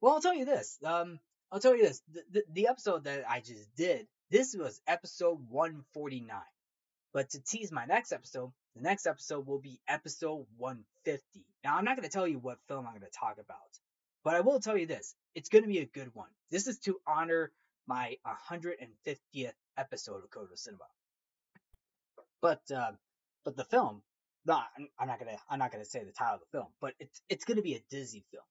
well, 0.00 0.14
I'll 0.14 0.20
tell 0.20 0.34
you 0.34 0.44
this. 0.44 0.78
Um, 0.84 1.18
I'll 1.50 1.60
tell 1.60 1.76
you 1.76 1.82
this. 1.82 2.00
The, 2.12 2.22
the, 2.30 2.44
the 2.52 2.68
episode 2.68 3.04
that 3.04 3.24
I 3.28 3.40
just 3.40 3.74
did, 3.76 4.06
this 4.30 4.54
was 4.56 4.80
episode 4.86 5.38
149. 5.48 6.36
But 7.12 7.30
to 7.30 7.40
tease 7.40 7.70
my 7.70 7.84
next 7.84 8.12
episode, 8.12 8.52
the 8.74 8.82
next 8.82 9.06
episode 9.06 9.46
will 9.46 9.60
be 9.60 9.80
episode 9.86 10.46
150. 10.56 11.22
Now, 11.62 11.76
I'm 11.76 11.84
not 11.84 11.96
going 11.96 12.08
to 12.08 12.12
tell 12.12 12.26
you 12.26 12.38
what 12.38 12.58
film 12.68 12.86
I'm 12.86 12.92
going 12.92 13.02
to 13.02 13.18
talk 13.18 13.38
about, 13.38 13.58
but 14.24 14.34
I 14.34 14.40
will 14.40 14.60
tell 14.60 14.76
you 14.76 14.86
this. 14.86 15.14
It's 15.34 15.48
going 15.48 15.62
to 15.62 15.68
be 15.68 15.78
a 15.78 15.86
good 15.86 16.10
one. 16.14 16.28
This 16.50 16.66
is 16.66 16.78
to 16.80 16.98
honor 17.06 17.52
my 17.86 18.16
150th 18.26 19.52
episode 19.76 20.24
of 20.24 20.30
Codo 20.30 20.56
Cinema. 20.56 20.84
But, 22.40 22.62
uh, 22.74 22.92
but 23.44 23.56
the 23.56 23.64
film, 23.64 24.02
no, 24.46 24.60
I'm, 24.98 25.08
not 25.08 25.18
gonna, 25.18 25.36
I'm 25.48 25.58
not 25.58 25.72
gonna 25.72 25.84
say 25.84 26.04
the 26.04 26.12
title 26.12 26.34
of 26.34 26.40
the 26.40 26.58
film, 26.58 26.68
but 26.80 26.94
it's, 26.98 27.22
it's 27.28 27.44
gonna 27.44 27.62
be 27.62 27.74
a 27.74 27.84
Disney 27.90 28.24
film. 28.30 28.44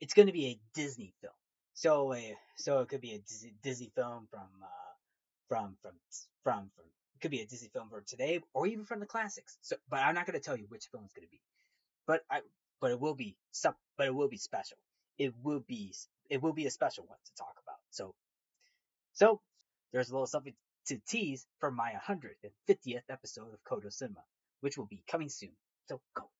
It's 0.00 0.14
gonna 0.14 0.32
be 0.32 0.46
a 0.46 0.58
Disney 0.74 1.14
film. 1.20 1.34
So, 1.74 2.12
uh, 2.12 2.20
so 2.56 2.80
it 2.80 2.88
could 2.88 3.00
be 3.00 3.14
a 3.14 3.18
Disney, 3.62 3.90
film 3.94 4.28
from, 4.30 4.48
uh, 4.62 4.92
from, 5.48 5.76
from, 5.82 5.92
from, 6.42 6.70
from 6.74 6.84
it 7.14 7.20
could 7.20 7.30
be 7.30 7.40
a 7.40 7.46
Disney 7.46 7.68
film 7.72 7.88
from 7.88 8.02
today 8.06 8.40
or 8.52 8.66
even 8.66 8.84
from 8.84 9.00
the 9.00 9.06
classics. 9.06 9.58
So, 9.62 9.76
but 9.88 10.00
I'm 10.00 10.14
not 10.14 10.26
to 10.26 10.40
tell 10.40 10.56
you 10.56 10.66
which 10.68 10.86
film 10.90 11.04
it's 11.04 11.14
to 11.14 11.30
be. 11.30 11.40
But 12.06 12.22
I, 12.30 12.40
but 12.80 12.90
it 12.90 13.00
will 13.00 13.14
be 13.14 13.36
some, 13.52 13.74
but 13.96 14.06
it 14.06 14.14
will 14.14 14.28
be 14.28 14.36
special. 14.36 14.76
It 15.18 15.32
will 15.42 15.60
be, 15.60 15.94
it 16.28 16.42
will 16.42 16.52
be 16.52 16.66
a 16.66 16.70
special 16.70 17.04
one 17.06 17.18
to 17.24 17.34
talk 17.36 17.54
about. 17.62 17.78
So, 17.90 18.14
so 19.14 19.40
there's 19.92 20.10
a 20.10 20.12
little 20.12 20.26
something 20.26 20.54
to 20.86 20.98
tease 21.08 21.46
for 21.60 21.70
my 21.70 21.92
150th 22.06 23.02
episode 23.08 23.54
of 23.54 23.64
Codo 23.64 23.92
Cinema, 23.92 24.24
which 24.60 24.76
will 24.76 24.86
be 24.86 25.02
coming 25.08 25.28
soon. 25.28 25.52
So 25.88 26.00
go. 26.14 26.30